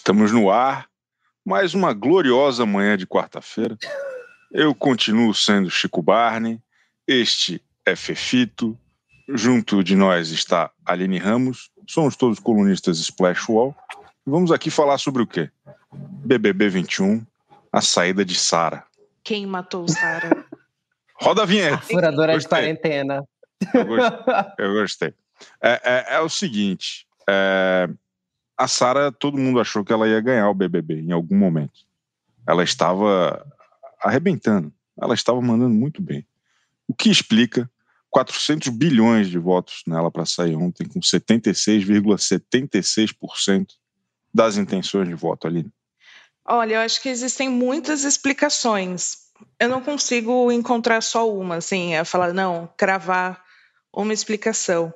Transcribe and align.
Estamos 0.00 0.32
no 0.32 0.50
ar, 0.50 0.88
mais 1.44 1.74
uma 1.74 1.92
gloriosa 1.92 2.64
manhã 2.64 2.96
de 2.96 3.06
quarta-feira. 3.06 3.76
Eu 4.50 4.74
continuo 4.74 5.34
sendo 5.34 5.68
Chico 5.68 6.00
Barney, 6.00 6.58
este 7.06 7.62
é 7.84 7.94
Fefito, 7.94 8.78
junto 9.28 9.84
de 9.84 9.94
nós 9.94 10.30
está 10.30 10.70
Aline 10.86 11.18
Ramos, 11.18 11.70
somos 11.86 12.16
todos 12.16 12.38
colunistas 12.38 12.98
Splash 12.98 13.46
Wall. 13.46 13.76
Vamos 14.24 14.50
aqui 14.50 14.70
falar 14.70 14.96
sobre 14.96 15.22
o 15.22 15.26
quê? 15.26 15.50
BBB 15.92 16.70
21, 16.70 17.22
a 17.70 17.82
saída 17.82 18.24
de 18.24 18.36
Sara. 18.36 18.82
Quem 19.22 19.46
matou 19.46 19.86
Sara? 19.86 20.46
Roda 21.20 21.42
a 21.42 21.46
vinheta. 21.46 21.74
A 21.74 21.80
furadora 21.82 22.38
de 22.38 22.48
quarentena. 22.48 23.22
Eu 23.74 23.84
gostei. 23.84 24.34
Eu 24.58 24.72
gostei. 24.72 25.14
É, 25.62 25.80
é, 25.84 26.14
é 26.14 26.20
o 26.20 26.28
seguinte, 26.30 27.06
é, 27.28 27.86
a 28.60 28.68
Sara, 28.68 29.10
todo 29.10 29.38
mundo 29.38 29.58
achou 29.58 29.82
que 29.82 29.90
ela 29.90 30.06
ia 30.06 30.20
ganhar 30.20 30.50
o 30.50 30.54
BBB 30.54 31.00
em 31.00 31.12
algum 31.12 31.34
momento. 31.34 31.80
Ela 32.46 32.62
estava 32.62 33.42
arrebentando, 34.02 34.70
ela 35.00 35.14
estava 35.14 35.40
mandando 35.40 35.74
muito 35.74 36.02
bem. 36.02 36.26
O 36.86 36.94
que 36.94 37.08
explica 37.08 37.70
400 38.10 38.68
bilhões 38.68 39.30
de 39.30 39.38
votos 39.38 39.80
nela 39.86 40.10
para 40.10 40.26
sair 40.26 40.56
ontem, 40.56 40.86
com 40.86 41.00
76,76% 41.00 43.66
das 44.34 44.58
intenções 44.58 45.08
de 45.08 45.14
voto 45.14 45.46
ali. 45.46 45.66
Olha, 46.44 46.74
eu 46.74 46.80
acho 46.80 47.00
que 47.00 47.08
existem 47.08 47.48
muitas 47.48 48.04
explicações. 48.04 49.30
Eu 49.58 49.70
não 49.70 49.80
consigo 49.80 50.52
encontrar 50.52 51.00
só 51.00 51.32
uma, 51.32 51.56
assim, 51.56 51.94
é 51.94 52.04
falar, 52.04 52.34
não, 52.34 52.68
cravar 52.76 53.42
uma 53.92 54.12
explicação. 54.12 54.92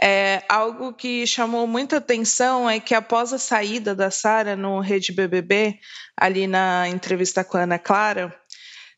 É, 0.00 0.44
algo 0.48 0.92
que 0.92 1.26
chamou 1.26 1.66
muita 1.66 1.96
atenção 1.96 2.70
é 2.70 2.78
que 2.78 2.94
após 2.94 3.32
a 3.32 3.38
saída 3.38 3.94
da 3.94 4.10
Sara 4.10 4.54
no 4.54 4.78
Rede 4.78 5.12
BBB, 5.12 5.78
ali 6.16 6.46
na 6.46 6.88
entrevista 6.88 7.42
com 7.42 7.56
a 7.56 7.62
Ana 7.62 7.78
Clara, 7.78 8.34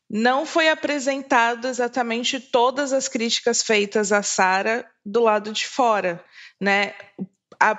não 0.07 0.45
foi 0.45 0.69
apresentado 0.69 1.67
exatamente 1.67 2.39
todas 2.39 2.93
as 2.93 3.07
críticas 3.07 3.63
feitas 3.63 4.11
a 4.11 4.21
Sara 4.21 4.85
do 5.05 5.21
lado 5.21 5.51
de 5.51 5.65
fora, 5.65 6.23
né? 6.59 6.93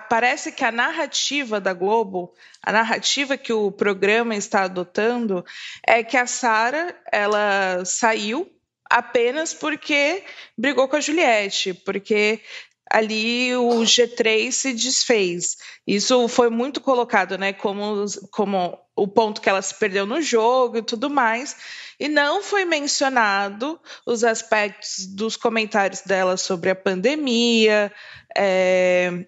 Parece 0.09 0.53
que 0.53 0.65
a 0.65 0.71
narrativa 0.73 1.61
da 1.61 1.73
Globo, 1.73 2.33
a 2.63 2.73
narrativa 2.73 3.37
que 3.37 3.53
o 3.53 3.71
programa 3.71 4.35
está 4.35 4.63
adotando, 4.63 5.45
é 5.87 6.03
que 6.03 6.17
a 6.17 6.27
Sara 6.27 6.97
ela 7.11 7.85
saiu 7.85 8.49
apenas 8.93 9.55
porque 9.55 10.23
brigou 10.57 10.87
com 10.87 10.97
a 10.97 11.01
Juliette, 11.01 11.73
porque 11.73 12.43
ali 12.91 13.57
o 13.57 13.81
G3 13.81 14.53
se 14.53 14.75
desfez. 14.75 15.57
Isso 15.87 16.29
foi 16.29 16.51
muito 16.51 16.79
colocado, 16.79 17.39
né, 17.39 17.55
como, 17.55 18.05
como 18.31 18.79
o 18.95 19.09
ponto 19.09 19.41
que 19.41 19.48
ela 19.48 19.63
se 19.63 19.75
perdeu 19.79 20.05
no 20.05 20.20
jogo 20.20 20.77
e 20.77 20.83
tudo 20.83 21.09
mais, 21.09 21.57
e 21.98 22.07
não 22.07 22.43
foi 22.43 22.67
mencionado 22.67 23.81
os 24.05 24.23
aspectos 24.23 25.07
dos 25.07 25.37
comentários 25.39 26.03
dela 26.03 26.37
sobre 26.37 26.69
a 26.69 26.77
pandemia, 26.77 27.91
é, 28.37 29.25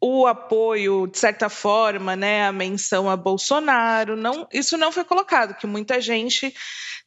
o 0.00 0.26
apoio, 0.26 1.06
de 1.06 1.18
certa 1.18 1.50
forma, 1.50 2.16
né, 2.16 2.46
a 2.46 2.52
menção 2.52 3.10
a 3.10 3.16
Bolsonaro, 3.16 4.16
não, 4.16 4.48
isso 4.50 4.78
não 4.78 4.90
foi 4.90 5.04
colocado, 5.04 5.54
que 5.54 5.66
muita 5.66 6.00
gente 6.00 6.54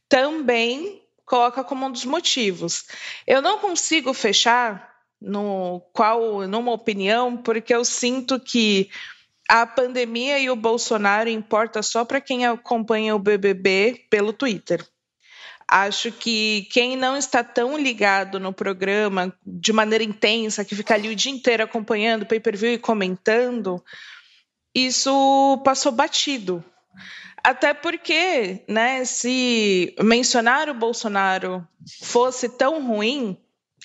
também 0.07 1.01
coloca 1.29 1.63
como 1.63 1.85
um 1.85 1.91
dos 1.91 2.05
motivos. 2.05 2.85
Eu 3.27 3.39
não 3.39 3.59
consigo 3.59 4.13
fechar 4.15 4.89
no 5.21 5.79
qual 5.93 6.47
numa 6.47 6.71
opinião, 6.71 7.37
porque 7.37 7.73
eu 7.73 7.85
sinto 7.85 8.39
que 8.39 8.89
a 9.47 9.65
pandemia 9.65 10.39
e 10.39 10.49
o 10.49 10.55
Bolsonaro 10.55 11.29
importa 11.29 11.83
só 11.83 12.03
para 12.03 12.19
quem 12.19 12.47
acompanha 12.47 13.15
o 13.15 13.19
BBB 13.19 14.07
pelo 14.09 14.33
Twitter. 14.33 14.83
Acho 15.67 16.11
que 16.11 16.67
quem 16.71 16.97
não 16.97 17.15
está 17.15 17.43
tão 17.43 17.77
ligado 17.77 18.39
no 18.39 18.51
programa 18.51 19.31
de 19.45 19.71
maneira 19.71 20.03
intensa, 20.03 20.65
que 20.65 20.75
fica 20.75 20.95
ali 20.95 21.09
o 21.09 21.15
dia 21.15 21.31
inteiro 21.31 21.63
acompanhando 21.63 22.25
pay-per-view 22.25 22.73
e 22.73 22.79
comentando, 22.79 23.83
isso 24.73 25.61
passou 25.63 25.91
batido. 25.91 26.63
Até 27.43 27.73
porque, 27.73 28.63
né, 28.67 29.05
se 29.05 29.95
mencionar 30.01 30.69
o 30.69 30.73
Bolsonaro 30.73 31.65
fosse 32.01 32.49
tão 32.49 32.85
ruim, 32.85 33.37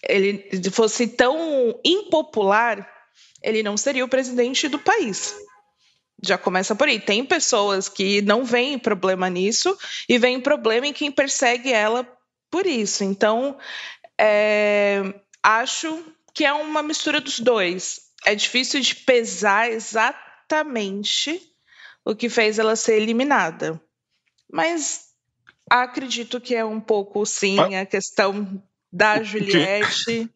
ele 0.03 0.51
fosse 0.71 1.07
tão 1.07 1.79
impopular, 1.85 2.89
ele 3.43 3.63
não 3.63 3.77
seria 3.77 4.05
o 4.05 4.09
presidente 4.09 4.69
do 4.69 4.79
país. 4.79 5.35
Já 6.23 6.39
começa 6.39 6.75
por 6.75 6.89
aí. 6.89 6.99
Tem 6.99 7.25
pessoas 7.25 7.89
que 7.89 8.23
não 8.23 8.45
veem 8.45 8.79
problema 8.79 9.29
nisso 9.29 9.77
e 10.09 10.19
veem 10.19 10.41
problema 10.41 10.87
em 10.87 10.93
quem 10.93 11.11
persegue 11.11 11.73
ela 11.73 12.09
por 12.51 12.67
isso. 12.67 13.05
Então, 13.05 13.59
é, 14.19 15.03
acho 15.43 16.03
que 16.33 16.45
é 16.45 16.53
uma 16.53 16.83
mistura 16.83 17.21
dos 17.21 17.41
dois. 17.41 18.01
É 18.25 18.35
difícil 18.35 18.81
de 18.81 18.95
pesar 18.95 19.71
exatamente 19.71 21.43
o 22.05 22.15
que 22.15 22.29
fez 22.29 22.59
ela 22.59 22.77
ser 22.77 22.97
eliminada. 23.01 23.81
Mas 24.53 25.09
acredito 25.69 26.41
que 26.41 26.55
é 26.55 26.65
um 26.65 26.81
pouco, 26.81 27.25
sim, 27.25 27.75
a 27.75 27.87
questão 27.87 28.63
da 28.93 29.23
Juliette 29.23 30.31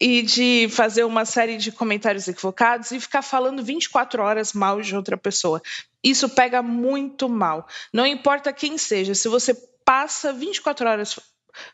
e 0.00 0.22
de 0.22 0.68
fazer 0.70 1.04
uma 1.04 1.24
série 1.24 1.56
de 1.56 1.72
comentários 1.72 2.28
equivocados 2.28 2.90
e 2.92 3.00
ficar 3.00 3.22
falando 3.22 3.64
24 3.64 4.22
horas 4.22 4.52
mal 4.52 4.80
de 4.80 4.94
outra 4.94 5.16
pessoa. 5.16 5.60
Isso 6.02 6.28
pega 6.28 6.62
muito 6.62 7.28
mal. 7.28 7.66
Não 7.92 8.06
importa 8.06 8.52
quem 8.52 8.78
seja, 8.78 9.14
se 9.14 9.28
você 9.28 9.54
passa 9.84 10.32
24 10.32 10.88
horas 10.88 11.18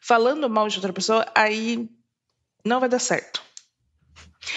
falando 0.00 0.48
mal 0.48 0.68
de 0.68 0.76
outra 0.76 0.92
pessoa, 0.92 1.26
aí 1.34 1.88
não 2.64 2.80
vai 2.80 2.88
dar 2.88 2.98
certo. 2.98 3.43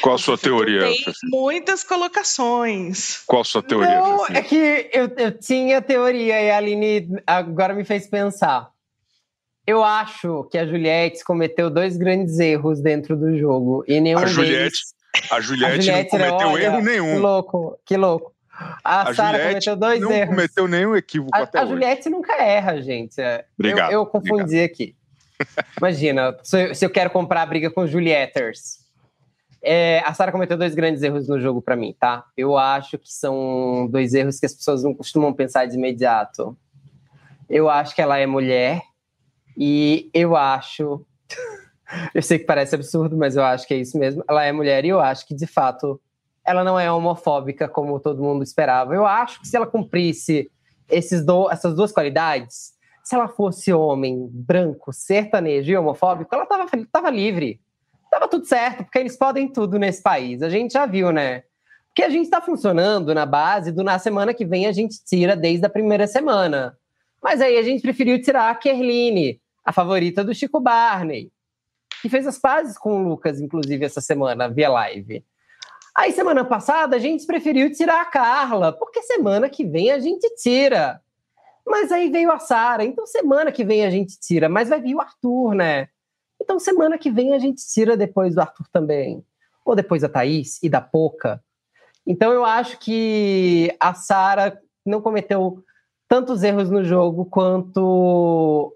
Qual 0.02 0.16
a 0.16 0.18
sua 0.18 0.38
teoria? 0.38 0.82
Tem 0.82 0.98
muitas 1.26 1.84
colocações. 1.84 3.24
Qual 3.26 3.42
a 3.42 3.46
sua 3.46 3.64
teoria? 3.64 4.00
Não, 4.00 4.26
é 4.28 4.42
que 4.42 4.90
eu, 4.94 5.10
eu 5.18 5.32
tinha 5.32 5.82
teoria 5.82 6.42
e 6.42 6.52
a 6.52 6.58
Aline 6.58 7.10
agora 7.26 7.74
me 7.74 7.84
fez 7.84 8.08
pensar. 8.08 8.70
Eu 9.66 9.84
acho 9.84 10.46
que 10.50 10.58
a 10.58 10.66
Juliette 10.66 11.24
cometeu 11.24 11.70
dois 11.70 11.98
grandes 11.98 12.40
erros 12.40 12.80
dentro 12.80 13.18
do 13.18 13.38
jogo. 13.38 13.84
E 13.88 14.00
nenhum 14.00 14.20
a 14.20 14.26
Juliette, 14.26 14.58
deles... 14.58 14.96
a 15.30 15.42
Juliette, 15.42 15.74
a 15.74 15.82
Juliette 15.82 16.18
não 16.18 16.28
cometeu 16.28 16.48
olha, 16.48 16.64
erro 16.64 16.82
nenhum. 16.82 17.14
Que 17.16 17.20
louco, 17.20 17.80
que 17.86 17.98
louco. 17.98 18.34
A, 18.84 19.10
a 19.10 19.14
Sara 19.14 19.40
cometeu 19.40 19.76
dois 19.76 20.00
não 20.00 20.12
erros. 20.12 20.30
Não 20.30 20.36
cometeu 20.36 20.68
nenhum 20.68 20.96
equívoco 20.96 21.36
a, 21.36 21.40
até 21.40 21.60
a 21.60 21.64
hoje. 21.64 21.72
Juliette 21.72 22.10
nunca 22.10 22.34
erra, 22.42 22.82
gente. 22.82 23.16
Obrigado. 23.58 23.92
Eu, 23.92 24.00
eu 24.00 24.06
confundi 24.06 24.42
obrigado. 24.42 24.66
aqui. 24.66 24.96
Imagina, 25.78 26.36
se, 26.44 26.74
se, 26.74 26.86
eu 26.86 26.90
quero 26.90 27.10
comprar 27.10 27.44
a 27.44 27.46
briga 27.46 27.70
com 27.70 27.86
Julietters. 27.86 28.87
É, 29.70 30.02
a 30.06 30.14
Sara 30.14 30.32
cometeu 30.32 30.58
dois 30.58 30.74
grandes 30.74 31.04
erros 31.04 31.28
no 31.28 31.42
jogo 31.42 31.62
para 31.62 31.76
mim, 31.76 31.94
tá? 32.00 32.24
Eu 32.38 32.58
acho 32.58 32.98
que 32.98 33.12
são 33.12 33.86
dois 33.92 34.14
erros 34.14 34.40
que 34.40 34.46
as 34.46 34.54
pessoas 34.54 34.82
não 34.82 34.94
costumam 34.94 35.34
pensar 35.34 35.66
de 35.66 35.76
imediato. 35.76 36.58
Eu 37.50 37.70
acho 37.70 37.94
que 37.94 38.02
ela 38.02 38.18
é 38.18 38.26
mulher 38.26 38.82
e 39.58 40.10
eu 40.14 40.38
acho. 40.38 41.06
eu 42.16 42.22
sei 42.22 42.40
que 42.40 42.46
parece 42.46 42.76
absurdo, 42.76 43.18
mas 43.18 43.36
eu 43.36 43.44
acho 43.44 43.68
que 43.68 43.74
é 43.74 43.78
isso 43.78 44.00
mesmo. 44.00 44.24
Ela 44.30 44.46
é 44.46 44.54
mulher 44.54 44.86
e 44.86 44.88
eu 44.88 45.02
acho 45.02 45.28
que, 45.28 45.36
de 45.36 45.46
fato, 45.46 46.00
ela 46.46 46.64
não 46.64 46.80
é 46.80 46.90
homofóbica 46.90 47.68
como 47.68 48.00
todo 48.00 48.24
mundo 48.24 48.44
esperava. 48.44 48.96
Eu 48.96 49.06
acho 49.06 49.42
que 49.42 49.50
se 49.50 49.58
ela 49.58 49.68
cumprisse 49.68 50.50
esses 50.88 51.26
do... 51.26 51.52
essas 51.52 51.76
duas 51.76 51.92
qualidades, 51.92 52.72
se 53.04 53.16
ela 53.16 53.28
fosse 53.28 53.74
homem, 53.74 54.30
branco, 54.32 54.94
sertanejo 54.94 55.70
e 55.70 55.76
homofóbico, 55.76 56.34
ela 56.34 56.46
tava, 56.46 56.66
tava 56.90 57.10
livre. 57.10 57.60
Tava 58.10 58.28
tudo 58.28 58.46
certo, 58.46 58.84
porque 58.84 59.00
eles 59.00 59.18
podem 59.18 59.48
tudo 59.48 59.78
nesse 59.78 60.02
país. 60.02 60.42
A 60.42 60.50
gente 60.50 60.74
já 60.74 60.86
viu, 60.86 61.12
né? 61.12 61.44
Porque 61.88 62.04
a 62.04 62.10
gente 62.10 62.26
está 62.26 62.40
funcionando 62.42 63.14
na 63.14 63.26
base 63.26 63.72
do 63.72 63.84
na 63.84 63.98
semana 64.00 64.34
que 64.34 64.46
vem 64.46 64.68
a 64.68 64.72
gente 64.72 65.04
tira 65.04 65.36
desde 65.36 65.66
a 65.66 65.70
primeira 65.70 66.06
semana. 66.08 66.78
Mas 67.22 67.42
aí 67.42 67.58
a 67.58 67.64
gente 67.64 67.82
preferiu 67.82 68.22
tirar 68.22 68.52
a 68.52 68.56
Kerline, 68.56 69.42
a 69.66 69.74
favorita 69.74 70.24
do 70.24 70.34
Chico 70.34 70.60
Barney, 70.60 71.32
que 72.02 72.08
fez 72.08 72.28
as 72.28 72.38
pazes 72.38 72.78
com 72.78 73.02
o 73.02 73.10
Lucas, 73.10 73.42
inclusive, 73.42 73.84
essa 73.84 74.00
semana, 74.00 74.48
via 74.48 74.70
live. 74.70 75.26
Aí, 75.96 76.12
semana 76.12 76.46
passada, 76.46 76.96
a 76.96 77.00
gente 77.00 77.26
preferiu 77.26 77.74
tirar 77.74 78.02
a 78.02 78.06
Carla, 78.06 78.72
porque 78.72 79.02
semana 79.02 79.50
que 79.50 79.66
vem 79.66 79.90
a 79.92 79.98
gente 79.98 80.30
tira. 80.36 81.02
Mas 81.66 81.92
aí 81.92 82.10
veio 82.10 82.32
a 82.32 82.40
Sara, 82.40 82.86
então 82.86 83.06
semana 83.06 83.52
que 83.52 83.66
vem 83.66 83.84
a 83.84 83.90
gente 83.90 84.18
tira, 84.20 84.48
mas 84.48 84.70
vai 84.70 84.80
vir 84.80 84.96
o 84.96 85.02
Arthur, 85.02 85.56
né? 85.56 85.90
Então 86.48 86.62
semana 86.62 86.98
que 86.98 87.12
vem 87.12 87.34
a 87.34 87.40
gente 87.40 87.62
tira 87.68 87.98
depois 87.98 88.34
do 88.34 88.40
Arthur 88.40 88.66
também. 88.72 89.22
Ou 89.66 89.76
depois 89.76 90.02
da 90.02 90.08
Thaís 90.08 90.64
e 90.64 90.70
da 90.70 90.80
Poca. 90.80 91.44
Então 92.06 92.32
eu 92.32 92.46
acho 92.46 92.80
que 92.80 93.76
a 93.82 93.94
Sara 93.94 94.58
não 94.86 95.02
cometeu 95.02 95.62
tantos 96.08 96.44
erros 96.44 96.70
no 96.70 96.86
jogo 96.86 97.26
quanto 97.26 98.74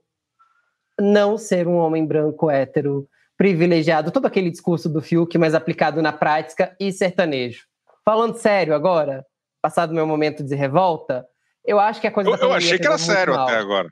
não 1.00 1.38
ser 1.38 1.66
um 1.66 1.78
homem 1.78 2.06
branco 2.06 2.52
hétero 2.52 3.08
privilegiado, 3.38 4.12
todo 4.12 4.26
aquele 4.26 4.52
discurso 4.52 4.90
do 4.90 5.02
Fiuk, 5.02 5.38
mas 5.38 5.56
aplicado 5.56 6.02
na 6.02 6.12
prática 6.12 6.76
e 6.78 6.92
sertanejo. 6.92 7.66
Falando 8.04 8.36
sério 8.36 8.76
agora, 8.76 9.26
passado 9.62 9.94
meu 9.94 10.06
momento 10.06 10.44
de 10.44 10.56
revolta, 10.56 11.26
eu 11.66 11.80
acho 11.80 12.02
que 12.02 12.08
a 12.08 12.12
coisa 12.12 12.30
eu, 12.30 12.38
da 12.38 12.44
Eu 12.44 12.52
achei 12.52 12.78
que 12.78 12.86
era 12.86 12.98
sério 12.98 13.34
mal. 13.34 13.48
até 13.48 13.58
agora. 13.60 13.90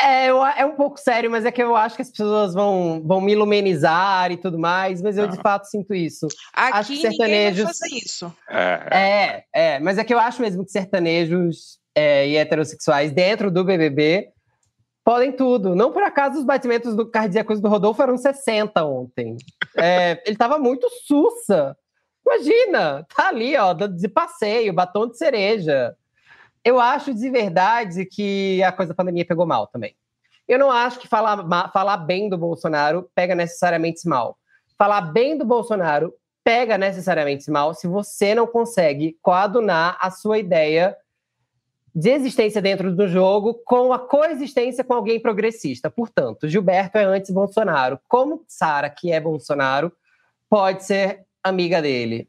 É, 0.00 0.26
eu, 0.30 0.44
é 0.44 0.64
um 0.64 0.74
pouco 0.74 0.98
sério, 0.98 1.30
mas 1.30 1.44
é 1.44 1.52
que 1.52 1.62
eu 1.62 1.76
acho 1.76 1.94
que 1.96 2.02
as 2.02 2.10
pessoas 2.10 2.54
vão, 2.54 3.00
vão 3.04 3.20
me 3.20 3.32
iluminizar 3.32 4.32
e 4.32 4.36
tudo 4.36 4.58
mais, 4.58 5.00
mas 5.00 5.16
eu 5.16 5.28
de 5.28 5.38
Ah. 5.38 5.42
fato 5.42 5.66
sinto 5.66 5.94
isso. 5.94 6.26
Aqui 6.52 6.78
Acho 6.78 6.92
que 6.92 7.00
sertanejos- 7.00 7.64
fazer 7.78 7.94
isso. 7.96 8.34
É, 8.48 8.88
É, 8.90 9.44
é, 9.74 9.78
mas 9.80 9.98
é 9.98 10.04
que 10.04 10.12
eu 10.12 10.18
acho 10.18 10.40
mesmo 10.42 10.64
que 10.64 10.70
sertanejos 10.72 11.78
é, 11.94 12.26
e 12.26 12.36
heterossexuais 12.36 13.12
dentro 13.12 13.50
do 13.50 13.62
BBB 13.64 14.30
podem 15.04 15.30
tudo. 15.30 15.74
Não 15.76 15.92
por 15.92 16.02
acaso 16.02 16.38
os 16.38 16.44
batimentos 16.44 16.96
do 16.96 17.08
cardíacos 17.08 17.60
do 17.60 17.68
Rodolfo 17.68 18.02
eram 18.02 18.16
60 18.16 18.84
ontem. 18.84 19.36
É, 19.76 20.22
ele 20.26 20.36
tava 20.36 20.58
muito 20.58 20.88
sussa. 21.06 21.76
Imagina, 22.26 23.04
tá 23.14 23.28
ali, 23.28 23.56
ó, 23.56 23.72
de 23.74 24.08
passeio, 24.08 24.72
batom 24.72 25.08
de 25.08 25.18
cereja. 25.18 25.94
Eu 26.64 26.80
acho 26.80 27.12
de 27.12 27.28
verdade 27.28 28.04
que 28.04 28.62
a 28.62 28.72
coisa 28.72 28.92
da 28.92 28.96
pandemia 28.96 29.24
pegou 29.24 29.46
mal 29.46 29.66
também. 29.66 29.96
Eu 30.46 30.58
não 30.58 30.70
acho 30.70 30.98
que 30.98 31.08
falar, 31.08 31.70
falar 31.72 31.96
bem 31.98 32.28
do 32.28 32.38
Bolsonaro 32.38 33.08
pega 33.14 33.34
necessariamente 33.34 34.08
mal. 34.08 34.38
Falar 34.78 35.00
bem 35.00 35.36
do 35.36 35.44
Bolsonaro 35.44 36.12
pega 36.44 36.76
necessariamente 36.76 37.50
mal 37.50 37.74
se 37.74 37.86
você 37.86 38.34
não 38.34 38.46
consegue 38.46 39.16
coadunar 39.22 39.96
a 40.00 40.10
sua 40.10 40.38
ideia 40.38 40.96
de 41.94 42.10
existência 42.10 42.62
dentro 42.62 42.94
do 42.94 43.06
jogo 43.06 43.54
com 43.64 43.92
a 43.92 43.98
coexistência 43.98 44.82
com 44.82 44.94
alguém 44.94 45.20
progressista. 45.20 45.90
Portanto, 45.90 46.48
Gilberto 46.48 46.96
é 46.96 47.04
anti-Bolsonaro. 47.04 48.00
Como 48.08 48.44
Sara, 48.48 48.88
que 48.88 49.12
é 49.12 49.20
Bolsonaro, 49.20 49.92
pode 50.48 50.84
ser 50.84 51.26
amiga 51.42 51.82
dele? 51.82 52.28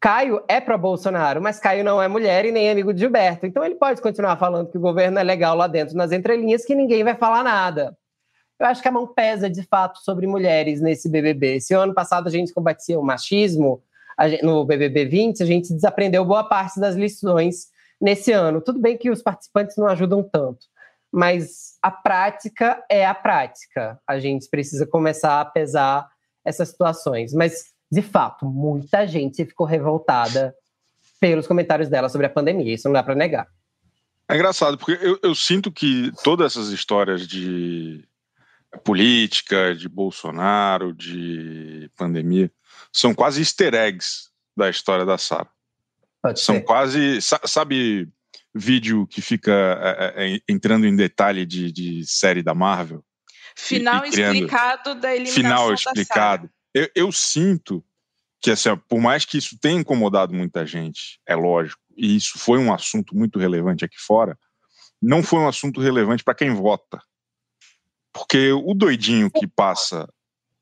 Caio 0.00 0.42
é 0.48 0.60
para 0.60 0.78
Bolsonaro, 0.78 1.42
mas 1.42 1.58
Caio 1.58 1.82
não 1.82 2.00
é 2.00 2.06
mulher 2.06 2.44
e 2.44 2.52
nem 2.52 2.70
amigo 2.70 2.94
de 2.94 3.00
Gilberto. 3.00 3.46
Então 3.46 3.64
ele 3.64 3.74
pode 3.74 4.00
continuar 4.00 4.36
falando 4.36 4.70
que 4.70 4.78
o 4.78 4.80
governo 4.80 5.18
é 5.18 5.22
legal 5.22 5.56
lá 5.56 5.66
dentro 5.66 5.96
nas 5.96 6.12
entrelinhas, 6.12 6.64
que 6.64 6.74
ninguém 6.74 7.02
vai 7.02 7.16
falar 7.16 7.42
nada. 7.42 7.96
Eu 8.60 8.66
acho 8.66 8.82
que 8.82 8.88
a 8.88 8.92
mão 8.92 9.06
pesa 9.06 9.48
de 9.48 9.62
fato 9.62 9.98
sobre 10.00 10.26
mulheres 10.26 10.80
nesse 10.80 11.08
BBB. 11.08 11.60
Se 11.60 11.74
ano 11.74 11.94
passado 11.94 12.26
a 12.26 12.30
gente 12.30 12.52
combatia 12.52 12.98
o 12.98 13.04
machismo 13.04 13.82
gente- 14.26 14.42
no 14.42 14.64
BBB 14.64 15.04
20, 15.04 15.42
a 15.42 15.46
gente 15.46 15.72
desaprendeu 15.72 16.24
boa 16.24 16.42
parte 16.42 16.80
das 16.80 16.96
lições 16.96 17.68
nesse 18.00 18.32
ano. 18.32 18.60
Tudo 18.60 18.80
bem 18.80 18.96
que 18.96 19.10
os 19.10 19.22
participantes 19.22 19.76
não 19.76 19.86
ajudam 19.86 20.22
tanto, 20.22 20.66
mas 21.12 21.76
a 21.82 21.90
prática 21.90 22.82
é 22.90 23.06
a 23.06 23.14
prática. 23.14 24.00
A 24.06 24.18
gente 24.18 24.48
precisa 24.48 24.86
começar 24.86 25.40
a 25.40 25.44
pesar 25.44 26.08
essas 26.44 26.68
situações. 26.70 27.32
Mas, 27.32 27.66
de 27.90 28.02
fato, 28.02 28.44
muita 28.46 29.06
gente 29.06 29.44
ficou 29.44 29.66
revoltada 29.66 30.54
pelos 31.20 31.46
comentários 31.46 31.88
dela 31.88 32.08
sobre 32.08 32.26
a 32.26 32.30
pandemia. 32.30 32.74
Isso 32.74 32.86
não 32.88 32.92
dá 32.92 33.02
para 33.02 33.14
negar. 33.14 33.46
É 34.28 34.34
engraçado, 34.34 34.76
porque 34.76 34.98
eu, 35.00 35.18
eu 35.22 35.34
sinto 35.34 35.72
que 35.72 36.12
todas 36.22 36.52
essas 36.52 36.68
histórias 36.68 37.26
de 37.26 38.04
política, 38.84 39.74
de 39.74 39.88
Bolsonaro, 39.88 40.92
de 40.94 41.90
pandemia, 41.96 42.50
são 42.92 43.14
quase 43.14 43.40
easter 43.40 43.74
eggs 43.74 44.28
da 44.56 44.68
história 44.68 45.04
da 45.06 45.16
Sara. 45.16 45.48
São 46.36 46.56
ser. 46.56 46.60
quase, 46.62 47.22
sa- 47.22 47.40
sabe, 47.46 48.08
vídeo 48.54 49.06
que 49.06 49.22
fica 49.22 49.50
é, 49.52 50.24
é, 50.26 50.34
é, 50.34 50.38
entrando 50.48 50.86
em 50.86 50.94
detalhe 50.94 51.46
de, 51.46 51.72
de 51.72 52.04
série 52.04 52.42
da 52.42 52.54
Marvel? 52.54 53.02
Final 53.56 54.04
e 54.06 54.10
criando- 54.10 54.34
explicado 54.34 54.94
da 54.96 55.14
eliminação 55.14 55.42
Final 55.42 55.68
da 55.68 55.74
explicado. 55.74 56.50
Eu, 56.74 56.90
eu 56.94 57.12
sinto 57.12 57.84
que, 58.40 58.50
assim, 58.50 58.76
por 58.88 59.00
mais 59.00 59.24
que 59.24 59.38
isso 59.38 59.58
tenha 59.58 59.80
incomodado 59.80 60.32
muita 60.32 60.64
gente, 60.64 61.20
é 61.26 61.34
lógico, 61.34 61.82
e 61.96 62.16
isso 62.16 62.38
foi 62.38 62.58
um 62.58 62.72
assunto 62.72 63.16
muito 63.16 63.38
relevante 63.38 63.84
aqui 63.84 63.98
fora, 63.98 64.38
não 65.00 65.22
foi 65.22 65.40
um 65.40 65.48
assunto 65.48 65.80
relevante 65.80 66.22
para 66.22 66.34
quem 66.34 66.54
vota. 66.54 67.00
Porque 68.12 68.52
o 68.52 68.74
doidinho 68.74 69.30
que 69.30 69.46
passa, 69.46 70.08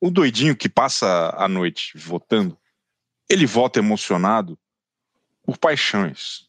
o 0.00 0.11
doidinho 0.11 0.56
que 0.56 0.69
passa 0.69 1.35
a 1.37 1.49
noite 1.49 1.93
votando, 1.97 2.59
ele 3.29 3.47
vota 3.47 3.79
emocionado 3.79 4.59
por 5.43 5.59
paixões. 5.59 6.47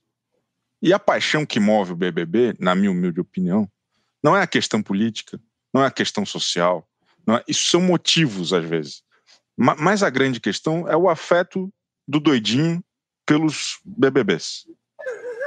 E 0.82 0.94
a 0.94 1.00
paixão 1.00 1.46
que 1.46 1.60
move 1.60 1.94
o 1.94 1.96
BBB, 1.96 2.56
na 2.60 2.76
minha 2.76 2.92
humilde 2.92 3.20
opinião, 3.20 3.70
não 4.22 4.36
é 4.36 4.42
a 4.42 4.48
questão 4.48 4.82
política, 4.82 5.40
não 5.74 5.84
é 5.84 5.88
a 5.88 5.92
questão 5.92 6.26
social, 6.26 6.88
não 7.26 7.36
é- 7.36 7.44
isso 7.48 7.66
são 7.70 7.82
motivos 7.82 8.54
às 8.54 8.66
vezes. 8.66 9.04
Ma- 9.58 9.76
Mas 9.78 10.04
a 10.04 10.10
grande 10.10 10.40
questão 10.40 10.88
é 10.88 10.96
o 10.96 11.10
afeto 11.10 11.74
do 12.08 12.20
doidinho 12.20 12.84
pelos 13.26 13.80
BBBs. 13.84 14.66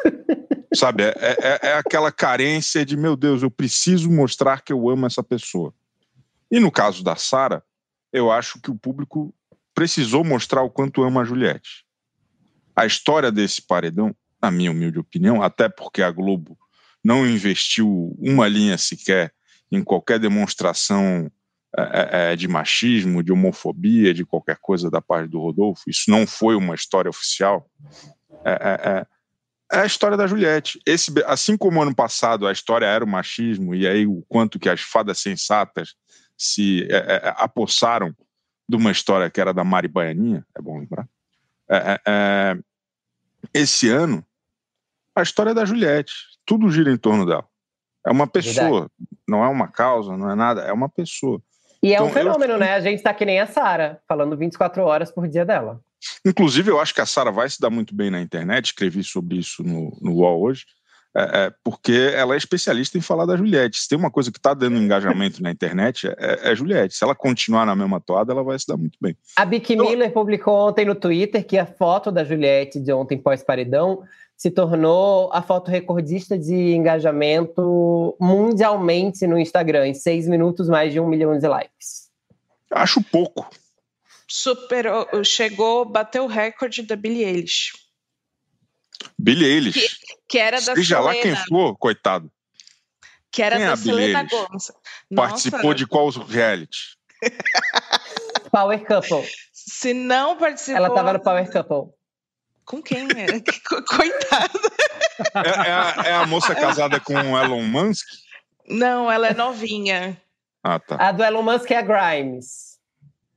Sabe, 0.74 1.04
é, 1.04 1.14
é- 1.16 1.60
é 1.70 1.72
aquela 1.74 2.12
carência 2.12 2.84
de, 2.84 2.96
meu 2.96 3.16
Deus, 3.16 3.42
eu 3.42 3.50
preciso 3.50 4.10
mostrar 4.10 4.62
que 4.62 4.72
eu 4.72 4.88
amo 4.88 5.06
essa 5.06 5.22
pessoa. 5.22 5.74
E 6.50 6.58
no 6.60 6.70
caso 6.70 7.02
da 7.02 7.16
Sara, 7.16 7.62
eu 8.12 8.30
acho 8.30 8.60
que 8.60 8.70
o 8.70 8.76
público 8.78 9.34
precisou 9.74 10.24
mostrar 10.24 10.62
o 10.62 10.70
quanto 10.70 11.02
ama 11.02 11.22
a 11.22 11.24
Juliette. 11.24 11.84
A 12.74 12.86
história 12.86 13.30
desse 13.30 13.62
paredão, 13.62 14.14
na 14.42 14.50
minha 14.50 14.70
humilde 14.70 14.98
opinião, 14.98 15.42
até 15.42 15.68
porque 15.68 16.02
a 16.02 16.10
Globo 16.10 16.58
não 17.02 17.26
investiu 17.26 18.14
uma 18.18 18.46
linha 18.48 18.76
sequer 18.78 19.32
em 19.70 19.82
qualquer 19.82 20.18
demonstração 20.18 21.30
é, 21.76 21.82
é, 21.82 22.32
é, 22.32 22.36
de 22.36 22.48
machismo, 22.48 23.22
de 23.22 23.32
homofobia, 23.32 24.12
de 24.12 24.24
qualquer 24.24 24.56
coisa 24.60 24.90
da 24.90 25.00
parte 25.00 25.30
do 25.30 25.40
Rodolfo. 25.40 25.88
Isso 25.88 26.10
não 26.10 26.26
foi 26.26 26.56
uma 26.56 26.74
história 26.74 27.08
oficial. 27.08 27.68
É, 28.44 28.50
é, 28.50 29.76
é, 29.76 29.80
a 29.80 29.86
história 29.86 30.16
da 30.16 30.26
Juliette. 30.26 30.80
Esse, 30.84 31.12
assim 31.26 31.56
como 31.56 31.80
ano 31.80 31.94
passado 31.94 32.46
a 32.46 32.52
história 32.52 32.86
era 32.86 33.04
o 33.04 33.08
machismo 33.08 33.74
e 33.74 33.86
aí 33.86 34.06
o 34.06 34.24
quanto 34.28 34.58
que 34.58 34.68
as 34.68 34.80
fadas 34.80 35.20
sensatas 35.20 35.94
se 36.36 36.88
apossaram 37.36 38.14
de 38.68 38.76
uma 38.76 38.90
história 38.90 39.30
que 39.30 39.40
era 39.40 39.52
da 39.52 39.62
Mari 39.62 39.88
Baianinha, 39.88 40.44
é 40.56 40.62
bom 40.62 40.78
lembrar. 40.78 41.06
Esse 43.54 43.88
ano 43.88 44.24
a 45.14 45.22
história 45.22 45.54
da 45.54 45.64
Juliette. 45.64 46.14
Tudo 46.44 46.70
gira 46.70 46.90
em 46.90 46.96
torno 46.96 47.26
dela. 47.26 47.46
É 48.04 48.10
uma 48.10 48.26
pessoa, 48.26 48.90
não 49.28 49.44
é 49.44 49.48
uma 49.48 49.68
causa, 49.68 50.16
não 50.16 50.30
é 50.30 50.34
nada, 50.34 50.62
é 50.62 50.72
uma 50.72 50.88
pessoa. 50.88 51.40
E 51.82 51.92
é 51.92 51.94
Então, 51.94 52.06
um 52.06 52.08
eu- 52.08 52.14
fenômeno, 52.14 52.58
né? 52.58 52.74
A 52.74 52.80
gente 52.80 53.02
tá 53.02 53.12
que 53.14 53.24
nem 53.24 53.40
a 53.40 53.46
Sara, 53.46 54.00
falando 54.06 54.36
24 54.36 54.82
horas 54.82 55.10
por 55.10 55.26
dia 55.28 55.44
dela. 55.44 55.80
Inclusive, 56.24 56.70
eu 56.70 56.80
acho 56.80 56.94
que 56.94 57.00
a 57.00 57.06
Sara 57.06 57.30
vai 57.30 57.48
se 57.48 57.60
dar 57.60 57.70
muito 57.70 57.94
bem 57.94 58.10
na 58.10 58.20
internet, 58.20 58.66
escrevi 58.66 59.02
sobre 59.04 59.38
isso 59.38 59.62
no, 59.62 59.96
no 60.00 60.12
UOL 60.16 60.42
hoje, 60.42 60.64
é, 61.14 61.46
é, 61.46 61.52
porque 61.64 62.12
ela 62.14 62.34
é 62.34 62.36
especialista 62.36 62.96
em 62.96 63.00
falar 63.00 63.26
da 63.26 63.36
Juliette. 63.36 63.80
Se 63.80 63.88
tem 63.88 63.98
uma 63.98 64.10
coisa 64.10 64.30
que 64.30 64.38
está 64.38 64.54
dando 64.54 64.76
engajamento 64.78 65.42
na 65.42 65.50
internet, 65.50 66.06
é, 66.18 66.52
é 66.52 66.54
Juliette. 66.54 66.94
Se 66.94 67.02
ela 67.04 67.14
continuar 67.14 67.66
na 67.66 67.74
mesma 67.74 68.00
toada, 68.00 68.32
ela 68.32 68.44
vai 68.44 68.58
se 68.58 68.66
dar 68.66 68.76
muito 68.76 68.96
bem. 69.00 69.16
A 69.36 69.44
Bic 69.44 69.72
Então- 69.72 69.86
Miller 69.86 70.12
publicou 70.12 70.68
ontem 70.68 70.84
no 70.84 70.94
Twitter 70.94 71.44
que 71.44 71.58
a 71.58 71.66
foto 71.66 72.12
da 72.12 72.22
Juliette 72.24 72.78
de 72.78 72.92
ontem 72.92 73.18
pós-paredão 73.18 74.02
se 74.40 74.50
tornou 74.50 75.30
a 75.34 75.42
foto 75.42 75.70
recordista 75.70 76.38
de 76.38 76.54
engajamento 76.54 78.16
mundialmente 78.18 79.26
no 79.26 79.38
Instagram. 79.38 79.88
Em 79.88 79.92
seis 79.92 80.26
minutos, 80.26 80.66
mais 80.66 80.94
de 80.94 80.98
um 80.98 81.06
milhão 81.06 81.38
de 81.38 81.46
likes. 81.46 82.08
Acho 82.70 83.02
pouco. 83.02 83.46
Superou, 84.26 85.06
chegou, 85.22 85.84
bateu 85.84 86.24
o 86.24 86.26
recorde 86.26 86.82
da 86.84 86.96
Billie 86.96 87.22
Eilish, 87.22 87.72
Billie 89.18 89.46
Eilish, 89.46 89.98
que 90.26 90.38
era 90.38 90.58
da 90.58 90.74
seja 90.74 91.00
lá 91.00 91.12
quem 91.12 91.22
Selena, 91.22 91.44
for, 91.46 91.76
coitado, 91.76 92.32
que 93.30 93.42
era 93.42 93.56
Quem 93.56 93.64
é 93.64 93.68
da 93.68 93.72
a 93.74 93.76
Billie 93.76 93.92
Selena 93.92 94.20
Eilish? 94.20 94.30
Gomez. 94.30 94.72
participou 95.14 95.62
Nossa, 95.64 95.74
de 95.74 95.86
qual 95.86 96.08
reality? 96.08 96.96
Power 98.50 98.86
Couple. 98.86 99.28
Se 99.52 99.92
não 99.92 100.38
participou. 100.38 100.76
Ela 100.76 100.94
tava 100.94 101.12
no 101.12 101.20
Power 101.20 101.50
Couple. 101.52 101.99
Com 102.70 102.80
quem? 102.80 103.08
Co- 103.08 103.82
Coitada. 103.96 104.60
É, 105.34 105.68
é 105.68 105.72
a, 105.72 105.94
é 106.06 106.12
a 106.12 106.26
moça 106.26 106.54
casada 106.54 107.00
com 107.00 107.14
o 107.14 107.36
Elon 107.36 107.62
Musk? 107.64 108.06
Não, 108.68 109.10
ela 109.10 109.26
é 109.26 109.34
novinha. 109.34 110.16
Ah, 110.62 110.78
tá. 110.78 110.94
A 111.00 111.10
do 111.10 111.24
Elon 111.24 111.42
Musk 111.42 111.68
é 111.72 111.78
a 111.78 111.82
Grimes. 111.82 112.78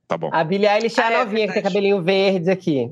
Tá 0.06 0.16
bom. 0.16 0.30
A 0.32 0.44
Billie 0.44 0.68
Eilish 0.68 1.00
é 1.00 1.02
Ah, 1.02 1.08
a 1.08 1.12
é 1.12 1.24
novinha, 1.24 1.48
que 1.48 1.54
tem 1.54 1.62
cabelinho 1.64 2.00
verde 2.00 2.48
aqui. 2.48 2.88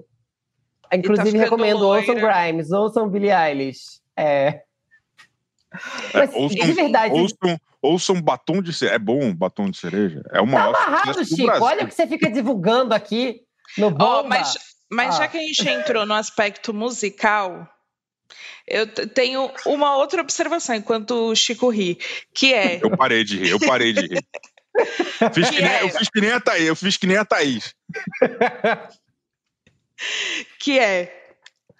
Inclusive, 0.93 1.29
ficando 1.31 1.43
recomendo, 1.45 1.87
ouçam 1.87 2.15
loira. 2.15 2.33
Grimes, 2.43 2.73
ouçam 2.73 3.09
Billie 3.09 3.31
Eilish. 3.31 4.01
É. 4.17 4.63
Mas, 6.13 6.35
É, 6.35 6.37
ouçam, 6.39 6.67
de 6.67 6.73
verdade, 6.73 7.15
ouçam, 7.15 7.61
ouçam 7.81 8.21
batom 8.21 8.61
de 8.61 8.73
cereja. 8.73 8.97
É 8.97 8.99
bom 8.99 9.33
batom 9.33 9.71
de 9.71 9.79
cereja. 9.79 10.23
É 10.33 10.41
o 10.41 10.45
tá 10.45 10.51
maior 10.51 10.75
amarrado, 10.75 11.15
sucesso 11.15 11.31
do 11.31 11.37
Chico. 11.37 11.65
Olha 11.65 11.85
o 11.85 11.87
que 11.89 11.95
você 11.95 12.07
fica 12.07 12.29
divulgando 12.29 12.93
aqui 12.93 13.43
no 13.79 13.91
Bomba. 13.93 14.29
mas 14.29 14.72
mas 14.93 15.15
Ah. 15.15 15.19
já 15.23 15.29
que 15.29 15.39
a 15.39 15.41
gente 15.41 15.69
entrou 15.69 16.05
no 16.05 16.15
aspecto 16.15 16.73
musical, 16.75 17.67
eu 18.67 18.87
tenho 18.87 19.51
uma 19.67 19.97
outra 19.97 20.21
observação 20.21 20.77
enquanto 20.77 21.31
o 21.31 21.35
Chico 21.35 21.69
ri, 21.71 21.99
que 22.35 22.53
é 22.55 22.79
Eu 22.83 22.97
parei 22.97 23.25
de 23.25 23.39
rir, 23.39 23.51
eu 23.51 23.59
parei 23.61 23.93
de 23.93 24.03
rir. 24.03 24.25
Fiz 25.35 25.51
que 25.51 25.61
nem, 25.61 25.71
é? 25.71 25.83
eu 25.83 25.89
fiz 25.91 26.09
que 26.09 26.21
nem 26.21 26.31
a 26.33 26.41
Thaís, 26.41 26.67
eu 26.67 26.75
fiz 26.77 26.97
que 26.97 27.07
nem 27.07 27.17
a 27.19 27.25
Thaís. 27.27 27.75
que 30.59 30.79
é 30.79 31.35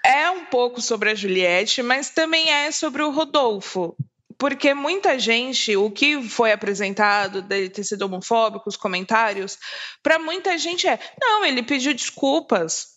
É 0.05 0.31
um 0.31 0.45
pouco 0.45 0.81
sobre 0.81 1.11
a 1.11 1.15
Juliette, 1.15 1.83
mas 1.83 2.11
também 2.11 2.51
é 2.51 2.71
sobre 2.71 3.03
o 3.03 3.11
Rodolfo. 3.11 3.97
Porque 4.37 4.75
muita 4.75 5.19
gente, 5.19 5.77
o 5.77 5.91
que 5.91 6.21
foi 6.29 6.51
apresentado 6.53 7.41
dele 7.43 7.71
ter 7.71 7.85
sido 7.85 8.03
homofóbico, 8.03 8.69
os 8.69 8.77
comentários, 8.77 9.57
para 10.03 10.19
muita 10.19 10.59
gente 10.59 10.87
é: 10.89 10.99
não, 11.21 11.45
ele 11.45 11.63
pediu 11.63 11.95
desculpas, 11.95 12.92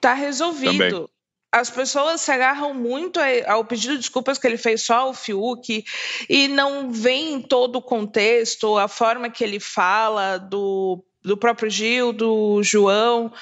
tá 0.00 0.14
resolvido. 0.14 0.78
Também 0.78 1.06
as 1.52 1.70
pessoas 1.70 2.20
se 2.20 2.30
agarram 2.30 2.74
muito 2.74 3.18
ao 3.46 3.64
pedido 3.64 3.94
de 3.94 4.00
desculpas 4.00 4.36
que 4.36 4.46
ele 4.46 4.58
fez 4.58 4.82
só 4.82 4.96
ao 4.96 5.14
Fiuk 5.14 5.84
e 6.28 6.48
não 6.48 6.90
veem 6.90 7.40
todo 7.40 7.76
o 7.76 7.82
contexto, 7.82 8.76
a 8.76 8.88
forma 8.88 9.30
que 9.30 9.42
ele 9.42 9.58
fala 9.58 10.36
do 10.36 11.02
do 11.24 11.36
próprio 11.36 11.68
Gil, 11.68 12.12
do 12.12 12.62
João, 12.62 13.32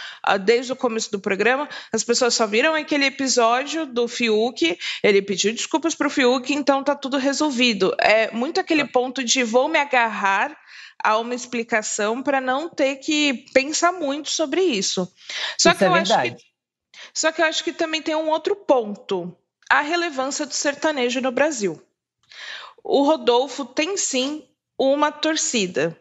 desde 0.40 0.72
o 0.72 0.76
começo 0.76 1.12
do 1.12 1.20
programa, 1.20 1.68
as 1.92 2.02
pessoas 2.02 2.32
só 2.32 2.46
viram 2.46 2.74
aquele 2.74 3.04
episódio 3.04 3.84
do 3.84 4.08
Fiuk, 4.08 4.78
ele 5.02 5.20
pediu 5.20 5.52
desculpas 5.52 5.94
para 5.94 6.06
o 6.06 6.10
Fiuk, 6.10 6.50
então 6.50 6.82
tá 6.82 6.94
tudo 6.94 7.18
resolvido. 7.18 7.94
É 8.00 8.30
muito 8.30 8.58
aquele 8.58 8.86
ponto 8.86 9.22
de 9.22 9.44
vou 9.44 9.68
me 9.68 9.78
agarrar 9.78 10.56
a 11.02 11.18
uma 11.18 11.34
explicação 11.34 12.22
para 12.22 12.40
não 12.40 12.68
ter 12.68 12.96
que 12.96 13.44
pensar 13.52 13.92
muito 13.92 14.30
sobre 14.30 14.62
isso. 14.62 15.10
Só 15.58 15.70
isso 15.70 15.78
que 15.78 15.84
é 15.84 15.88
eu 15.88 15.92
verdade. 15.92 16.28
acho 16.28 16.36
que 16.36 16.54
só 17.12 17.30
que 17.30 17.40
eu 17.40 17.46
acho 17.46 17.62
que 17.62 17.72
também 17.72 18.02
tem 18.02 18.14
um 18.14 18.28
outro 18.28 18.56
ponto: 18.56 19.36
a 19.70 19.80
relevância 19.80 20.46
do 20.46 20.54
sertanejo 20.54 21.20
no 21.20 21.30
Brasil. 21.30 21.80
O 22.82 23.02
Rodolfo 23.02 23.64
tem 23.64 23.96
sim 23.96 24.44
uma 24.78 25.10
torcida. 25.10 25.98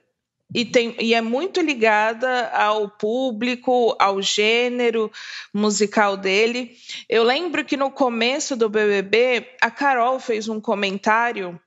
E, 0.55 0.65
tem, 0.65 0.95
e 0.99 1.15
é 1.15 1.21
muito 1.21 1.61
ligada 1.61 2.49
ao 2.49 2.87
público, 2.87 3.95
ao 3.97 4.21
gênero 4.21 5.11
musical 5.51 6.15
dele. 6.15 6.77
Eu 7.09 7.23
lembro 7.23 7.65
que 7.65 7.75
no 7.75 7.89
começo 7.89 8.55
do 8.55 8.69
BBB, 8.69 9.55
a 9.59 9.71
Carol 9.71 10.19
fez 10.19 10.47
um 10.47 10.61
comentário 10.61 11.59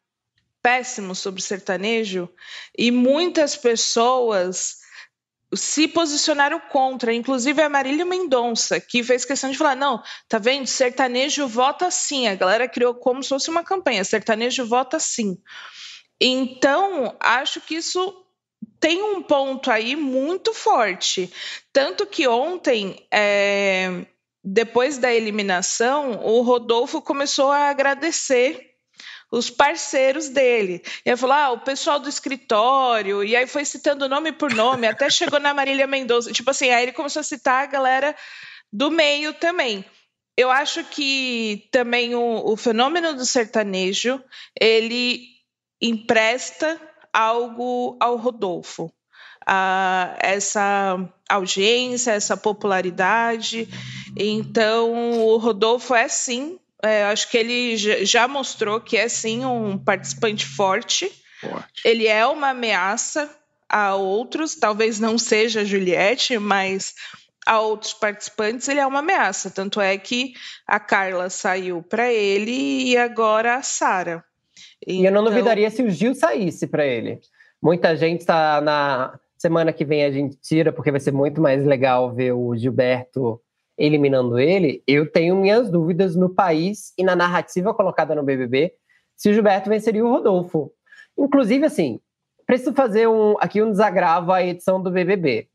péssimo 0.66 1.14
sobre 1.14 1.40
sertanejo 1.40 2.28
e 2.76 2.90
muitas 2.90 3.54
pessoas 3.54 4.78
se 5.54 5.86
posicionaram 5.86 6.58
contra, 6.58 7.14
inclusive 7.14 7.62
a 7.62 7.68
Marília 7.68 8.04
Mendonça, 8.04 8.80
que 8.80 9.04
fez 9.04 9.24
questão 9.24 9.48
de 9.48 9.56
falar: 9.56 9.76
não, 9.76 10.02
tá 10.28 10.38
vendo? 10.38 10.66
Sertanejo 10.66 11.46
vota 11.46 11.88
sim. 11.88 12.26
A 12.26 12.34
galera 12.34 12.68
criou 12.68 12.96
como 12.96 13.22
se 13.22 13.28
fosse 13.28 13.48
uma 13.48 13.62
campanha: 13.62 14.02
sertanejo 14.02 14.66
vota 14.66 14.98
sim. 14.98 15.38
Então, 16.20 17.16
acho 17.20 17.60
que 17.60 17.76
isso 17.76 18.26
tem 18.80 19.00
um 19.00 19.22
ponto 19.22 19.70
aí 19.70 19.94
muito 19.94 20.52
forte. 20.52 21.32
Tanto 21.72 22.04
que 22.04 22.26
ontem, 22.26 23.06
é, 23.08 24.04
depois 24.42 24.98
da 24.98 25.14
eliminação, 25.14 26.24
o 26.24 26.42
Rodolfo 26.42 27.00
começou 27.00 27.52
a 27.52 27.68
agradecer 27.68 28.65
os 29.30 29.50
parceiros 29.50 30.28
dele. 30.28 30.82
E 31.04 31.10
aí 31.10 31.16
falou: 31.16 31.36
ah, 31.36 31.50
o 31.50 31.60
pessoal 31.60 31.98
do 31.98 32.08
escritório, 32.08 33.24
e 33.24 33.34
aí 33.36 33.46
foi 33.46 33.64
citando 33.64 34.08
nome 34.08 34.32
por 34.32 34.52
nome, 34.52 34.86
até 34.86 35.10
chegou 35.10 35.40
na 35.40 35.54
Marília 35.54 35.86
Mendonça. 35.86 36.32
Tipo 36.32 36.50
assim, 36.50 36.70
aí 36.70 36.84
ele 36.84 36.92
começou 36.92 37.20
a 37.20 37.24
citar 37.24 37.64
a 37.64 37.66
galera 37.66 38.14
do 38.72 38.90
meio 38.90 39.34
também. 39.34 39.84
Eu 40.36 40.50
acho 40.50 40.84
que 40.84 41.68
também 41.72 42.14
o, 42.14 42.52
o 42.52 42.56
fenômeno 42.56 43.14
do 43.14 43.24
sertanejo 43.24 44.22
ele 44.60 45.22
empresta 45.80 46.80
algo 47.12 47.96
ao 48.00 48.16
Rodolfo. 48.16 48.92
Uh, 49.48 50.10
essa 50.18 50.98
audiência, 51.28 52.10
essa 52.10 52.36
popularidade. 52.36 53.68
Então, 54.16 55.20
o 55.20 55.36
Rodolfo 55.36 55.94
é 55.94 56.08
sim 56.08 56.58
é, 56.82 57.04
acho 57.04 57.30
que 57.30 57.38
ele 57.38 57.76
já 57.76 58.28
mostrou 58.28 58.80
que 58.80 58.96
é 58.96 59.08
sim 59.08 59.44
um 59.44 59.78
participante 59.78 60.44
forte. 60.44 61.10
forte. 61.40 61.82
Ele 61.84 62.06
é 62.06 62.26
uma 62.26 62.50
ameaça 62.50 63.30
a 63.68 63.94
outros, 63.94 64.54
talvez 64.54 65.00
não 65.00 65.18
seja 65.18 65.62
a 65.62 65.64
Juliette, 65.64 66.38
mas 66.38 66.94
a 67.46 67.60
outros 67.60 67.92
participantes 67.92 68.68
ele 68.68 68.80
é 68.80 68.86
uma 68.86 68.98
ameaça. 68.98 69.50
Tanto 69.50 69.80
é 69.80 69.96
que 69.96 70.34
a 70.66 70.78
Carla 70.78 71.30
saiu 71.30 71.82
para 71.82 72.12
ele 72.12 72.90
e 72.90 72.96
agora 72.96 73.56
a 73.56 73.62
Sara. 73.62 74.24
Então... 74.86 75.02
E 75.02 75.06
eu 75.06 75.12
não 75.12 75.22
então 75.22 75.32
duvidaria 75.32 75.70
se 75.70 75.82
o 75.82 75.90
Gil 75.90 76.14
saísse 76.14 76.66
para 76.66 76.84
ele. 76.84 77.20
Muita 77.62 77.96
gente 77.96 78.20
está 78.20 78.60
na 78.60 79.18
semana 79.38 79.72
que 79.72 79.84
vem 79.84 80.04
a 80.04 80.10
gente 80.10 80.36
tira 80.36 80.72
porque 80.72 80.90
vai 80.90 81.00
ser 81.00 81.12
muito 81.12 81.40
mais 81.40 81.64
legal 81.64 82.14
ver 82.14 82.32
o 82.32 82.56
Gilberto 82.56 83.40
eliminando 83.76 84.38
ele, 84.38 84.82
eu 84.86 85.10
tenho 85.10 85.36
minhas 85.36 85.70
dúvidas 85.70 86.16
no 86.16 86.30
país 86.30 86.92
e 86.96 87.04
na 87.04 87.14
narrativa 87.14 87.74
colocada 87.74 88.14
no 88.14 88.22
BBB 88.22 88.72
se 89.16 89.30
o 89.30 89.34
Gilberto 89.34 89.70
venceria 89.70 90.04
o 90.04 90.10
Rodolfo. 90.10 90.72
Inclusive, 91.18 91.64
assim, 91.64 92.00
preciso 92.46 92.72
fazer 92.74 93.08
um, 93.08 93.34
aqui 93.40 93.62
um 93.62 93.70
desagravo 93.70 94.32
à 94.32 94.42
edição 94.42 94.82
do 94.82 94.90
BBB. 94.90 95.48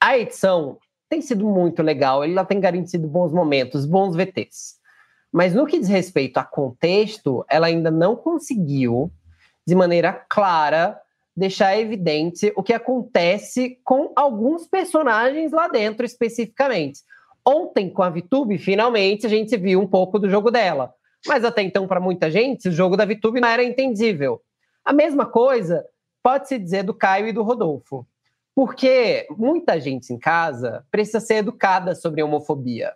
A 0.00 0.18
edição 0.18 0.78
tem 1.08 1.20
sido 1.20 1.46
muito 1.46 1.82
legal, 1.82 2.26
lá 2.26 2.44
tem 2.44 2.58
garantido 2.58 3.06
bons 3.06 3.32
momentos, 3.32 3.84
bons 3.84 4.16
VTs. 4.16 4.80
Mas 5.30 5.54
no 5.54 5.66
que 5.66 5.78
diz 5.78 5.88
respeito 5.88 6.38
a 6.38 6.44
contexto, 6.44 7.44
ela 7.48 7.66
ainda 7.66 7.90
não 7.90 8.16
conseguiu, 8.16 9.10
de 9.66 9.74
maneira 9.74 10.12
clara, 10.12 10.98
deixar 11.36 11.78
evidente 11.78 12.52
o 12.56 12.62
que 12.62 12.74
acontece 12.74 13.78
com 13.84 14.12
alguns 14.14 14.66
personagens 14.66 15.52
lá 15.52 15.68
dentro 15.68 16.04
especificamente. 16.04 17.00
Ontem, 17.46 17.90
com 17.90 18.02
a 18.02 18.10
Vitube, 18.10 18.56
finalmente 18.58 19.26
a 19.26 19.28
gente 19.28 19.56
viu 19.56 19.80
um 19.80 19.86
pouco 19.86 20.18
do 20.18 20.30
jogo 20.30 20.50
dela. 20.50 20.94
Mas 21.26 21.44
até 21.44 21.62
então, 21.62 21.86
para 21.86 22.00
muita 22.00 22.30
gente, 22.30 22.68
o 22.68 22.72
jogo 22.72 22.96
da 22.96 23.04
Vitube 23.04 23.40
não 23.40 23.48
era 23.48 23.62
entendível. 23.62 24.40
A 24.84 24.92
mesma 24.92 25.26
coisa 25.26 25.84
pode-se 26.22 26.58
dizer 26.58 26.84
do 26.84 26.94
Caio 26.94 27.28
e 27.28 27.32
do 27.32 27.42
Rodolfo. 27.42 28.06
Porque 28.54 29.26
muita 29.30 29.80
gente 29.80 30.12
em 30.12 30.18
casa 30.18 30.84
precisa 30.90 31.20
ser 31.20 31.36
educada 31.36 31.94
sobre 31.94 32.22
homofobia. 32.22 32.92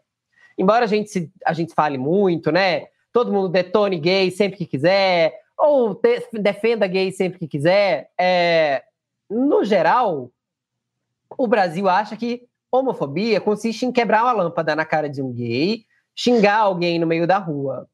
Embora 0.59 0.85
a 0.85 0.89
gente, 0.89 1.11
se, 1.11 1.33
a 1.45 1.53
gente 1.53 1.75
fale 1.75 1.99
muito, 1.99 2.53
né? 2.53 2.87
Todo 3.13 3.33
mundo 3.33 3.49
detone 3.49 3.99
gay 3.99 4.31
sempre 4.31 4.59
que 4.59 4.67
quiser, 4.67 5.35
ou 5.57 5.95
te, 5.95 6.29
defenda 6.33 6.87
gay 6.87 7.11
sempre 7.11 7.39
que 7.39 7.49
quiser. 7.49 8.11
É, 8.19 8.83
no 9.31 9.65
geral, 9.65 10.31
o 11.37 11.47
Brasil 11.47 11.89
acha 11.89 12.17
que 12.17 12.47
Homofobia 12.81 13.41
consiste 13.41 13.85
em 13.85 13.93
quebrar 13.93 14.25
uma 14.25 14.33
lâmpada 14.33 14.75
na 14.77 14.85
cara 14.85 15.09
de 15.09 15.23
um 15.23 15.33
gay, 15.33 15.85
xingar 16.15 16.59
alguém 16.59 16.99
no 16.99 17.07
meio 17.07 17.27
da 17.27 17.39
rua. 17.39 17.89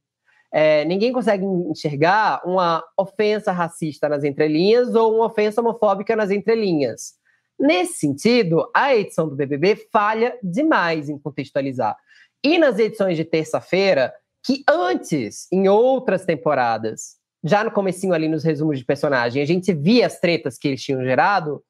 É, 0.52 0.84
ninguém 0.84 1.12
consegue 1.12 1.44
enxergar 1.44 2.42
uma 2.44 2.84
ofensa 2.98 3.52
racista 3.52 4.08
nas 4.08 4.22
entrelinhas 4.22 4.94
ou 4.94 5.16
uma 5.16 5.26
ofensa 5.26 5.60
homofóbica 5.60 6.14
nas 6.14 6.30
entrelinhas. 6.30 7.14
Nesse 7.58 7.94
sentido, 7.94 8.68
a 8.74 8.94
edição 8.94 9.28
do 9.28 9.36
BBB 9.36 9.76
falha 9.90 10.36
demais 10.42 11.08
em 11.08 11.18
contextualizar. 11.18 11.96
E 12.44 12.58
nas 12.58 12.78
edições 12.78 13.16
de 13.16 13.24
terça-feira, 13.24 14.12
que 14.44 14.64
antes, 14.68 15.46
em 15.52 15.68
outras 15.68 16.24
temporadas, 16.24 17.16
já 17.44 17.64
no 17.64 17.70
comecinho 17.70 18.12
ali 18.12 18.28
nos 18.28 18.44
resumos 18.44 18.78
de 18.78 18.84
personagem, 18.84 19.42
a 19.42 19.46
gente 19.46 19.72
via 19.72 20.06
as 20.06 20.18
tretas 20.18 20.58
que 20.58 20.68
eles 20.68 20.82
tinham 20.82 21.02
gerado, 21.02 21.62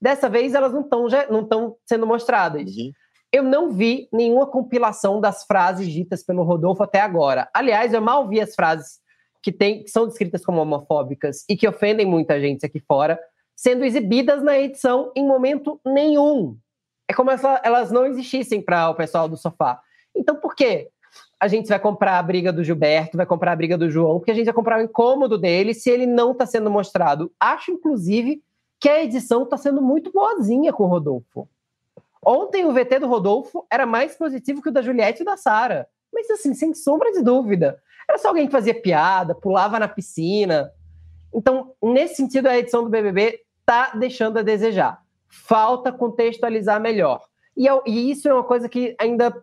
Dessa 0.00 0.28
vez 0.28 0.54
elas 0.54 0.72
não 0.72 0.80
estão 0.80 1.06
não 1.30 1.76
sendo 1.86 2.06
mostradas. 2.06 2.70
Uhum. 2.76 2.92
Eu 3.32 3.42
não 3.44 3.70
vi 3.70 4.08
nenhuma 4.12 4.46
compilação 4.46 5.20
das 5.20 5.44
frases 5.44 5.88
ditas 5.88 6.24
pelo 6.24 6.42
Rodolfo 6.42 6.82
até 6.82 7.00
agora. 7.00 7.48
Aliás, 7.54 7.92
eu 7.92 8.00
mal 8.00 8.26
vi 8.26 8.40
as 8.40 8.54
frases 8.54 8.98
que, 9.42 9.52
tem, 9.52 9.84
que 9.84 9.90
são 9.90 10.06
descritas 10.06 10.44
como 10.44 10.60
homofóbicas 10.60 11.44
e 11.48 11.56
que 11.56 11.68
ofendem 11.68 12.06
muita 12.06 12.40
gente 12.40 12.66
aqui 12.66 12.80
fora, 12.80 13.18
sendo 13.54 13.84
exibidas 13.84 14.42
na 14.42 14.58
edição 14.58 15.12
em 15.14 15.26
momento 15.26 15.80
nenhum. 15.84 16.56
É 17.08 17.12
como 17.12 17.36
se 17.36 17.46
elas 17.62 17.92
não 17.92 18.06
existissem 18.06 18.62
para 18.62 18.90
o 18.90 18.94
pessoal 18.94 19.28
do 19.28 19.36
sofá. 19.36 19.80
Então, 20.14 20.36
por 20.36 20.54
quê? 20.54 20.88
A 21.38 21.48
gente 21.48 21.68
vai 21.68 21.78
comprar 21.78 22.18
a 22.18 22.22
briga 22.22 22.52
do 22.52 22.62
Gilberto, 22.62 23.16
vai 23.16 23.26
comprar 23.26 23.52
a 23.52 23.56
briga 23.56 23.78
do 23.78 23.90
João, 23.90 24.18
porque 24.18 24.30
a 24.30 24.34
gente 24.34 24.46
vai 24.46 24.54
comprar 24.54 24.78
o 24.78 24.82
incômodo 24.82 25.38
dele 25.38 25.72
se 25.72 25.88
ele 25.88 26.06
não 26.06 26.32
está 26.32 26.46
sendo 26.46 26.70
mostrado. 26.70 27.32
Acho, 27.40 27.72
inclusive, 27.72 28.42
que 28.80 28.88
a 28.88 29.04
edição 29.04 29.42
está 29.42 29.58
sendo 29.58 29.82
muito 29.82 30.10
boazinha 30.10 30.72
com 30.72 30.84
o 30.84 30.88
Rodolfo. 30.88 31.46
Ontem 32.24 32.64
o 32.64 32.72
VT 32.72 33.00
do 33.00 33.06
Rodolfo 33.06 33.66
era 33.70 33.84
mais 33.84 34.16
positivo 34.16 34.62
que 34.62 34.70
o 34.70 34.72
da 34.72 34.80
Juliette 34.80 35.22
e 35.22 35.24
da 35.24 35.36
Sara. 35.36 35.86
Mas 36.12 36.30
assim, 36.30 36.54
sem 36.54 36.72
sombra 36.72 37.12
de 37.12 37.22
dúvida. 37.22 37.80
Era 38.08 38.18
só 38.18 38.28
alguém 38.28 38.46
que 38.46 38.52
fazia 38.52 38.74
piada, 38.74 39.34
pulava 39.34 39.78
na 39.78 39.86
piscina. 39.86 40.72
Então, 41.32 41.74
nesse 41.82 42.16
sentido, 42.16 42.46
a 42.46 42.58
edição 42.58 42.82
do 42.82 42.90
BBB 42.90 43.40
está 43.60 43.90
deixando 43.94 44.38
a 44.38 44.42
desejar. 44.42 45.00
Falta 45.28 45.92
contextualizar 45.92 46.80
melhor. 46.80 47.22
E, 47.56 47.66
e 47.86 48.10
isso 48.10 48.28
é 48.28 48.34
uma 48.34 48.42
coisa 48.42 48.68
que 48.68 48.96
ainda 48.98 49.34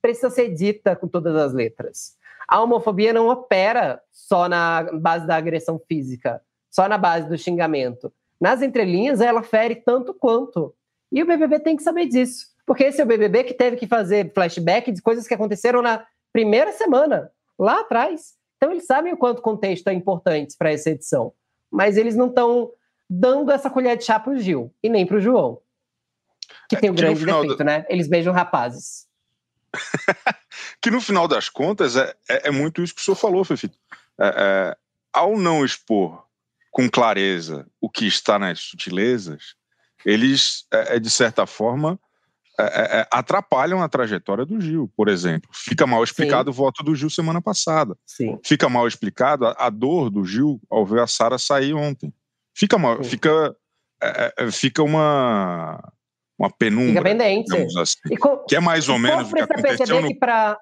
precisa 0.00 0.30
ser 0.30 0.54
dita 0.54 0.94
com 0.94 1.08
todas 1.08 1.34
as 1.34 1.52
letras. 1.52 2.16
A 2.46 2.62
homofobia 2.62 3.12
não 3.12 3.28
opera 3.28 4.00
só 4.12 4.48
na 4.48 4.84
base 4.92 5.26
da 5.26 5.36
agressão 5.36 5.80
física, 5.88 6.40
só 6.70 6.88
na 6.88 6.96
base 6.96 7.28
do 7.28 7.36
xingamento 7.36 8.12
nas 8.44 8.60
entrelinhas, 8.60 9.22
ela 9.22 9.42
fere 9.42 9.74
tanto 9.74 10.12
quanto. 10.12 10.74
E 11.10 11.22
o 11.22 11.26
BBB 11.26 11.60
tem 11.60 11.76
que 11.76 11.82
saber 11.82 12.04
disso. 12.04 12.48
Porque 12.66 12.84
esse 12.84 13.00
é 13.00 13.04
o 13.04 13.06
BBB 13.06 13.44
que 13.44 13.54
teve 13.54 13.74
que 13.78 13.86
fazer 13.86 14.34
flashback 14.34 14.92
de 14.92 15.00
coisas 15.00 15.26
que 15.26 15.32
aconteceram 15.32 15.80
na 15.80 16.06
primeira 16.30 16.70
semana, 16.70 17.30
lá 17.58 17.80
atrás. 17.80 18.34
Então 18.58 18.70
eles 18.70 18.84
sabem 18.84 19.14
o 19.14 19.16
quanto 19.16 19.40
contexto 19.40 19.88
é 19.88 19.94
importante 19.94 20.56
para 20.58 20.70
essa 20.70 20.90
edição. 20.90 21.32
Mas 21.70 21.96
eles 21.96 22.16
não 22.16 22.26
estão 22.26 22.70
dando 23.08 23.50
essa 23.50 23.70
colher 23.70 23.96
de 23.96 24.04
chá 24.04 24.20
para 24.20 24.34
o 24.34 24.38
Gil 24.38 24.70
e 24.82 24.90
nem 24.90 25.06
para 25.06 25.16
o 25.16 25.20
João. 25.20 25.62
Que 26.68 26.76
é, 26.76 26.80
tem 26.80 26.90
um 26.90 26.94
grande 26.94 27.24
defeito, 27.24 27.56
do... 27.56 27.64
né? 27.64 27.86
Eles 27.88 28.08
beijam 28.08 28.34
rapazes. 28.34 29.08
que 30.82 30.90
no 30.90 31.00
final 31.00 31.26
das 31.26 31.48
contas 31.48 31.96
é, 31.96 32.14
é, 32.28 32.48
é, 32.48 32.50
muito 32.50 32.82
isso 32.82 32.94
que 32.94 33.00
o 33.00 33.04
senhor 33.04 33.16
falou, 33.16 33.42
Fefito. 33.42 33.78
É, 34.20 34.26
é, 34.26 34.76
ao 35.14 35.38
não 35.38 35.64
expor 35.64 36.24
com 36.74 36.90
clareza 36.90 37.64
o 37.80 37.88
que 37.88 38.04
está 38.04 38.36
nas 38.36 38.58
sutilezas, 38.58 39.54
eles, 40.04 40.66
é, 40.72 40.96
é, 40.96 40.98
de 40.98 41.08
certa 41.08 41.46
forma, 41.46 41.98
atrapalham 43.12 43.80
a 43.80 43.88
trajetória 43.88 44.44
do 44.44 44.60
Gil, 44.60 44.92
por 44.96 45.08
exemplo. 45.08 45.48
Fica 45.52 45.86
mal 45.86 46.02
explicado 46.02 46.50
Sim. 46.50 46.50
o 46.50 46.64
voto 46.64 46.82
do 46.82 46.94
Gil 46.94 47.08
semana 47.08 47.40
passada. 47.40 47.96
Sim. 48.04 48.40
Fica 48.44 48.68
mal 48.68 48.88
explicado 48.88 49.46
a, 49.46 49.52
a, 49.56 49.70
dor 49.70 50.10
do 50.10 50.24
Gil 50.24 50.60
ao 50.68 50.84
ver 50.84 51.00
a 51.00 51.06
Sara 51.06 51.38
sair 51.38 51.74
ontem. 51.74 52.12
Fica 52.52 52.76
mal, 52.76 53.02
fica, 53.04 53.56
fica 54.50 54.82
uma 54.82 55.80
uma 56.36 56.50
penumbra. 56.50 56.88
Fica 56.88 57.02
pendente. 57.02 57.78
Assim, 57.78 58.16
com, 58.20 58.38
que 58.48 58.56
é 58.56 58.60
mais 58.60 58.88
ou 58.88 58.98
menos 58.98 59.30
o 59.30 59.34
que 59.34 59.40
aconteceu 59.40 60.02
no... 60.02 60.08
Que 60.08 60.16
pra, 60.16 60.58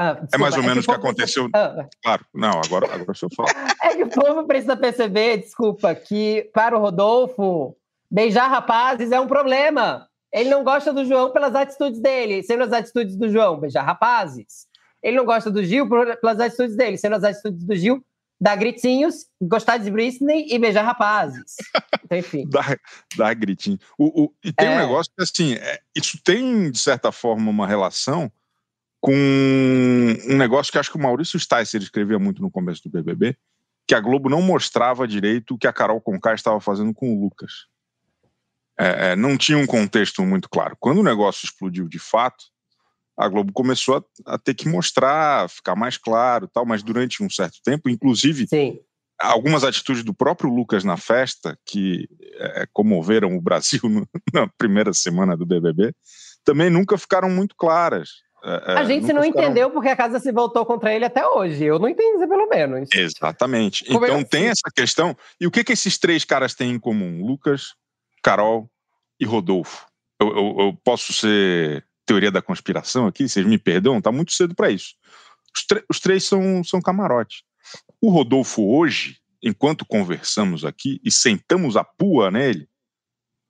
ah, 0.00 0.12
desculpa, 0.12 0.36
é 0.36 0.38
mais 0.38 0.54
ou 0.54 0.62
é 0.62 0.66
menos 0.66 0.84
o 0.84 0.88
que, 0.88 0.94
que 0.94 1.00
aconteceu. 1.00 1.48
Ah, 1.52 1.88
claro, 2.04 2.24
não, 2.32 2.60
agora, 2.64 2.86
agora 2.86 3.10
o 3.10 3.14
senhor 3.16 3.32
fala. 3.34 3.48
É 3.82 3.96
que 3.96 4.04
o 4.04 4.08
povo 4.08 4.46
precisa 4.46 4.76
perceber, 4.76 5.38
desculpa, 5.38 5.92
que 5.92 6.48
para 6.54 6.78
o 6.78 6.80
Rodolfo, 6.80 7.76
beijar 8.08 8.46
rapazes 8.46 9.10
é 9.10 9.18
um 9.18 9.26
problema. 9.26 10.06
Ele 10.32 10.50
não 10.50 10.62
gosta 10.62 10.92
do 10.92 11.04
João 11.04 11.32
pelas 11.32 11.52
atitudes 11.52 12.00
dele, 12.00 12.44
sendo 12.44 12.62
as 12.62 12.72
atitudes 12.72 13.16
do 13.16 13.28
João, 13.28 13.58
beijar 13.58 13.82
rapazes. 13.82 14.68
Ele 15.02 15.16
não 15.16 15.24
gosta 15.24 15.50
do 15.50 15.64
Gil 15.64 15.88
pelas 15.88 16.38
atitudes 16.38 16.76
dele, 16.76 16.96
sendo 16.96 17.16
as 17.16 17.24
atitudes 17.24 17.64
do 17.64 17.74
Gil, 17.74 18.00
dar 18.40 18.54
gritinhos, 18.54 19.26
gostar 19.42 19.78
de 19.78 19.90
Britney 19.90 20.46
e 20.48 20.60
beijar 20.60 20.84
rapazes. 20.84 21.56
Então, 22.04 22.18
enfim. 22.18 22.46
dar, 22.50 22.78
dar 23.16 23.34
gritinho. 23.34 23.78
O, 23.98 24.24
o, 24.24 24.32
e 24.44 24.52
tem 24.52 24.68
é... 24.68 24.76
um 24.76 24.78
negócio 24.78 25.12
que, 25.16 25.24
assim, 25.24 25.54
é, 25.54 25.80
isso 25.96 26.20
tem, 26.22 26.70
de 26.70 26.78
certa 26.78 27.10
forma, 27.10 27.50
uma 27.50 27.66
relação 27.66 28.30
com 29.00 29.14
um 29.14 30.36
negócio 30.36 30.72
que 30.72 30.78
acho 30.78 30.90
que 30.90 30.96
o 30.96 31.02
Maurício 31.02 31.38
Sticer 31.38 31.80
escrevia 31.80 32.18
muito 32.18 32.42
no 32.42 32.50
começo 32.50 32.82
do 32.82 32.90
BBB, 32.90 33.36
que 33.86 33.94
a 33.94 34.00
Globo 34.00 34.28
não 34.28 34.42
mostrava 34.42 35.06
direito 35.08 35.54
o 35.54 35.58
que 35.58 35.66
a 35.66 35.72
Carol 35.72 36.00
Conká 36.00 36.34
estava 36.34 36.60
fazendo 36.60 36.92
com 36.92 37.14
o 37.14 37.20
Lucas. 37.20 37.52
É, 38.78 39.10
é, 39.10 39.16
não 39.16 39.36
tinha 39.36 39.58
um 39.58 39.66
contexto 39.66 40.22
muito 40.22 40.48
claro. 40.48 40.76
Quando 40.78 40.98
o 40.98 41.04
negócio 41.04 41.46
explodiu 41.46 41.88
de 41.88 41.98
fato, 41.98 42.44
a 43.16 43.26
Globo 43.28 43.52
começou 43.52 43.96
a, 43.96 44.34
a 44.34 44.38
ter 44.38 44.54
que 44.54 44.68
mostrar, 44.68 45.48
ficar 45.50 45.74
mais 45.74 45.96
claro, 45.96 46.46
tal. 46.46 46.64
Mas 46.64 46.82
durante 46.82 47.22
um 47.22 47.28
certo 47.28 47.58
tempo, 47.64 47.88
inclusive, 47.88 48.46
Sim. 48.46 48.78
algumas 49.18 49.64
atitudes 49.64 50.04
do 50.04 50.14
próprio 50.14 50.48
Lucas 50.48 50.84
na 50.84 50.96
festa 50.96 51.58
que 51.66 52.08
é, 52.34 52.66
comoveram 52.72 53.36
o 53.36 53.40
Brasil 53.40 53.80
no, 53.82 54.08
na 54.32 54.46
primeira 54.56 54.92
semana 54.92 55.36
do 55.36 55.44
BBB, 55.44 55.92
também 56.44 56.70
nunca 56.70 56.96
ficaram 56.96 57.28
muito 57.28 57.56
claras. 57.56 58.10
É, 58.42 58.72
é, 58.72 58.78
a 58.78 58.84
gente 58.84 59.12
não 59.12 59.24
entendeu 59.24 59.70
porque 59.70 59.88
a 59.88 59.96
casa 59.96 60.20
se 60.20 60.30
voltou 60.30 60.64
contra 60.64 60.94
ele 60.94 61.04
até 61.04 61.26
hoje. 61.26 61.64
Eu 61.64 61.78
não 61.78 61.88
entendi, 61.88 62.26
pelo 62.26 62.48
menos. 62.48 62.88
Exatamente. 62.94 63.84
Como 63.84 64.04
então 64.04 64.22
tem 64.22 64.46
essa 64.46 64.70
questão. 64.74 65.16
E 65.40 65.46
o 65.46 65.50
que, 65.50 65.64
que 65.64 65.72
esses 65.72 65.98
três 65.98 66.24
caras 66.24 66.54
têm 66.54 66.72
em 66.72 66.78
comum? 66.78 67.24
Lucas, 67.24 67.74
Carol 68.22 68.70
e 69.18 69.24
Rodolfo. 69.24 69.86
Eu, 70.20 70.28
eu, 70.28 70.56
eu 70.58 70.78
posso 70.84 71.12
ser 71.12 71.84
teoria 72.06 72.30
da 72.30 72.40
conspiração 72.40 73.06
aqui, 73.06 73.28
vocês 73.28 73.44
me 73.44 73.58
perdão, 73.58 74.00
tá 74.00 74.10
muito 74.10 74.32
cedo 74.32 74.54
para 74.54 74.70
isso. 74.70 74.94
Os, 75.54 75.66
os, 75.90 76.00
três 76.00 76.24
são, 76.24 76.64
são 76.64 76.80
camarote. 76.80 77.44
O 78.00 78.10
Rodolfo 78.10 78.62
hoje, 78.66 79.18
enquanto 79.42 79.84
conversamos 79.84 80.64
aqui 80.64 81.00
e 81.04 81.10
sentamos 81.10 81.76
a 81.76 81.84
pua 81.84 82.30
nele, 82.30 82.66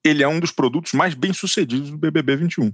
ele 0.05 0.25
é 0.25 0.29
um 0.29 0.41
dos 0.41 0.51
produtos 0.51 0.93
mais 0.93 1.15
bem 1.15 1.33
sucedidos 1.33 1.91
do 1.91 1.99
BBB 1.99 2.37
21. 2.37 2.73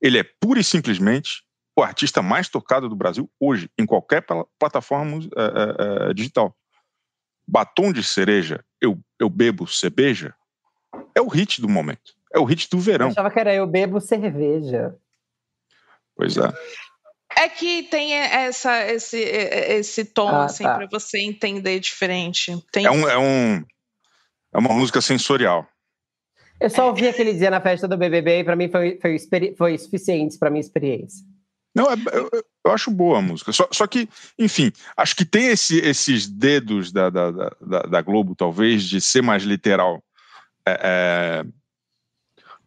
Ele 0.00 0.18
é 0.18 0.24
pura 0.24 0.60
e 0.60 0.64
simplesmente 0.64 1.42
o 1.76 1.82
artista 1.82 2.20
mais 2.20 2.48
tocado 2.48 2.88
do 2.88 2.96
Brasil 2.96 3.30
hoje, 3.38 3.70
em 3.78 3.86
qualquer 3.86 4.24
plataforma 4.58 5.18
é, 5.36 6.10
é, 6.10 6.14
digital. 6.14 6.54
Batom 7.46 7.92
de 7.92 8.02
cereja, 8.04 8.64
eu, 8.80 8.98
eu 9.18 9.28
bebo 9.28 9.66
cerveja, 9.66 10.34
é 11.14 11.20
o 11.20 11.28
hit 11.28 11.60
do 11.60 11.68
momento. 11.68 12.14
É 12.32 12.38
o 12.38 12.44
hit 12.44 12.68
do 12.70 12.78
verão. 12.78 13.06
Eu 13.06 13.12
achava 13.12 13.30
que 13.30 13.40
era 13.40 13.54
eu 13.54 13.66
bebo 13.66 14.00
cerveja. 14.00 14.94
Pois 16.14 16.36
é. 16.36 16.52
É 17.36 17.48
que 17.48 17.84
tem 17.84 18.12
essa, 18.14 18.84
esse, 18.86 19.18
esse 19.18 20.04
tom, 20.04 20.28
ah, 20.28 20.44
assim, 20.44 20.64
tá. 20.64 20.74
para 20.74 20.86
você 20.86 21.20
entender 21.20 21.78
diferente. 21.80 22.62
Tem... 22.72 22.84
É, 22.84 22.90
um, 22.90 23.08
é, 23.08 23.18
um, 23.18 23.64
é 24.52 24.58
uma 24.58 24.74
música 24.74 25.00
sensorial. 25.00 25.66
Eu 26.60 26.68
só 26.68 26.88
ouvi 26.88 27.08
aquele 27.08 27.32
dia 27.32 27.50
na 27.50 27.60
festa 27.60 27.88
do 27.88 27.96
BBB 27.96 28.40
e 28.40 28.44
para 28.44 28.54
mim 28.54 28.68
foi, 28.68 28.98
foi, 29.00 29.54
foi 29.56 29.78
suficiente 29.78 30.38
para 30.38 30.50
minha 30.50 30.60
experiência. 30.60 31.24
Não, 31.74 31.86
é, 31.86 31.94
eu, 32.12 32.28
eu, 32.64 32.72
acho 32.72 32.90
boa 32.90 33.18
a 33.18 33.22
música. 33.22 33.52
Só, 33.52 33.66
só 33.70 33.86
que, 33.86 34.08
enfim, 34.38 34.72
acho 34.96 35.16
que 35.16 35.24
tem 35.24 35.46
esse, 35.46 35.78
esses 35.78 36.26
dedos 36.26 36.92
da, 36.92 37.08
da, 37.08 37.30
da, 37.30 37.82
da, 37.82 38.02
Globo, 38.02 38.34
talvez, 38.34 38.82
de 38.82 39.00
ser 39.00 39.22
mais 39.22 39.44
literal. 39.44 40.02
É, 40.66 40.80
é, 40.82 41.44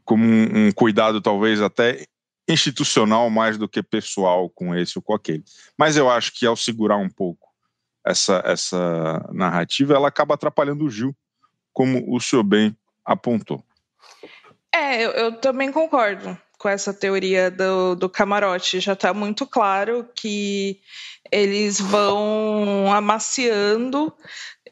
como 0.03 0.25
um, 0.25 0.67
um 0.67 0.71
cuidado 0.71 1.21
talvez 1.21 1.61
até 1.61 2.05
institucional 2.47 3.29
mais 3.29 3.57
do 3.57 3.69
que 3.69 3.81
pessoal 3.83 4.49
com 4.49 4.75
esse 4.75 4.97
ou 4.97 5.01
com 5.01 5.13
aquele. 5.13 5.43
Mas 5.77 5.95
eu 5.95 6.09
acho 6.09 6.33
que 6.33 6.45
ao 6.45 6.55
segurar 6.55 6.97
um 6.97 7.09
pouco 7.09 7.49
essa, 8.05 8.41
essa 8.45 9.29
narrativa, 9.31 9.93
ela 9.93 10.07
acaba 10.07 10.33
atrapalhando 10.33 10.85
o 10.85 10.89
Gil, 10.89 11.15
como 11.71 12.03
o 12.13 12.19
senhor 12.19 12.43
bem 12.43 12.75
apontou. 13.05 13.63
É, 14.73 15.05
eu, 15.05 15.11
eu 15.11 15.31
também 15.33 15.71
concordo 15.71 16.37
com 16.57 16.67
essa 16.67 16.93
teoria 16.93 17.51
do, 17.51 17.95
do 17.95 18.09
camarote. 18.09 18.79
Já 18.79 18.93
está 18.93 19.13
muito 19.13 19.45
claro 19.45 20.07
que 20.15 20.79
eles 21.31 21.79
vão 21.79 22.91
amaciando 22.91 24.13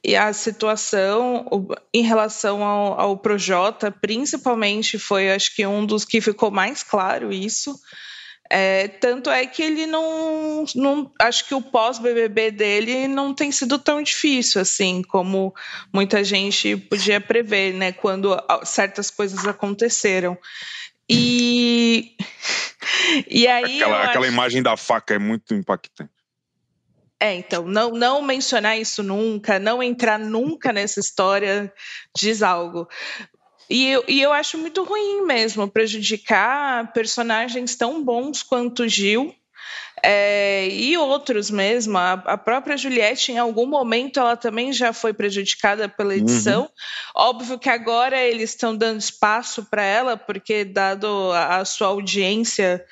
e 0.04 0.16
a 0.16 0.34
situação 0.34 1.46
em 1.94 2.02
relação 2.02 2.64
ao, 2.64 3.00
ao 3.00 3.18
Projota, 3.18 3.92
principalmente, 3.92 4.98
foi 4.98 5.32
acho 5.32 5.56
que 5.56 5.66
um 5.66 5.86
dos 5.86 6.04
que 6.04 6.20
ficou 6.20 6.50
mais 6.50 6.82
claro 6.82 7.32
isso. 7.32 7.80
É, 8.54 8.90
tanto 8.90 9.30
é 9.30 9.46
que 9.48 9.64
ele 9.64 9.88
não, 9.88 10.66
não. 10.76 11.10
Acho 11.18 11.48
que 11.48 11.56
o 11.56 11.62
pós-BBB 11.62 12.52
dele 12.52 13.08
não 13.08 13.34
tem 13.34 13.50
sido 13.50 13.80
tão 13.80 14.04
difícil 14.04 14.60
assim 14.60 15.02
como 15.04 15.56
muita 15.94 16.22
gente 16.22 16.76
podia 16.76 17.22
prever, 17.22 17.74
né? 17.74 17.94
Quando 17.94 18.38
certas 18.66 19.10
coisas 19.10 19.48
aconteceram. 19.48 20.38
E. 21.10 22.14
E 23.30 23.48
aí. 23.48 23.82
Aquela, 23.82 24.04
aquela 24.04 24.28
imagem 24.28 24.62
da 24.62 24.76
faca 24.76 25.14
é 25.14 25.20
muito 25.20 25.54
impactante. 25.54 26.12
É, 27.22 27.36
então, 27.36 27.68
não, 27.68 27.92
não 27.92 28.22
mencionar 28.22 28.80
isso 28.80 29.04
nunca, 29.04 29.60
não 29.60 29.84
entrar 29.84 30.18
nunca 30.18 30.74
nessa 30.74 31.00
história 31.00 31.72
diz 32.18 32.42
algo. 32.42 32.88
E 33.72 33.88
eu, 33.88 34.04
e 34.06 34.22
eu 34.22 34.34
acho 34.34 34.58
muito 34.58 34.84
ruim 34.84 35.26
mesmo 35.26 35.66
prejudicar 35.66 36.92
personagens 36.92 37.74
tão 37.76 38.04
bons 38.04 38.44
quanto 38.44 38.86
Gil 38.86 39.34
é, 40.04 40.68
e 40.70 40.98
outros 40.98 41.50
mesmo. 41.50 41.98
A, 41.98 42.14
a, 42.14 42.38
própria 42.38 42.76
Juliette, 42.76 43.32
em 43.32 43.38
algum 43.38 43.66
momento, 43.66 44.20
ela 44.20 44.36
também 44.36 44.74
já 44.74 44.92
foi 44.92 45.14
prejudicada 45.14 45.88
pela 45.88 46.16
edição. 46.16 46.64
Uhum. 46.64 46.68
Óbvio 47.16 47.60
que 47.60 47.70
agora 47.70 48.20
eles 48.22 48.50
estão 48.50 48.76
dando 48.76 49.00
espaço 49.00 49.66
para 49.70 49.84
ela, 49.84 50.18
porque, 50.18 50.66
dado 50.66 51.32
a, 51.32 51.58
a 51.58 51.66
sua 51.66 51.88
audiência, 51.88 52.84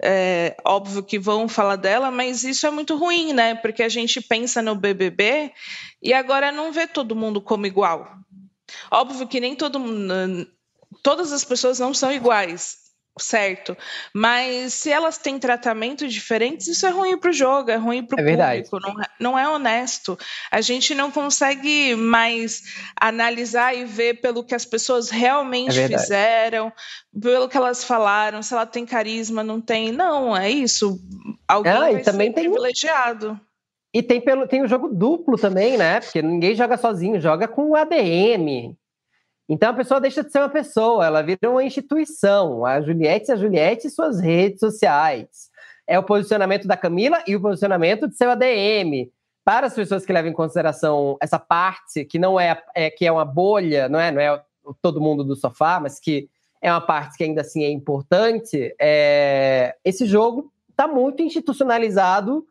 é, 0.00 0.56
óbvio 0.64 1.02
que 1.02 1.18
vão 1.18 1.48
falar 1.48 1.76
dela, 1.76 2.10
mas 2.10 2.44
isso 2.44 2.66
é 2.66 2.70
muito 2.70 2.96
ruim, 2.96 3.32
né? 3.32 3.54
Porque 3.54 3.82
a 3.82 3.88
gente 3.88 4.20
pensa 4.20 4.62
no 4.62 4.74
BBB 4.74 5.52
e 6.02 6.12
agora 6.12 6.52
não 6.52 6.70
vê 6.70 6.86
todo 6.86 7.16
mundo 7.16 7.40
como 7.40 7.66
igual. 7.66 8.18
Óbvio 8.90 9.26
que 9.26 9.40
nem 9.40 9.54
todo 9.54 9.78
mundo. 9.78 10.46
Todas 11.02 11.32
as 11.32 11.44
pessoas 11.44 11.78
não 11.78 11.92
são 11.92 12.12
iguais 12.12 12.88
certo. 13.22 13.76
Mas 14.12 14.74
se 14.74 14.90
elas 14.90 15.18
têm 15.18 15.38
tratamentos 15.38 16.12
diferentes, 16.12 16.66
isso 16.68 16.86
é 16.86 16.90
ruim 16.90 17.18
para 17.18 17.30
o 17.30 17.32
jogo, 17.32 17.70
é 17.70 17.76
ruim 17.76 18.04
para 18.04 18.16
o 18.16 18.20
é 18.20 18.36
público, 18.62 18.80
não 18.80 19.02
é, 19.02 19.06
não 19.20 19.38
é 19.38 19.48
honesto. 19.48 20.18
A 20.50 20.60
gente 20.60 20.94
não 20.94 21.10
consegue 21.10 21.94
mais 21.94 22.62
analisar 23.00 23.74
e 23.74 23.84
ver 23.84 24.20
pelo 24.20 24.44
que 24.44 24.54
as 24.54 24.64
pessoas 24.64 25.10
realmente 25.10 25.78
é 25.78 25.88
fizeram, 25.88 26.72
pelo 27.20 27.48
que 27.48 27.56
elas 27.56 27.84
falaram, 27.84 28.42
se 28.42 28.52
ela 28.54 28.66
tem 28.66 28.86
carisma, 28.86 29.42
não 29.42 29.60
tem. 29.60 29.92
Não, 29.92 30.36
é 30.36 30.50
isso. 30.50 30.98
Alguém 31.46 31.72
ah, 31.72 31.80
vai 31.80 32.02
também 32.02 32.28
ser 32.28 32.34
tem... 32.34 32.44
privilegiado. 32.44 33.40
E 33.92 34.02
tem, 34.02 34.20
pelo, 34.20 34.46
tem 34.46 34.62
o 34.62 34.68
jogo 34.68 34.88
duplo 34.88 35.38
também, 35.38 35.78
né? 35.78 36.00
Porque 36.00 36.20
ninguém 36.20 36.54
joga 36.54 36.76
sozinho, 36.76 37.20
joga 37.20 37.48
com 37.48 37.70
o 37.70 37.76
ADM. 37.76 38.76
Então 39.48 39.70
a 39.70 39.74
pessoa 39.74 40.00
deixa 40.00 40.22
de 40.22 40.30
ser 40.30 40.40
uma 40.40 40.50
pessoa, 40.50 41.06
ela 41.06 41.22
vira 41.22 41.50
uma 41.50 41.64
instituição. 41.64 42.66
A 42.66 42.82
Juliette, 42.82 43.32
a 43.32 43.36
Juliette 43.36 43.86
e 43.86 43.90
suas 43.90 44.20
redes 44.20 44.60
sociais. 44.60 45.48
É 45.86 45.98
o 45.98 46.02
posicionamento 46.02 46.68
da 46.68 46.76
Camila 46.76 47.22
e 47.26 47.34
o 47.34 47.40
posicionamento 47.40 48.06
de 48.06 48.14
seu 48.14 48.30
ADM. 48.30 49.10
Para 49.42 49.66
as 49.66 49.74
pessoas 49.74 50.04
que 50.04 50.12
levam 50.12 50.30
em 50.30 50.34
consideração 50.34 51.16
essa 51.22 51.38
parte, 51.38 52.04
que 52.04 52.18
não 52.18 52.38
é, 52.38 52.62
é 52.74 52.90
que 52.90 53.06
é 53.06 53.10
uma 53.10 53.24
bolha, 53.24 53.88
não 53.88 53.98
é, 53.98 54.10
não 54.10 54.20
é 54.20 54.42
todo 54.82 55.00
mundo 55.00 55.24
do 55.24 55.34
sofá, 55.34 55.80
mas 55.80 55.98
que 55.98 56.28
é 56.60 56.70
uma 56.70 56.82
parte 56.82 57.16
que 57.16 57.24
ainda 57.24 57.40
assim 57.40 57.64
é 57.64 57.70
importante, 57.70 58.74
é, 58.78 59.74
esse 59.82 60.04
jogo 60.04 60.52
está 60.68 60.86
muito 60.86 61.22
institucionalizado 61.22 62.46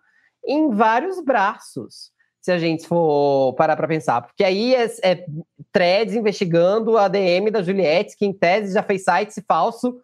em 0.48 0.70
vários 0.70 1.20
braços 1.24 2.12
se 2.42 2.52
a 2.52 2.58
gente 2.58 2.88
for 2.88 3.54
parar 3.56 3.76
para 3.76 3.88
pensar. 3.88 4.22
Porque 4.22 4.44
aí 4.44 4.74
é, 4.74 4.86
é 5.04 5.26
threads 5.72 6.16
investigando 6.16 6.92
o 6.92 6.98
ADM 6.98 7.52
da 7.52 7.62
Juliette, 7.62 8.16
que 8.18 8.26
em 8.26 8.32
tese 8.32 8.74
já 8.74 8.82
fez 8.82 9.04
site 9.04 9.44
falso 9.48 10.00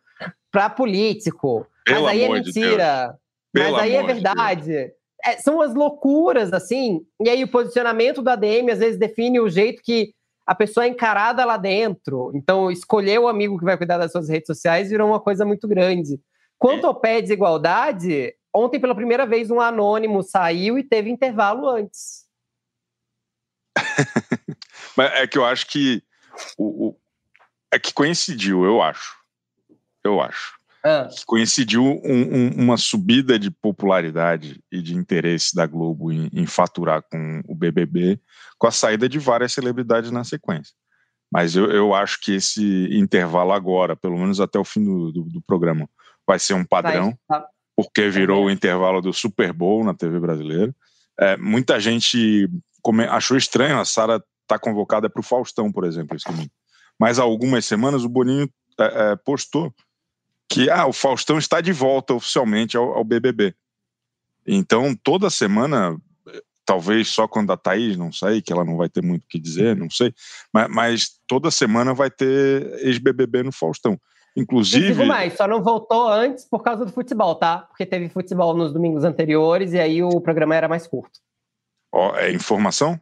para 0.51 0.69
político. 0.69 1.65
Pelo 1.86 2.03
mas 2.03 2.12
aí 2.12 2.23
é 2.23 2.29
mentira. 2.29 3.17
De 3.53 3.62
mas 3.62 3.73
aí 3.75 3.95
é 3.95 4.03
verdade. 4.03 4.63
De 4.63 4.93
é, 5.23 5.38
são 5.38 5.62
as 5.62 5.73
loucuras, 5.73 6.51
assim. 6.51 7.01
E 7.23 7.29
aí 7.29 7.43
o 7.43 7.47
posicionamento 7.47 8.21
do 8.21 8.29
ADM 8.29 8.69
às 8.71 8.79
vezes 8.79 8.99
define 8.99 9.39
o 9.39 9.49
jeito 9.49 9.82
que 9.82 10.13
a 10.45 10.53
pessoa 10.53 10.86
é 10.86 10.89
encarada 10.89 11.45
lá 11.45 11.56
dentro. 11.56 12.32
Então, 12.36 12.69
escolher 12.69 13.19
o 13.19 13.29
amigo 13.29 13.58
que 13.58 13.63
vai 13.63 13.77
cuidar 13.77 13.97
das 13.97 14.12
suas 14.12 14.27
redes 14.27 14.47
sociais 14.47 14.89
virou 14.89 15.08
uma 15.08 15.21
coisa 15.21 15.45
muito 15.45 15.65
grande. 15.65 16.19
Quanto 16.60 16.86
ao 16.86 16.93
pé 16.93 17.21
desigualdade, 17.21 18.34
ontem 18.54 18.80
pela 18.80 18.96
primeira 18.96 19.26
vez 19.26 19.50
um 19.50 19.60
anônimo 19.60 20.22
saiu 20.22 20.78
e 20.78 20.84
teve 20.84 21.10
intervalo 21.10 21.68
antes. 21.68 22.26
Mas 24.96 25.12
é 25.13 25.28
que 25.28 25.38
eu 25.38 25.46
acho 25.46 25.68
que 25.68 26.04
o, 26.58 26.89
o, 26.89 26.98
é 27.72 27.80
que 27.80 27.94
coincidiu, 27.94 28.63
eu 28.63 28.82
acho. 28.82 29.16
Eu 30.04 30.22
acho. 30.22 30.54
Ah. 30.86 31.08
Que 31.10 31.26
coincidiu 31.26 31.82
um, 31.82 32.02
um, 32.04 32.50
uma 32.63 32.78
subida 32.78 33.39
de 33.39 33.50
popularidade 33.50 34.62
e 34.72 34.82
de 34.82 34.94
interesse 34.94 35.56
da 35.56 35.66
Globo 35.66 36.12
em, 36.12 36.30
em, 36.34 36.46
faturar 36.46 37.02
com 37.10 37.42
o 37.48 37.56
BBB, 37.56 38.20
com 38.58 38.68
a 38.68 38.72
saída 38.72 39.08
de 39.08 39.18
várias 39.18 39.54
celebridades 39.54 40.12
na 40.12 40.26
sequência. 40.26 40.74
Mas 41.32 41.56
eu, 41.56 41.72
eu 41.72 41.96
acho 41.96 42.20
que 42.20 42.34
esse 42.34 42.89
intervalo 42.92 43.54
agora, 43.54 43.96
pelo 43.96 44.18
menos 44.18 44.42
até 44.42 44.60
o 44.60 44.66
fim 44.66 44.84
do, 44.84 45.12
do, 45.12 45.24
do 45.24 45.42
programa, 45.42 45.89
vai 46.28 46.38
ser 46.38 46.54
um 46.54 46.66
padrão. 46.66 47.18
Porque 47.76 48.10
virou 48.10 48.46
o 48.46 48.52
intervalo 48.52 49.02
do 49.02 49.14
Super 49.14 49.52
Bowl 49.52 49.84
na 49.84 49.94
TV 49.94 50.20
brasileira. 50.20 50.74
É, 51.20 51.38
muita 51.38 51.80
gente 51.80 52.50
achou 53.10 53.38
estranho 53.38 53.80
a 53.80 53.86
Sara 53.86 54.16
estar 54.16 54.26
tá 54.48 54.60
convocada 54.60 55.10
para 55.10 55.20
o 55.20 55.24
Faustão, 55.24 55.72
por 55.72 55.86
exemplo, 55.86 56.16
esse 56.16 56.26
domingo. 56.26 56.52
Mas 57.00 57.20
há 57.20 57.24
algumas 57.24 57.66
semanas 57.66 58.04
o 58.04 58.10
Boninho 58.10 58.50
é, 58.80 59.12
é, 59.12 59.16
postou 59.16 59.74
que 60.50 60.70
ah, 60.70 60.86
o 60.86 60.94
Faustão 60.94 61.38
está 61.38 61.62
de 61.62 61.72
volta 61.72 62.14
oficialmente 62.14 62.78
ao, 62.78 62.94
ao, 62.94 63.04
BBB. 63.04 63.56
Então, 64.46 64.96
toda 64.96 65.30
semana, 65.30 65.98
talvez 66.66 67.08
só 67.08 67.28
quando 67.28 67.52
a 67.52 67.58
Thaís 67.58 67.98
não 67.98 68.12
sair, 68.12 68.42
que 68.42 68.54
ela 68.54 68.64
não 68.64 68.78
vai 68.78 68.90
ter 68.90 69.02
muito 69.02 69.24
o 69.24 69.28
que 69.28 69.40
dizer, 69.40 69.76
não 69.76 69.90
sei, 69.90 70.14
mas, 70.54 70.70
mas 70.70 71.12
toda 71.26 71.50
semana 71.50 71.94
vai 71.94 72.12
ter 72.12 72.72
ex-BBB 72.86 73.44
no 73.44 73.52
Faustão. 73.52 74.00
Inclusive. 74.36 74.88
digo 74.88 75.06
mais, 75.06 75.34
só 75.34 75.48
não 75.48 75.62
voltou 75.62 76.08
antes 76.08 76.46
por 76.46 76.63
causa 76.63 76.86
do 76.86 76.91
futebol, 76.91 77.36
tá? 77.36 77.60
Porque 77.60 77.86
teve 77.86 78.10
futebol 78.10 78.56
nos 78.56 78.74
domingos 78.74 79.04
anteriores 79.04 79.74
e 79.74 79.80
aí 79.80 80.02
o 80.02 80.19
programa 80.19 80.56
era 80.56 80.67
mais 80.67 80.88
curto. 80.88 81.19
Ó, 81.91 82.15
é 82.15 82.32
informação? 82.32 83.00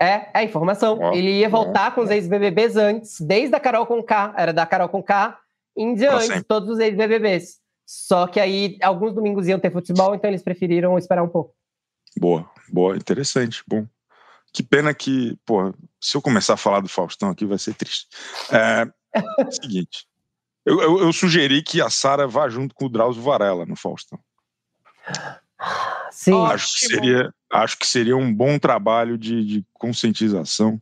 É, 0.00 0.28
é 0.34 0.44
informação. 0.44 0.98
Ó, 1.00 1.12
Ele 1.14 1.38
ia 1.38 1.48
voltar 1.48 1.90
ó, 1.90 1.94
com 1.94 2.02
os 2.02 2.10
ex-BBBs 2.10 2.76
antes, 2.76 3.20
desde 3.20 3.54
a 3.56 3.60
Carol 3.60 3.86
com 3.86 4.02
K, 4.02 4.34
era 4.36 4.52
da 4.52 4.66
Carol 4.66 4.88
com 4.88 5.02
K 5.02 5.38
em 5.76 5.94
diante, 5.94 6.42
todos 6.44 6.68
os 6.68 6.78
ex-BBBs. 6.78 7.58
Só 7.86 8.26
que 8.26 8.38
aí 8.38 8.76
alguns 8.82 9.14
domingos 9.14 9.48
iam 9.48 9.58
ter 9.58 9.72
futebol, 9.72 10.14
então 10.14 10.28
eles 10.28 10.42
preferiram 10.42 10.98
esperar 10.98 11.22
um 11.22 11.28
pouco. 11.28 11.54
Boa, 12.18 12.48
boa, 12.68 12.96
interessante, 12.96 13.62
bom. 13.66 13.86
Que 14.52 14.62
pena 14.62 14.92
que, 14.92 15.38
pô, 15.46 15.72
se 16.00 16.16
eu 16.16 16.22
começar 16.22 16.54
a 16.54 16.58
falar 16.58 16.80
do 16.80 16.88
Faustão 16.88 17.30
aqui 17.30 17.46
vai 17.46 17.58
ser 17.58 17.74
triste. 17.74 18.06
É, 18.52 18.86
seguinte, 19.50 20.06
eu, 20.68 20.82
eu, 20.82 21.00
eu, 21.00 21.12
sugeri 21.12 21.62
que 21.62 21.80
a 21.80 21.88
Sara 21.88 22.26
vá 22.26 22.48
junto 22.48 22.74
com 22.74 22.84
o 22.84 22.88
Drauzio 22.88 23.22
Varela 23.22 23.64
no 23.64 23.74
Faustão. 23.74 24.18
Sim. 26.10 26.44
Acho 26.46 26.66
que 26.66 26.86
seria, 26.86 27.34
acho 27.50 27.78
que 27.78 27.86
seria 27.86 28.16
um 28.16 28.32
bom 28.32 28.58
trabalho 28.58 29.16
de, 29.16 29.44
de 29.44 29.64
conscientização. 29.72 30.80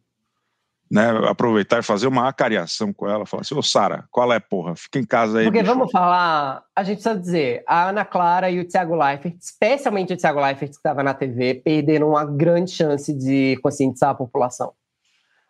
Né, 0.88 1.02
aproveitar 1.28 1.80
e 1.80 1.82
fazer 1.82 2.06
uma 2.06 2.28
acariação 2.28 2.92
com 2.92 3.08
ela, 3.08 3.26
falar 3.26 3.40
assim, 3.40 3.56
ô 3.56 3.62
Sara, 3.62 4.04
qual 4.08 4.32
é, 4.32 4.38
porra? 4.38 4.76
Fica 4.76 5.00
em 5.00 5.04
casa 5.04 5.40
aí. 5.40 5.46
Porque 5.46 5.58
bicho. 5.58 5.74
vamos 5.74 5.90
falar, 5.90 6.62
a 6.76 6.84
gente 6.84 7.02
precisa 7.02 7.18
dizer, 7.18 7.64
a 7.66 7.88
Ana 7.88 8.04
Clara 8.04 8.48
e 8.52 8.60
o 8.60 8.68
Thiago 8.68 8.94
Leifert, 8.94 9.36
especialmente 9.40 10.12
o 10.12 10.16
Thiago 10.16 10.40
Leifert, 10.40 10.70
que 10.70 10.76
estava 10.76 11.02
na 11.02 11.12
TV, 11.12 11.54
perderam 11.54 12.10
uma 12.10 12.24
grande 12.24 12.70
chance 12.70 13.12
de 13.12 13.58
conscientizar 13.64 14.10
a 14.10 14.14
população. 14.14 14.74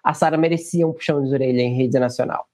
A 0.03 0.15
Sara 0.15 0.39
merecia 0.39 0.89
um 0.89 0.95
puxão 0.95 1.23
de 1.23 1.31
orelha 1.31 1.61
em 1.61 1.77
rede 1.77 1.99
nacional. 1.99 2.49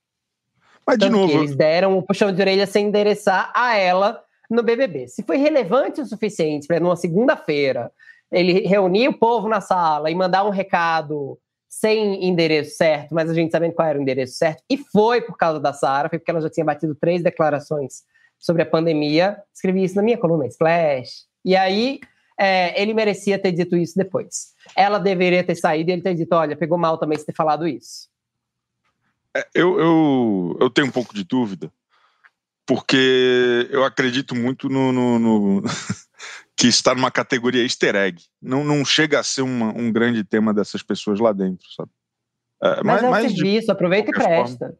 Mas, 0.87 0.99
Tanto 0.99 1.11
de 1.11 1.11
novo. 1.11 1.33
eles 1.33 1.55
deram 1.57 1.99
um 1.99 2.03
puxão 2.03 2.33
de 2.33 2.41
orelha 2.41 2.67
sem 2.67 2.87
endereçar 2.87 3.53
a 3.55 3.77
ela 3.77 4.23
no 4.51 4.63
BBB. 4.63 5.09
Se 5.09 5.23
foi 5.23 5.37
relevante 5.37 6.01
o 6.01 6.07
suficiente 6.07 6.67
para 6.67 6.81
numa 6.81 6.97
segunda-feira 6.97 7.91
ele 8.31 8.67
reunir 8.67 9.09
o 9.09 9.19
povo 9.19 9.49
na 9.49 9.61
sala 9.61 10.11
e 10.11 10.15
mandar 10.15 10.45
um 10.45 10.51
recado 10.51 11.39
sem 11.69 12.27
endereço 12.27 12.77
certo, 12.77 13.15
mas 13.15 13.31
a 13.31 13.35
gente 13.35 13.51
sabendo 13.51 13.75
qual 13.75 13.89
era 13.89 13.99
o 13.99 14.03
endereço 14.03 14.35
certo, 14.35 14.63
e 14.69 14.77
foi 14.77 15.23
por 15.23 15.37
causa 15.37 15.59
da 15.59 15.73
Sara, 15.73 16.09
foi 16.09 16.19
porque 16.19 16.31
ela 16.31 16.41
já 16.41 16.51
tinha 16.51 16.65
batido 16.65 16.95
três 16.95 17.23
declarações 17.23 18.03
sobre 18.39 18.63
a 18.63 18.67
pandemia. 18.67 19.39
Escrevi 19.55 19.85
isso 19.85 19.97
na 19.97 20.03
minha 20.03 20.19
coluna 20.19 20.47
Splash. 20.47 21.25
E 21.45 21.57
aí 21.57 22.01
é, 22.39 22.81
ele 22.81 22.93
merecia 22.93 23.39
ter 23.39 23.53
dito 23.53 23.77
isso 23.77 23.95
depois. 23.97 24.53
Ela 24.77 24.99
deveria 24.99 25.43
ter 25.45 25.55
saído 25.55 25.91
e 25.91 25.93
ele 25.95 26.03
ter 26.03 26.15
dito: 26.15 26.35
olha, 26.35 26.57
pegou 26.57 26.77
mal 26.77 26.99
também 26.99 27.17
você 27.17 27.25
ter 27.25 27.35
falado 27.35 27.67
isso. 27.67 28.09
É, 29.37 29.49
eu, 29.55 29.79
eu, 29.79 30.59
eu 30.61 30.71
tenho 30.71 30.89
um 30.89 30.91
pouco 30.91 31.15
de 31.15 31.25
dúvida, 31.25 31.73
porque 32.67 33.69
eu 33.71 33.85
acredito 33.85 34.35
muito 34.35 34.69
no, 34.69 34.93
no, 34.93 35.19
no 35.19 35.63
que 36.57 36.69
está 36.69 36.95
numa 36.95 37.11
categoria 37.11 37.63
easter 37.63 37.97
egg. 37.97 38.23
Não, 38.41 38.63
não 38.63 38.85
chega 38.85 39.19
a 39.19 39.25
ser 39.25 39.43
uma, 39.43 39.69
um 39.77 39.91
grande 39.91 40.23
tema 40.23 40.53
dessas 40.53 40.83
pessoas 40.83 41.19
lá 41.19 41.33
dentro, 41.33 41.67
sabe? 41.75 41.91
É, 42.63 42.83
mas, 42.85 43.03
mas 43.03 43.03
é 43.03 43.09
um 43.09 43.29
serviço, 43.29 43.67
de, 43.67 43.73
aproveita 43.73 44.11
e 44.11 44.15
presta. 44.15 44.67
Forma. 44.67 44.79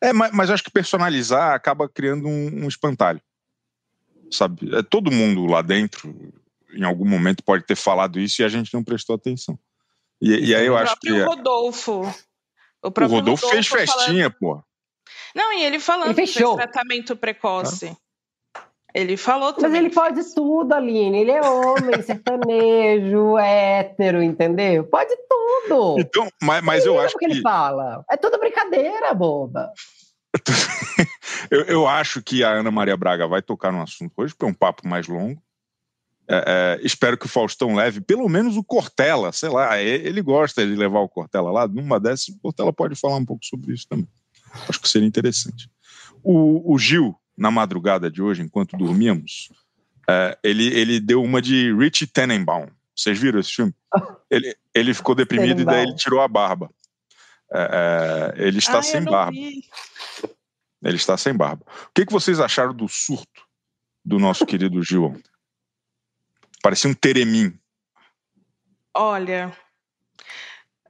É, 0.00 0.12
mas, 0.12 0.32
mas 0.32 0.50
acho 0.50 0.64
que 0.64 0.70
personalizar 0.70 1.52
acaba 1.52 1.88
criando 1.88 2.26
um, 2.26 2.64
um, 2.64 2.68
espantalho, 2.68 3.20
sabe? 4.30 4.74
É, 4.74 4.82
todo 4.82 5.10
mundo 5.10 5.44
lá 5.46 5.60
dentro, 5.60 6.32
em 6.72 6.84
algum 6.84 7.06
momento, 7.06 7.42
pode 7.42 7.64
ter 7.64 7.76
falado 7.76 8.20
isso 8.20 8.40
e 8.40 8.44
a 8.44 8.48
gente 8.48 8.72
não 8.72 8.84
prestou 8.84 9.16
atenção. 9.16 9.58
E, 10.20 10.50
e 10.50 10.54
aí 10.54 10.66
eu 10.66 10.76
acho 10.76 10.96
que... 10.98 11.12
O 11.12 11.16
é 11.16 11.24
Rodolfo. 11.24 12.02
O, 12.82 12.88
o 12.88 12.90
Rodolfo, 12.90 13.14
Rodolfo 13.14 13.48
fez 13.48 13.66
festinha, 13.66 14.30
falando... 14.30 14.36
pô. 14.38 14.62
Não, 15.34 15.52
e 15.52 15.64
ele 15.64 15.78
falando 15.78 16.18
ele 16.18 16.26
fez 16.26 16.34
tratamento 16.34 17.16
precoce. 17.16 17.88
Ah. 17.88 18.06
Ele 18.96 19.18
falou 19.18 19.52
também. 19.52 19.82
Mas 19.82 19.84
ele 19.84 19.94
pode 19.94 20.34
tudo, 20.34 20.72
Aline. 20.72 21.20
Ele 21.20 21.30
é 21.30 21.42
homem, 21.42 22.00
sertanejo, 22.00 23.36
hétero, 23.36 24.22
entendeu? 24.22 24.84
Pode 24.84 25.14
tudo. 25.28 26.00
Então, 26.00 26.26
mas, 26.42 26.64
mas 26.64 26.86
eu 26.86 26.98
acho 26.98 27.18
que... 27.18 27.26
que 27.26 27.32
ele 27.32 27.42
fala. 27.42 28.02
É 28.10 28.16
tudo 28.16 28.38
brincadeira, 28.38 29.12
boba. 29.12 29.70
eu, 31.50 31.62
eu 31.64 31.86
acho 31.86 32.22
que 32.22 32.42
a 32.42 32.48
Ana 32.48 32.70
Maria 32.70 32.96
Braga 32.96 33.26
vai 33.28 33.42
tocar 33.42 33.70
no 33.70 33.82
assunto 33.82 34.14
hoje, 34.16 34.32
porque 34.32 34.46
é 34.46 34.48
um 34.48 34.54
papo 34.54 34.88
mais 34.88 35.06
longo. 35.06 35.38
É, 36.28 36.78
é, 36.80 36.86
espero 36.86 37.16
que 37.16 37.26
o 37.26 37.28
Faustão 37.28 37.74
leve 37.74 38.00
pelo 38.00 38.28
menos 38.28 38.56
o 38.56 38.64
Cortella, 38.64 39.30
sei 39.30 39.48
lá, 39.48 39.80
ele 39.80 40.20
gosta 40.20 40.66
de 40.66 40.74
levar 40.74 41.00
o 41.00 41.08
Cortella 41.08 41.50
lá. 41.50 41.68
Numa 41.68 42.00
dessas, 42.00 42.28
o 42.28 42.38
Cortella 42.38 42.72
pode 42.72 42.96
falar 42.96 43.16
um 43.16 43.24
pouco 43.24 43.44
sobre 43.44 43.72
isso 43.72 43.86
também. 43.88 44.08
Acho 44.68 44.80
que 44.80 44.88
seria 44.88 45.06
interessante. 45.06 45.70
O, 46.22 46.74
o 46.74 46.78
Gil, 46.78 47.14
na 47.36 47.50
madrugada 47.50 48.10
de 48.10 48.20
hoje, 48.20 48.42
enquanto 48.42 48.76
dormíamos, 48.76 49.50
é, 50.08 50.36
ele, 50.42 50.66
ele 50.66 50.98
deu 50.98 51.22
uma 51.22 51.40
de 51.40 51.72
Rich 51.74 52.06
Tenenbaum. 52.08 52.68
Vocês 52.94 53.18
viram 53.18 53.38
esse 53.38 53.52
filme? 53.52 53.74
Ele, 54.28 54.56
ele 54.74 54.92
ficou 54.92 55.14
deprimido 55.14 55.60
e 55.60 55.64
daí 55.64 55.84
ele 55.84 55.94
tirou 55.94 56.20
a 56.20 56.26
barba. 56.26 56.68
É, 57.52 58.34
é, 58.36 58.46
ele 58.48 58.58
está 58.58 58.82
sem 58.82 59.04
barba. 59.04 59.30
Vi. 59.30 59.62
Ele 60.82 60.96
está 60.96 61.16
sem 61.16 61.32
barba. 61.32 61.64
O 61.64 61.90
que, 61.94 62.04
que 62.04 62.12
vocês 62.12 62.40
acharam 62.40 62.74
do 62.74 62.88
surto 62.88 63.42
do 64.04 64.18
nosso 64.18 64.44
querido 64.44 64.82
Gil 64.82 65.04
ontem? 65.04 65.30
Parecia 66.66 66.90
um 66.90 66.94
teremim. 66.94 67.56
Olha, 68.92 69.56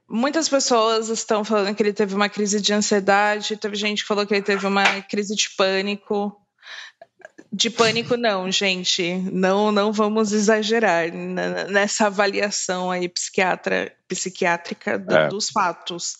Muitas 0.09 0.49
pessoas 0.49 1.09
estão 1.09 1.43
falando 1.43 1.75
que 1.75 1.83
ele 1.83 1.93
teve 1.93 2.15
uma 2.15 2.29
crise 2.29 2.59
de 2.59 2.73
ansiedade, 2.73 3.57
teve 3.57 3.75
gente 3.75 4.01
que 4.01 4.07
falou 4.07 4.25
que 4.25 4.33
ele 4.33 4.41
teve 4.41 4.65
uma 4.65 5.01
crise 5.03 5.35
de 5.35 5.51
pânico. 5.55 6.35
De 7.53 7.69
pânico, 7.69 8.17
não, 8.17 8.49
gente. 8.49 9.17
Não, 9.31 9.71
não 9.71 9.93
vamos 9.93 10.31
exagerar 10.31 11.11
nessa 11.11 12.07
avaliação 12.07 12.89
aí 12.89 13.07
psiquiatra, 13.07 13.93
psiquiátrica 14.07 14.97
do, 14.97 15.15
é. 15.15 15.27
dos 15.27 15.49
fatos. 15.51 16.17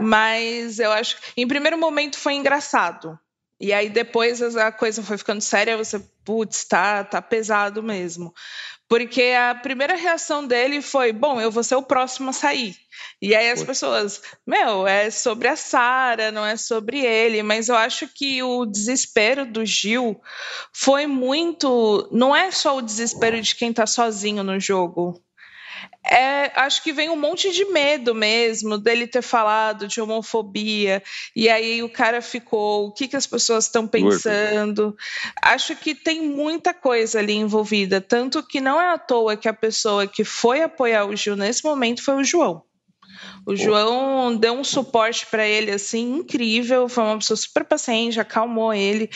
Mas 0.00 0.80
eu 0.80 0.90
acho 0.90 1.18
que, 1.20 1.40
em 1.40 1.46
primeiro 1.46 1.78
momento, 1.78 2.18
foi 2.18 2.34
engraçado. 2.34 3.16
E 3.60 3.72
aí 3.72 3.90
depois 3.90 4.40
a 4.56 4.70
coisa 4.70 5.02
foi 5.02 5.18
ficando 5.18 5.40
séria, 5.40 5.76
você, 5.76 5.98
putz, 6.24 6.64
tá, 6.64 7.02
tá 7.02 7.20
pesado 7.20 7.82
mesmo. 7.82 8.32
Porque 8.88 9.34
a 9.38 9.54
primeira 9.54 9.96
reação 9.96 10.46
dele 10.46 10.80
foi: 10.80 11.12
bom, 11.12 11.40
eu 11.40 11.50
vou 11.50 11.62
ser 11.62 11.76
o 11.76 11.82
próximo 11.82 12.30
a 12.30 12.32
sair. 12.32 12.76
E 13.20 13.34
aí 13.34 13.50
as 13.50 13.62
pessoas, 13.62 14.22
meu, 14.46 14.86
é 14.86 15.10
sobre 15.10 15.48
a 15.48 15.56
Sara, 15.56 16.32
não 16.32 16.44
é 16.44 16.56
sobre 16.56 17.04
ele. 17.04 17.42
Mas 17.42 17.68
eu 17.68 17.76
acho 17.76 18.08
que 18.08 18.42
o 18.42 18.64
desespero 18.64 19.44
do 19.44 19.64
Gil 19.64 20.20
foi 20.72 21.06
muito. 21.06 22.08
Não 22.10 22.34
é 22.34 22.50
só 22.50 22.78
o 22.78 22.82
desespero 22.82 23.40
de 23.40 23.54
quem 23.54 23.72
tá 23.72 23.86
sozinho 23.86 24.42
no 24.42 24.58
jogo 24.58 25.22
é, 26.04 26.50
acho 26.54 26.82
que 26.82 26.92
vem 26.92 27.10
um 27.10 27.16
monte 27.16 27.52
de 27.52 27.64
medo 27.66 28.14
mesmo 28.14 28.78
dele 28.78 29.06
ter 29.06 29.22
falado 29.22 29.86
de 29.86 30.00
homofobia. 30.00 31.02
E 31.36 31.48
aí 31.48 31.82
o 31.82 31.88
cara 31.88 32.22
ficou 32.22 32.86
o 32.86 32.92
que, 32.92 33.08
que 33.08 33.16
as 33.16 33.26
pessoas 33.26 33.64
estão 33.64 33.86
pensando? 33.86 34.96
Acho 35.42 35.76
que 35.76 35.94
tem 35.94 36.22
muita 36.22 36.72
coisa 36.72 37.18
ali 37.18 37.34
envolvida. 37.34 38.00
Tanto 38.00 38.42
que 38.42 38.60
não 38.60 38.80
é 38.80 38.90
à 38.90 38.98
toa 38.98 39.36
que 39.36 39.48
a 39.48 39.54
pessoa 39.54 40.06
que 40.06 40.24
foi 40.24 40.62
apoiar 40.62 41.04
o 41.04 41.14
Gil 41.14 41.36
nesse 41.36 41.64
momento 41.64 42.02
foi 42.02 42.14
o 42.14 42.24
João 42.24 42.67
o 43.46 43.56
João 43.56 44.36
deu 44.36 44.52
um 44.52 44.64
suporte 44.64 45.26
para 45.26 45.46
ele 45.46 45.70
assim 45.70 46.16
incrível, 46.16 46.88
foi 46.88 47.04
uma 47.04 47.18
pessoa 47.18 47.36
super 47.36 47.64
paciente, 47.64 48.20
acalmou 48.20 48.72
ele. 48.72 49.10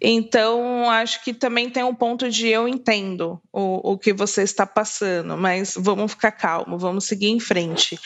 Então, 0.00 0.88
acho 0.90 1.22
que 1.24 1.32
também 1.32 1.70
tem 1.70 1.82
um 1.82 1.94
ponto 1.94 2.28
de 2.28 2.48
eu 2.48 2.68
entendo 2.68 3.40
o, 3.52 3.92
o 3.92 3.98
que 3.98 4.12
você 4.12 4.42
está 4.42 4.66
passando, 4.66 5.36
mas 5.36 5.74
vamos 5.76 6.12
ficar 6.12 6.32
calmo, 6.32 6.78
vamos 6.78 7.04
seguir 7.04 7.28
em 7.28 7.40
frente. 7.40 7.98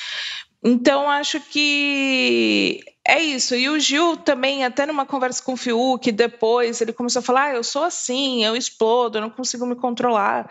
Então, 0.65 1.11
acho 1.11 1.41
que 1.41 2.85
é 3.05 3.21
isso. 3.21 3.55
E 3.55 3.69
o 3.69 3.79
Gil 3.81 4.17
também, 4.17 4.65
até 4.65 4.87
numa 4.87 5.05
conversa 5.05 5.43
com 5.43 5.55
o 5.55 5.57
Fiuk, 5.57 6.13
depois 6.13 6.81
ele 6.81 6.93
começou 6.93 7.21
a 7.21 7.23
falar: 7.23 7.45
ah, 7.47 7.55
eu 7.55 7.65
sou 7.65 7.83
assim, 7.83 8.45
eu 8.45 8.55
explodo, 8.57 9.19
eu 9.19 9.23
não 9.23 9.31
consigo 9.31 9.67
me 9.67 9.75
controlar 9.75 10.49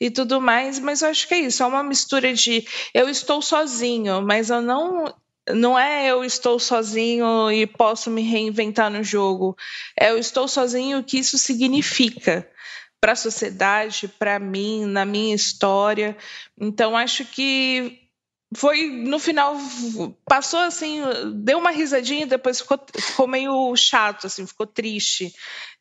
e 0.00 0.10
tudo 0.10 0.40
mais. 0.40 0.78
Mas 0.80 1.02
eu 1.02 1.08
acho 1.10 1.28
que 1.28 1.34
é 1.34 1.38
isso. 1.40 1.62
É 1.62 1.66
uma 1.66 1.82
mistura 1.84 2.32
de 2.34 2.66
eu 2.92 3.08
estou 3.08 3.40
sozinho, 3.40 4.22
mas 4.22 4.50
eu 4.50 4.60
não. 4.62 5.14
Não 5.50 5.76
é 5.76 6.06
eu 6.06 6.24
estou 6.24 6.56
sozinho 6.60 7.50
e 7.50 7.66
posso 7.66 8.08
me 8.10 8.22
reinventar 8.22 8.88
no 8.90 9.02
jogo. 9.02 9.56
É 9.98 10.10
eu 10.10 10.18
estou 10.18 10.46
sozinho, 10.46 10.98
o 10.98 11.04
que 11.04 11.18
isso 11.18 11.36
significa 11.36 12.48
para 13.00 13.12
a 13.12 13.16
sociedade, 13.16 14.06
para 14.06 14.38
mim, 14.38 14.84
na 14.86 15.04
minha 15.04 15.34
história. 15.34 16.16
Então, 16.56 16.96
acho 16.96 17.24
que 17.24 18.01
foi 18.54 18.88
no 18.90 19.18
final 19.18 19.56
passou 20.26 20.60
assim 20.60 21.00
deu 21.36 21.58
uma 21.58 21.70
risadinha 21.70 22.26
depois 22.26 22.60
ficou, 22.60 22.78
ficou 22.94 23.26
meio 23.26 23.74
chato 23.76 24.26
assim 24.26 24.46
ficou 24.46 24.66
triste 24.66 25.32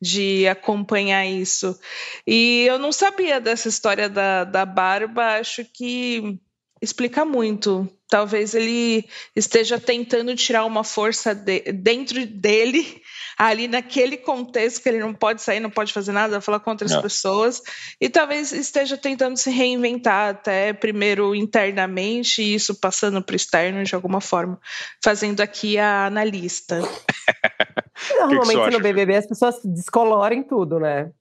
de 0.01 0.47
acompanhar 0.47 1.25
isso. 1.25 1.79
E 2.25 2.65
eu 2.67 2.79
não 2.79 2.91
sabia 2.91 3.39
dessa 3.39 3.69
história 3.69 4.09
da, 4.09 4.43
da 4.43 4.65
barba 4.65 5.39
acho 5.39 5.63
que 5.65 6.39
explica 6.81 7.23
muito 7.23 7.87
talvez 8.11 8.53
ele 8.53 9.07
esteja 9.33 9.79
tentando 9.79 10.35
tirar 10.35 10.65
uma 10.65 10.83
força 10.83 11.33
de, 11.33 11.61
dentro 11.71 12.27
dele 12.27 13.01
ali 13.39 13.69
naquele 13.69 14.17
contexto 14.17 14.83
que 14.83 14.89
ele 14.89 14.99
não 14.99 15.13
pode 15.13 15.41
sair, 15.41 15.61
não 15.61 15.69
pode 15.69 15.93
fazer 15.93 16.11
nada, 16.11 16.41
falar 16.41 16.59
com 16.59 16.71
outras 16.71 16.91
não. 16.91 17.01
pessoas, 17.01 17.61
e 17.99 18.09
talvez 18.09 18.51
esteja 18.51 18.97
tentando 18.97 19.37
se 19.37 19.49
reinventar 19.49 20.31
até 20.31 20.73
primeiro 20.73 21.33
internamente, 21.33 22.43
e 22.43 22.53
isso 22.53 22.75
passando 22.75 23.23
para 23.23 23.33
o 23.33 23.35
externo 23.37 23.81
de 23.81 23.95
alguma 23.95 24.19
forma, 24.19 24.59
fazendo 25.01 25.39
aqui 25.39 25.77
a 25.77 26.05
analista. 26.05 26.81
Normalmente 28.19 28.73
no 28.73 28.79
BBB 28.81 29.15
as 29.15 29.27
pessoas 29.27 29.55
descolorem 29.63 30.43
tudo, 30.43 30.79
né? 30.79 31.11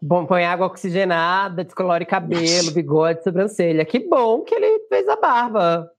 Bom, 0.00 0.26
põe 0.26 0.44
água 0.44 0.66
oxigenada, 0.66 1.64
descolore 1.64 2.04
cabelo, 2.04 2.70
bigode, 2.72 3.22
sobrancelha. 3.22 3.84
Que 3.84 4.00
bom 4.00 4.42
que 4.42 4.54
ele 4.54 4.86
fez 4.88 5.08
a 5.08 5.16
barba. 5.16 5.90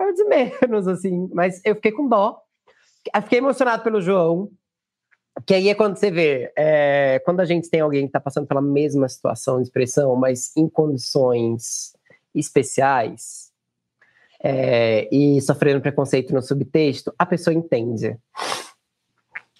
É 0.00 0.12
de 0.12 0.24
menos, 0.24 0.88
assim. 0.88 1.28
Mas 1.32 1.60
eu 1.64 1.74
fiquei 1.74 1.92
com 1.92 2.08
dó 2.08 2.42
fiquei 3.22 3.38
emocionado 3.38 3.82
pelo 3.82 4.00
João, 4.00 4.50
que 5.46 5.54
aí 5.54 5.68
é 5.68 5.74
quando 5.74 5.96
você 5.96 6.10
vê, 6.10 6.52
é, 6.56 7.20
quando 7.24 7.40
a 7.40 7.44
gente 7.44 7.70
tem 7.70 7.80
alguém 7.80 8.02
que 8.02 8.08
está 8.08 8.20
passando 8.20 8.46
pela 8.46 8.60
mesma 8.60 9.08
situação 9.08 9.58
de 9.58 9.64
expressão, 9.64 10.14
mas 10.16 10.54
em 10.56 10.68
condições 10.68 11.92
especiais 12.34 13.50
é, 14.42 15.08
e 15.14 15.40
sofrendo 15.40 15.80
preconceito 15.80 16.34
no 16.34 16.42
subtexto, 16.42 17.12
a 17.18 17.24
pessoa 17.24 17.54
entende. 17.54 18.16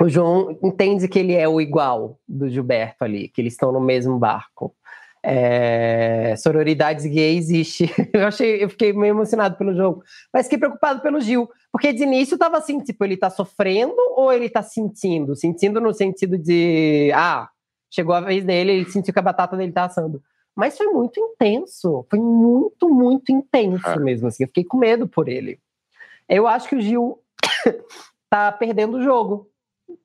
O 0.01 0.09
João 0.09 0.57
entende 0.63 1.09
que 1.09 1.19
ele 1.19 1.35
é 1.35 1.49
o 1.49 1.61
igual 1.61 2.19
do 2.27 2.49
Gilberto 2.49 3.05
ali, 3.05 3.29
que 3.29 3.41
eles 3.41 3.55
estão 3.55 3.73
no 3.73 3.81
mesmo 3.81 4.19
barco. 4.19 4.75
É, 5.21 6.35
sororidades 6.37 7.05
gay 7.05 7.37
existe. 7.37 7.91
Eu 8.15 8.27
achei, 8.27 8.63
eu 8.63 8.71
fiquei 8.71 8.93
meio 8.93 9.11
emocionado 9.11 9.57
pelo 9.57 9.75
jogo, 9.75 10.03
mas 10.33 10.47
fiquei 10.47 10.59
preocupado 10.59 11.03
pelo 11.03 11.21
Gil, 11.21 11.51
porque 11.73 11.93
de 11.93 12.05
início 12.05 12.39
tava 12.39 12.57
assim, 12.57 12.79
tipo, 12.79 13.05
ele 13.05 13.17
tá 13.17 13.29
sofrendo 13.29 13.97
ou 14.17 14.33
ele 14.33 14.49
tá 14.49 14.63
sentindo? 14.63 15.35
Sentindo 15.35 15.81
no 15.81 15.93
sentido 15.93 16.39
de, 16.39 17.11
ah, 17.15 17.49
chegou 17.91 18.15
a 18.15 18.21
vez 18.21 18.45
dele, 18.45 18.73
ele 18.73 18.91
sentiu 18.91 19.13
que 19.13 19.19
a 19.19 19.23
batata 19.23 19.57
dele 19.57 19.73
tá 19.73 19.85
assando. 19.85 20.23
Mas 20.55 20.77
foi 20.77 20.87
muito 20.87 21.21
intenso, 21.21 22.07
foi 22.09 22.19
muito, 22.19 22.89
muito 22.89 23.31
intenso 23.31 23.87
ah. 23.87 23.97
mesmo, 23.97 24.29
assim. 24.29 24.45
Eu 24.45 24.49
fiquei 24.49 24.65
com 24.65 24.77
medo 24.77 25.07
por 25.07 25.29
ele. 25.29 25.59
Eu 26.29 26.47
acho 26.47 26.69
que 26.69 26.77
o 26.77 26.81
Gil 26.81 27.19
tá 28.31 28.51
perdendo 28.53 28.97
o 28.97 29.03
jogo, 29.03 29.49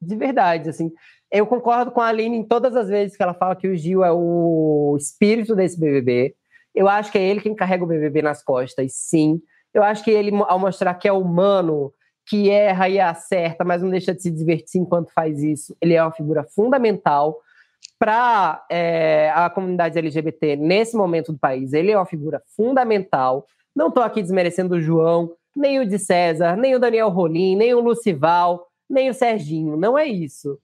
de 0.02 0.15
verdade, 0.15 0.69
assim. 0.69 0.91
Eu 1.32 1.48
concordo 1.48 1.91
com 1.91 2.02
a 2.02 2.08
Aline 2.08 2.38
em 2.38 2.43
todas 2.43 2.76
as 2.76 2.88
vezes 2.88 3.17
que 3.17 3.24
ela 3.24 3.34
fala 3.34 3.56
que 3.56 3.67
o 3.67 3.76
Gil 3.76 4.04
é 4.04 4.12
o 4.12 4.96
espírito 4.98 5.56
desse 5.56 5.80
BBB. 5.80 6.36
Eu 6.76 6.88
acho 6.88 7.12
que 7.12 7.17
é 7.17 7.24
ele 7.24 7.41
quem 7.41 7.56
carrega 7.56 7.84
o 7.84 7.88
BBB 7.88 8.22
nas 8.22 8.43
costas, 8.43 8.93
sim. 8.93 9.41
Eu 9.74 9.84
acho 9.84 10.04
que 10.04 10.12
ele, 10.12 10.32
ao 10.48 10.60
mostrar 10.60 10.93
que 10.96 11.08
é 11.08 11.12
humano, 11.12 11.91
que 12.26 12.50
erra 12.50 12.88
e 12.88 13.00
acerta, 13.00 13.63
mas 13.63 13.82
não 13.82 13.89
deixa 13.89 14.13
de 14.13 14.22
se 14.22 14.32
divertir 14.32 14.80
enquanto 14.80 15.12
faz 15.12 15.41
isso, 15.41 15.76
ele 15.82 15.93
é 15.93 16.02
uma 16.02 16.12
figura 16.12 16.43
fundamental 16.43 17.39
para 18.00 18.65
é, 18.69 19.32
a 19.34 19.50
comunidade 19.50 19.98
LGBT 19.98 20.56
nesse 20.56 20.96
momento 20.96 21.32
do 21.32 21.39
país. 21.39 21.74
Ele 21.74 21.91
é 21.91 21.98
uma 21.98 22.06
figura 22.06 22.41
fundamental. 22.56 23.46
Não 23.76 23.88
estou 23.88 24.04
aqui 24.04 24.22
desmerecendo 24.22 24.76
o 24.76 24.82
João, 24.82 25.32
nem 25.56 25.80
o 25.80 25.88
de 25.88 25.98
César, 25.98 26.56
nem 26.56 26.76
o 26.76 26.80
Daniel 26.80 27.10
Rolim, 27.10 27.56
nem 27.56 27.74
o 27.74 27.80
Lucival, 27.80 28.67
nem 28.94 29.10
o 29.10 29.14
Serginho. 29.14 29.76
Não 29.76 29.98
é 29.98 30.06
isso 30.06 30.60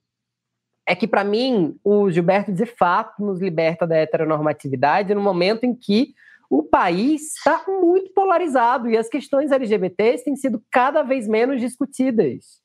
é 0.90 0.94
que, 0.96 1.06
para 1.06 1.22
mim, 1.22 1.78
o 1.84 2.10
Gilberto 2.10 2.50
de 2.50 2.66
fato 2.66 3.24
nos 3.24 3.40
liberta 3.40 3.86
da 3.86 3.96
heteronormatividade 3.96 5.14
no 5.14 5.20
momento 5.20 5.62
em 5.62 5.72
que 5.72 6.14
o 6.50 6.64
país 6.64 7.36
está 7.36 7.62
muito 7.68 8.12
polarizado 8.12 8.90
e 8.90 8.96
as 8.96 9.08
questões 9.08 9.52
LGBTs 9.52 10.24
têm 10.24 10.34
sido 10.34 10.60
cada 10.68 11.04
vez 11.04 11.28
menos 11.28 11.60
discutidas. 11.60 12.60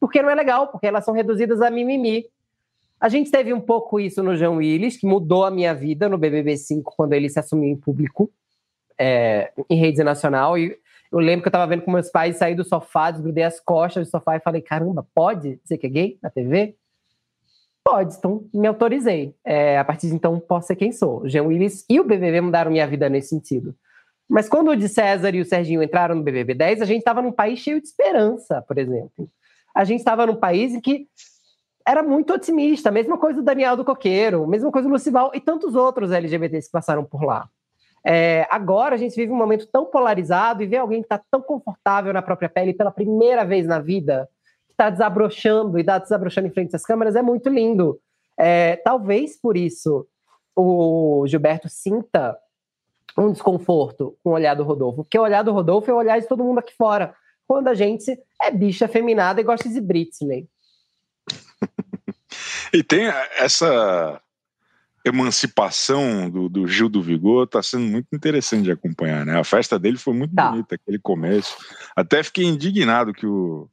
Porque 0.00 0.22
não 0.22 0.30
é 0.30 0.34
legal, 0.34 0.68
porque 0.68 0.86
elas 0.86 1.04
são 1.04 1.12
reduzidas 1.12 1.60
a 1.60 1.70
mimimi. 1.70 2.24
A 2.98 3.10
gente 3.10 3.30
teve 3.30 3.52
um 3.52 3.60
pouco 3.60 4.00
isso 4.00 4.22
no 4.22 4.34
João 4.34 4.56
Willis, 4.56 4.96
que 4.96 5.06
mudou 5.06 5.44
a 5.44 5.50
minha 5.50 5.74
vida 5.74 6.08
no 6.08 6.18
BBB5 6.18 6.80
quando 6.84 7.12
ele 7.12 7.28
se 7.28 7.38
assumiu 7.38 7.68
em 7.68 7.76
público, 7.76 8.30
é, 8.98 9.52
em 9.68 9.78
rede 9.78 10.02
nacional. 10.02 10.56
E 10.56 10.74
eu 11.10 11.18
lembro 11.18 11.42
que 11.42 11.48
eu 11.48 11.50
estava 11.50 11.66
vendo 11.66 11.82
com 11.82 11.90
meus 11.90 12.10
pais 12.10 12.36
sair 12.36 12.54
do 12.54 12.64
sofá, 12.64 13.10
desgrudei 13.10 13.44
as 13.44 13.60
costas 13.60 14.06
do 14.06 14.10
sofá 14.10 14.36
e 14.36 14.40
falei: 14.40 14.60
caramba, 14.60 15.06
pode 15.14 15.56
dizer 15.62 15.78
que 15.78 15.86
é 15.86 15.90
gay 15.90 16.18
na 16.22 16.30
TV? 16.30 16.76
Pode, 17.84 18.16
então 18.16 18.46
me 18.52 18.66
autorizei. 18.66 19.34
É, 19.44 19.78
a 19.78 19.84
partir 19.84 20.08
de 20.08 20.14
então, 20.14 20.38
posso 20.38 20.66
ser 20.66 20.76
quem 20.76 20.92
sou. 20.92 21.26
Jean 21.26 21.44
Willis 21.44 21.86
e 21.88 21.98
o 21.98 22.04
BBB 22.04 22.42
mudaram 22.42 22.70
minha 22.70 22.86
vida 22.86 23.08
nesse 23.08 23.28
sentido. 23.28 23.74
Mas 24.28 24.46
quando 24.46 24.68
o 24.68 24.76
de 24.76 24.88
César 24.88 25.34
e 25.34 25.40
o 25.40 25.44
Serginho 25.44 25.82
entraram 25.82 26.14
no 26.14 26.22
BBB 26.22 26.52
10, 26.52 26.82
a 26.82 26.84
gente 26.84 26.98
estava 26.98 27.22
num 27.22 27.32
país 27.32 27.58
cheio 27.60 27.80
de 27.80 27.88
esperança, 27.88 28.60
por 28.60 28.76
exemplo. 28.76 29.30
A 29.74 29.84
gente 29.84 30.00
estava 30.00 30.26
num 30.26 30.36
país 30.36 30.74
em 30.74 30.80
que 30.82 31.06
era 31.86 32.02
muito 32.02 32.34
otimista. 32.34 32.90
Mesma 32.90 33.16
coisa 33.16 33.40
do 33.40 33.44
Daniel 33.44 33.74
do 33.74 33.86
Coqueiro, 33.86 34.46
mesma 34.46 34.70
coisa 34.70 34.86
do 34.86 34.92
Lucival 34.92 35.30
e 35.34 35.40
tantos 35.40 35.74
outros 35.74 36.12
LGBTs 36.12 36.66
que 36.66 36.72
passaram 36.72 37.02
por 37.02 37.24
lá. 37.24 37.48
É, 38.10 38.46
agora 38.50 38.94
a 38.94 38.98
gente 38.98 39.14
vive 39.14 39.30
um 39.30 39.36
momento 39.36 39.66
tão 39.66 39.84
polarizado 39.84 40.62
e 40.62 40.66
ver 40.66 40.78
alguém 40.78 41.02
que 41.02 41.06
está 41.06 41.20
tão 41.30 41.42
confortável 41.42 42.10
na 42.10 42.22
própria 42.22 42.48
pele 42.48 42.72
pela 42.72 42.90
primeira 42.90 43.44
vez 43.44 43.66
na 43.66 43.80
vida 43.80 44.26
está 44.70 44.88
desabrochando 44.88 45.76
e 45.76 45.82
está 45.82 45.98
desabrochando 45.98 46.46
em 46.46 46.52
frente 46.52 46.74
às 46.74 46.84
câmeras 46.84 47.16
é 47.16 47.20
muito 47.20 47.50
lindo. 47.50 48.00
É, 48.38 48.76
talvez 48.76 49.38
por 49.38 49.58
isso 49.58 50.06
o 50.56 51.26
Gilberto 51.26 51.68
sinta 51.68 52.38
um 53.16 53.30
desconforto 53.30 54.16
com 54.22 54.30
o 54.30 54.32
olhar 54.32 54.54
do 54.54 54.62
Rodolfo, 54.62 55.04
porque 55.04 55.18
o 55.18 55.22
olhar 55.22 55.42
do 55.42 55.52
Rodolfo 55.52 55.90
é 55.90 55.94
o 55.94 55.98
olhar 55.98 56.18
de 56.18 56.26
todo 56.26 56.44
mundo 56.44 56.60
aqui 56.60 56.74
fora, 56.74 57.14
quando 57.46 57.68
a 57.68 57.74
gente 57.74 58.18
é 58.40 58.50
bicha 58.50 58.88
feminada 58.88 59.40
e 59.40 59.44
gosta 59.44 59.68
de 59.68 59.80
Britney. 59.80 60.48
E 62.72 62.82
tem 62.82 63.06
essa 63.36 64.20
emancipação 65.08 66.30
do, 66.30 66.48
do 66.48 66.66
Gil 66.66 66.88
do 66.88 67.02
Vigor, 67.02 67.44
está 67.44 67.62
sendo 67.62 67.84
muito 67.84 68.06
interessante 68.12 68.64
de 68.64 68.72
acompanhar, 68.72 69.24
né? 69.26 69.38
A 69.38 69.44
festa 69.44 69.78
dele 69.78 69.96
foi 69.96 70.14
muito 70.14 70.34
tá. 70.34 70.50
bonita, 70.50 70.74
aquele 70.74 70.98
começo. 70.98 71.56
Até 71.96 72.22
fiquei 72.22 72.44
indignado 72.44 73.12
que 73.12 73.26
o, 73.26 73.68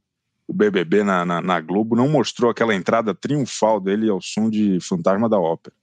o 0.47 0.53
BBB 0.53 1.03
na, 1.03 1.25
na, 1.25 1.41
na, 1.41 1.59
Globo 1.61 1.95
não 1.95 2.09
mostrou 2.09 2.49
aquela 2.49 2.75
entrada 2.75 3.13
triunfal 3.13 3.79
dele 3.79 4.09
ao 4.09 4.21
som 4.21 4.49
de 4.49 4.79
Fantasma 4.79 5.29
da 5.29 5.39
Ópera. 5.39 5.75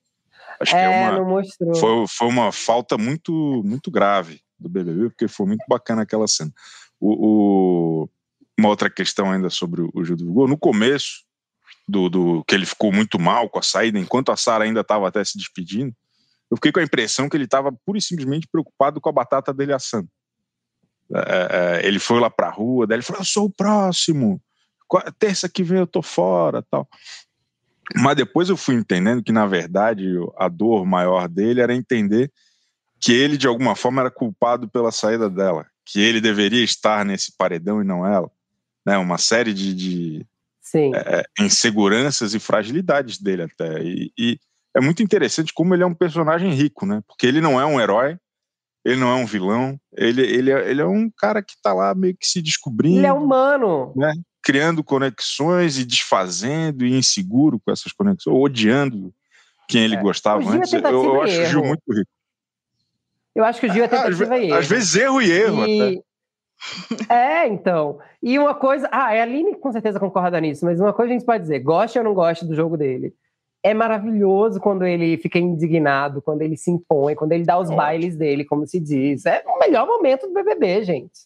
Acho 0.60 0.76
é, 0.76 0.78
que 0.78 0.84
é 0.84 0.88
uma, 0.88 1.18
não 1.18 1.28
mostrou. 1.28 1.74
Foi, 1.74 2.06
foi 2.08 2.28
uma 2.28 2.52
falta 2.52 2.98
muito, 2.98 3.62
muito 3.64 3.90
grave 3.90 4.40
do 4.58 4.68
BBB, 4.68 5.10
porque 5.10 5.28
foi 5.28 5.46
muito 5.46 5.64
bacana 5.68 6.02
aquela 6.02 6.28
cena. 6.28 6.52
O, 7.00 8.04
o 8.04 8.08
uma 8.58 8.68
outra 8.68 8.88
questão 8.88 9.32
ainda 9.32 9.50
sobre 9.50 9.82
o 9.92 10.04
Gil 10.04 10.16
do 10.16 10.26
Vigor, 10.26 10.48
no 10.48 10.58
começo, 10.58 11.24
do, 11.86 12.08
do 12.08 12.44
que 12.44 12.54
ele 12.54 12.66
ficou 12.66 12.92
muito 12.92 13.18
mal 13.18 13.48
com 13.48 13.58
a 13.58 13.62
saída, 13.62 13.98
enquanto 13.98 14.30
a 14.32 14.36
Sara 14.36 14.64
ainda 14.64 14.80
estava 14.80 15.08
até 15.08 15.24
se 15.24 15.36
despedindo, 15.36 15.94
eu 16.50 16.56
fiquei 16.56 16.72
com 16.72 16.80
a 16.80 16.84
impressão 16.84 17.28
que 17.28 17.36
ele 17.36 17.44
estava 17.44 17.72
pura 17.84 17.98
e 17.98 18.02
simplesmente 18.02 18.46
preocupado 18.46 19.00
com 19.00 19.08
a 19.08 19.12
batata 19.12 19.52
dele 19.54 19.72
assando. 19.72 20.08
É, 21.14 21.18
é, 21.18 21.80
é 21.84 21.86
ele 21.86 21.98
foi 21.98 22.20
lá 22.20 22.30
para 22.30 22.48
a 22.48 22.52
rua, 22.52 22.86
daí 22.86 22.96
ele 22.96 23.02
falou: 23.02 23.22
Eu 23.22 23.26
sou 23.26 23.46
o 23.46 23.50
próximo, 23.50 24.40
terça 25.18 25.48
que 25.48 25.62
vem 25.62 25.78
eu 25.78 25.86
tô 25.86 26.02
fora 26.02 26.62
tal. 26.70 26.88
Mas 27.96 28.16
depois 28.16 28.48
eu 28.48 28.56
fui 28.56 28.74
entendendo 28.74 29.22
que, 29.22 29.32
na 29.32 29.46
verdade, 29.46 30.06
a 30.36 30.48
dor 30.48 30.86
maior 30.86 31.28
dele 31.28 31.60
era 31.60 31.74
entender 31.74 32.30
que 33.00 33.12
ele, 33.12 33.36
de 33.36 33.46
alguma 33.46 33.74
forma, 33.74 34.00
era 34.00 34.10
culpado 34.10 34.68
pela 34.68 34.92
saída 34.92 35.28
dela, 35.28 35.66
que 35.84 36.00
ele 36.00 36.20
deveria 36.20 36.62
estar 36.62 37.04
nesse 37.04 37.36
paredão 37.36 37.82
e 37.82 37.84
não 37.84 38.06
ela. 38.06 38.30
Né? 38.86 38.96
Uma 38.96 39.18
série 39.18 39.52
de, 39.52 39.74
de 39.74 40.26
é, 40.78 41.20
é, 41.20 41.44
inseguranças 41.44 42.34
e 42.34 42.40
fragilidades 42.40 43.18
dele 43.18 43.42
até. 43.42 43.82
E, 43.82 44.12
e, 44.18 44.38
é 44.74 44.80
muito 44.80 45.02
interessante 45.02 45.52
como 45.52 45.74
ele 45.74 45.82
é 45.82 45.86
um 45.86 45.94
personagem 45.94 46.50
rico, 46.52 46.86
né? 46.86 47.02
Porque 47.06 47.26
ele 47.26 47.40
não 47.40 47.60
é 47.60 47.66
um 47.66 47.80
herói, 47.80 48.16
ele 48.84 49.00
não 49.00 49.08
é 49.08 49.14
um 49.14 49.26
vilão, 49.26 49.78
ele, 49.96 50.22
ele, 50.22 50.50
é, 50.50 50.70
ele 50.70 50.80
é 50.80 50.86
um 50.86 51.10
cara 51.10 51.42
que 51.42 51.52
está 51.52 51.72
lá 51.72 51.94
meio 51.94 52.16
que 52.16 52.26
se 52.26 52.40
descobrindo. 52.40 52.98
Ele 52.98 53.06
é 53.06 53.12
humano. 53.12 53.92
Né? 53.94 54.12
Criando 54.42 54.82
conexões 54.82 55.78
e 55.78 55.84
desfazendo 55.84 56.84
e 56.84 56.96
inseguro 56.96 57.60
com 57.60 57.70
essas 57.70 57.92
conexões, 57.92 58.34
odiando 58.34 59.12
quem 59.68 59.84
ele 59.84 59.96
é. 59.96 60.00
gostava 60.00 60.48
antes. 60.50 60.72
Eu, 60.72 60.80
eu 60.80 61.22
acho 61.22 61.40
o 61.40 61.46
Gil 61.46 61.64
muito 61.64 61.82
rico. 61.92 62.10
Eu 63.34 63.44
acho 63.44 63.60
que 63.60 63.66
o 63.66 63.72
Gil 63.72 63.84
é 63.84 63.88
tentativa 63.88 64.24
às, 64.24 64.40
e 64.40 64.44
erro. 64.44 64.58
Às 64.58 64.66
vezes 64.66 64.94
erro 64.96 65.22
e 65.22 65.30
erro 65.30 65.66
e... 65.66 65.80
até. 65.80 66.02
É, 67.08 67.46
então. 67.46 67.98
E 68.22 68.38
uma 68.38 68.54
coisa. 68.54 68.88
Ah, 68.90 69.06
a 69.06 69.22
Aline 69.22 69.56
com 69.56 69.72
certeza 69.72 70.00
concorda 70.00 70.40
nisso, 70.40 70.64
mas 70.64 70.80
uma 70.80 70.92
coisa 70.92 71.12
a 71.12 71.16
gente 71.16 71.26
pode 71.26 71.42
dizer: 71.42 71.60
goste 71.60 71.98
ou 71.98 72.04
não 72.04 72.14
goste 72.14 72.44
do 72.44 72.54
jogo 72.54 72.76
dele. 72.76 73.14
É 73.64 73.72
maravilhoso 73.72 74.60
quando 74.60 74.84
ele 74.84 75.16
fica 75.18 75.38
indignado, 75.38 76.20
quando 76.20 76.42
ele 76.42 76.56
se 76.56 76.70
impõe, 76.70 77.14
quando 77.14 77.30
ele 77.30 77.44
dá 77.44 77.58
os 77.58 77.70
bailes 77.70 78.16
dele, 78.16 78.44
como 78.44 78.66
se 78.66 78.80
diz. 78.80 79.24
É 79.24 79.42
o 79.46 79.58
melhor 79.58 79.86
momento 79.86 80.26
do 80.26 80.34
BBB, 80.34 80.82
gente. 80.82 81.20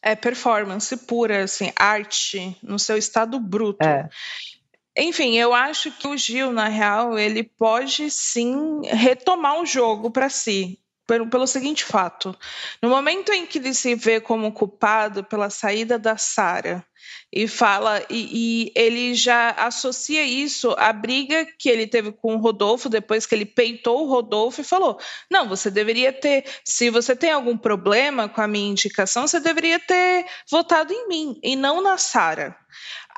É 0.00 0.14
performance 0.14 0.96
pura, 0.98 1.42
assim, 1.42 1.72
arte 1.74 2.56
no 2.62 2.78
seu 2.78 2.96
estado 2.96 3.40
bruto. 3.40 3.84
É. 3.84 4.08
Enfim, 4.96 5.36
eu 5.36 5.52
acho 5.52 5.90
que 5.90 6.06
o 6.06 6.16
Gil, 6.16 6.52
na 6.52 6.68
real, 6.68 7.18
ele 7.18 7.42
pode 7.42 8.08
sim 8.08 8.80
retomar 8.84 9.60
o 9.60 9.66
jogo 9.66 10.12
para 10.12 10.28
si 10.28 10.78
pelo, 11.08 11.46
seguinte 11.46 11.84
fato: 11.84 12.36
no 12.82 12.90
momento 12.90 13.32
em 13.32 13.46
que 13.46 13.58
ele 13.58 13.72
se 13.72 13.94
vê 13.94 14.20
como 14.20 14.52
culpado 14.52 15.24
pela 15.24 15.48
saída 15.48 15.98
da 15.98 16.18
Sara 16.18 16.84
e 17.32 17.48
fala 17.48 18.04
e, 18.10 18.66
e, 18.66 18.72
ele 18.74 19.14
já 19.14 19.50
associa 19.50 20.22
isso 20.22 20.74
à 20.76 20.92
briga 20.92 21.46
que 21.58 21.70
ele 21.70 21.86
teve 21.86 22.12
com 22.12 22.34
o 22.34 22.38
Rodolfo 22.38 22.88
depois 22.88 23.24
que 23.24 23.34
ele 23.34 23.46
peitou 23.46 24.04
o 24.04 24.10
Rodolfo 24.10 24.60
e 24.60 24.64
falou: 24.64 24.98
não, 25.30 25.48
você 25.48 25.70
deveria 25.70 26.12
ter, 26.12 26.44
se 26.62 26.90
você 26.90 27.16
tem 27.16 27.30
algum 27.30 27.56
problema 27.56 28.28
com 28.28 28.42
a 28.42 28.48
minha 28.48 28.70
indicação, 28.70 29.26
você 29.26 29.40
deveria 29.40 29.80
ter 29.80 30.26
votado 30.50 30.92
em 30.92 31.08
mim 31.08 31.40
e 31.42 31.56
não 31.56 31.80
na 31.80 31.96
Sara 31.96 32.54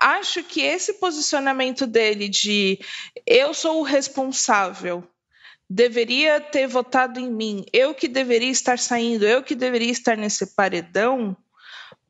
acho 0.02 0.42
que 0.42 0.62
esse 0.62 0.94
posicionamento 0.94 1.86
dele 1.86 2.26
de 2.26 2.78
eu 3.26 3.52
sou 3.52 3.80
o 3.80 3.82
responsável 3.82 5.06
deveria 5.70 6.40
ter 6.40 6.66
votado 6.66 7.20
em 7.20 7.30
mim, 7.30 7.64
eu 7.72 7.94
que 7.94 8.08
deveria 8.08 8.50
estar 8.50 8.76
saindo, 8.76 9.24
eu 9.24 9.40
que 9.40 9.54
deveria 9.54 9.92
estar 9.92 10.16
nesse 10.16 10.56
paredão, 10.56 11.36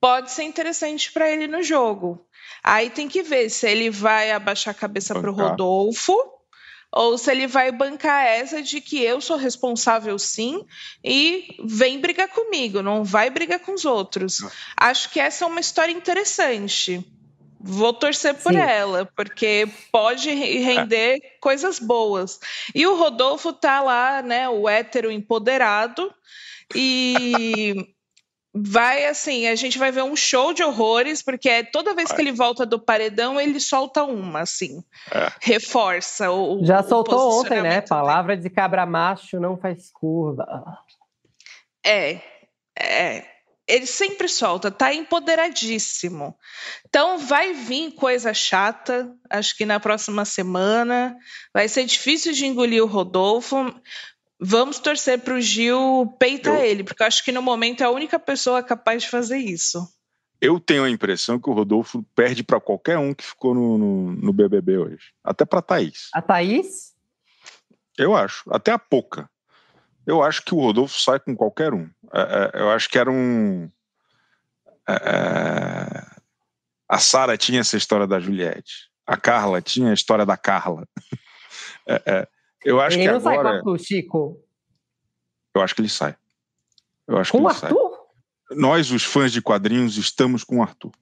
pode 0.00 0.32
ser 0.32 0.44
interessante 0.44 1.12
para 1.12 1.30
ele 1.30 1.46
no 1.46 1.62
jogo. 1.62 2.26
Aí 2.64 2.88
tem 2.88 3.06
que 3.06 3.22
ver 3.22 3.50
se 3.50 3.68
ele 3.68 3.90
vai 3.90 4.30
abaixar 4.32 4.72
a 4.72 4.78
cabeça 4.78 5.14
para 5.14 5.30
o 5.30 5.34
Rodolfo 5.34 6.16
ou 6.90 7.18
se 7.18 7.30
ele 7.30 7.46
vai 7.46 7.70
bancar 7.70 8.24
essa 8.24 8.62
de 8.62 8.80
que 8.80 9.02
eu 9.02 9.20
sou 9.20 9.36
responsável 9.36 10.18
sim 10.18 10.64
e 11.04 11.56
vem 11.62 12.00
brigar 12.00 12.28
comigo, 12.28 12.82
não 12.82 13.04
vai 13.04 13.28
brigar 13.28 13.60
com 13.60 13.74
os 13.74 13.84
outros. 13.84 14.38
Acho 14.76 15.10
que 15.10 15.20
essa 15.20 15.44
é 15.44 15.46
uma 15.46 15.60
história 15.60 15.92
interessante. 15.92 17.06
Vou 17.62 17.92
torcer 17.92 18.34
por 18.34 18.52
Sim. 18.52 18.58
ela, 18.58 19.04
porque 19.14 19.68
pode 19.92 20.30
render 20.30 21.16
é. 21.16 21.20
coisas 21.40 21.78
boas. 21.78 22.40
E 22.74 22.86
o 22.86 22.96
Rodolfo 22.96 23.52
tá 23.52 23.82
lá, 23.82 24.22
né, 24.22 24.48
o 24.48 24.66
hétero 24.66 25.10
empoderado, 25.10 26.10
e 26.74 27.74
vai 28.54 29.04
assim, 29.06 29.46
a 29.46 29.54
gente 29.54 29.78
vai 29.78 29.92
ver 29.92 30.02
um 30.02 30.16
show 30.16 30.54
de 30.54 30.62
horrores, 30.62 31.22
porque 31.22 31.50
é 31.50 31.62
toda 31.62 31.94
vez 31.94 32.10
que 32.10 32.20
ele 32.20 32.32
volta 32.32 32.64
do 32.64 32.80
paredão, 32.80 33.38
ele 33.38 33.60
solta 33.60 34.04
uma, 34.04 34.40
assim. 34.40 34.82
É. 35.12 35.30
Reforça 35.40 36.30
o. 36.30 36.64
Já 36.64 36.82
soltou 36.82 37.40
ontem, 37.40 37.62
né? 37.62 37.82
Palavra 37.82 38.36
de 38.38 38.48
cabra 38.48 38.86
macho 38.86 39.38
não 39.38 39.58
faz 39.58 39.90
curva. 39.92 40.46
É, 41.84 42.20
é 42.78 43.39
ele 43.70 43.86
sempre 43.86 44.28
solta, 44.28 44.70
tá 44.70 44.92
empoderadíssimo. 44.92 46.36
Então 46.88 47.18
vai 47.18 47.52
vir 47.52 47.92
coisa 47.92 48.34
chata, 48.34 49.14
acho 49.30 49.56
que 49.56 49.64
na 49.64 49.78
próxima 49.78 50.24
semana. 50.24 51.16
Vai 51.54 51.68
ser 51.68 51.84
difícil 51.84 52.32
de 52.32 52.46
engolir 52.46 52.82
o 52.82 52.86
Rodolfo. 52.86 53.56
Vamos 54.40 54.78
torcer 54.78 55.20
para 55.20 55.34
o 55.34 55.40
Gil 55.40 56.14
peitar 56.18 56.58
eu... 56.58 56.64
ele, 56.64 56.84
porque 56.84 57.02
eu 57.02 57.06
acho 57.06 57.24
que 57.24 57.32
no 57.32 57.42
momento 57.42 57.82
é 57.82 57.84
a 57.84 57.90
única 57.90 58.18
pessoa 58.18 58.62
capaz 58.62 59.02
de 59.02 59.08
fazer 59.08 59.38
isso. 59.38 59.86
Eu 60.40 60.58
tenho 60.58 60.84
a 60.84 60.90
impressão 60.90 61.38
que 61.38 61.50
o 61.50 61.52
Rodolfo 61.52 62.02
perde 62.14 62.42
para 62.42 62.58
qualquer 62.58 62.96
um 62.96 63.12
que 63.12 63.22
ficou 63.22 63.54
no, 63.54 63.76
no, 63.76 64.12
no 64.12 64.32
BBB 64.32 64.78
hoje. 64.78 65.12
Até 65.22 65.44
para 65.44 65.60
Thaís. 65.60 66.08
A 66.14 66.22
Thaís? 66.22 66.94
Eu 67.98 68.16
acho. 68.16 68.42
Até 68.50 68.72
a 68.72 68.78
Pouca. 68.78 69.28
Eu 70.06 70.22
acho 70.22 70.42
que 70.42 70.54
o 70.54 70.60
Rodolfo 70.60 70.98
sai 70.98 71.20
com 71.20 71.36
qualquer 71.36 71.72
um. 71.72 71.88
É, 72.12 72.20
é, 72.54 72.62
eu 72.62 72.70
acho 72.70 72.88
que 72.88 72.98
era 72.98 73.10
um. 73.10 73.70
É, 74.88 76.04
a 76.88 76.98
Sara 76.98 77.36
tinha 77.36 77.60
essa 77.60 77.76
história 77.76 78.06
da 78.06 78.18
Juliette. 78.18 78.90
A 79.06 79.16
Carla 79.16 79.60
tinha 79.60 79.90
a 79.90 79.94
história 79.94 80.26
da 80.26 80.36
Carla. 80.36 80.86
É, 82.06 82.28
eu 82.64 82.80
acho 82.80 82.96
ele 82.96 83.06
que 83.06 83.10
não 83.10 83.16
agora. 83.16 83.50
sai 83.50 83.60
com 83.62 83.70
o 83.70 83.78
Chico. 83.78 84.44
Eu 85.52 85.60
acho 85.60 85.74
que 85.74 85.80
ele 85.80 85.88
sai. 85.88 86.14
Eu 87.08 87.18
acho 87.18 87.32
com 87.32 87.42
o 87.42 87.48
Arthur? 87.48 87.68
Sai. 87.68 88.56
Nós, 88.56 88.92
os 88.92 89.02
fãs 89.02 89.32
de 89.32 89.42
quadrinhos, 89.42 89.96
estamos 89.96 90.44
com 90.44 90.58
o 90.58 90.62
Arthur. 90.62 90.92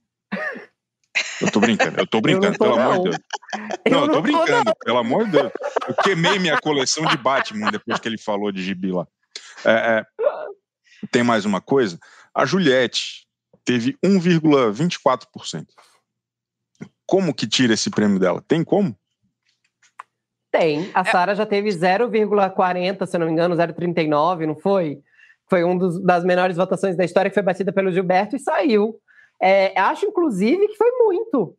Eu 1.41 1.51
tô 1.51 1.59
brincando, 1.59 1.99
eu 1.99 2.07
tô 2.07 2.19
brincando, 2.21 2.47
eu 2.47 2.57
tô, 2.57 2.65
pelo 2.65 2.75
não. 2.75 2.91
amor 2.91 2.97
de 2.97 3.09
Deus. 3.09 3.19
Não, 3.89 3.99
eu, 3.99 4.05
eu 4.05 4.11
tô 4.11 4.21
brincando, 4.21 4.65
não. 4.65 4.73
pelo 4.83 4.97
amor 4.97 5.25
de 5.25 5.31
Deus. 5.31 5.51
Eu 5.89 5.95
queimei 5.95 6.37
minha 6.37 6.55
coleção 6.61 7.03
de 7.07 7.17
Batman 7.17 7.71
depois 7.71 7.99
que 7.99 8.07
ele 8.07 8.19
falou 8.19 8.51
de 8.51 8.61
gibi 8.61 8.91
lá. 8.91 9.07
É, 9.65 9.71
é, 9.71 10.05
tem 11.11 11.23
mais 11.23 11.45
uma 11.45 11.59
coisa. 11.59 11.97
A 12.31 12.45
Juliette 12.45 13.27
teve 13.65 13.97
1,24%. 14.05 15.65
Como 17.07 17.33
que 17.33 17.47
tira 17.47 17.73
esse 17.73 17.89
prêmio 17.89 18.19
dela? 18.19 18.39
Tem 18.47 18.63
como? 18.63 18.95
Tem. 20.51 20.91
A 20.93 21.03
Sara 21.03 21.33
já 21.33 21.45
teve 21.45 21.69
0,40, 21.69 23.07
se 23.07 23.17
não 23.17 23.25
me 23.25 23.31
engano, 23.31 23.55
0,39, 23.55 24.45
não 24.45 24.55
foi? 24.55 24.99
Foi 25.49 25.63
uma 25.63 26.03
das 26.03 26.23
menores 26.23 26.55
votações 26.55 26.95
da 26.95 27.03
história 27.03 27.31
que 27.31 27.35
foi 27.35 27.41
batida 27.41 27.73
pelo 27.73 27.91
Gilberto 27.91 28.35
e 28.35 28.39
saiu. 28.39 28.99
É, 29.41 29.79
acho, 29.79 30.05
inclusive, 30.05 30.67
que 30.67 30.77
foi 30.77 30.91
muito 30.99 31.57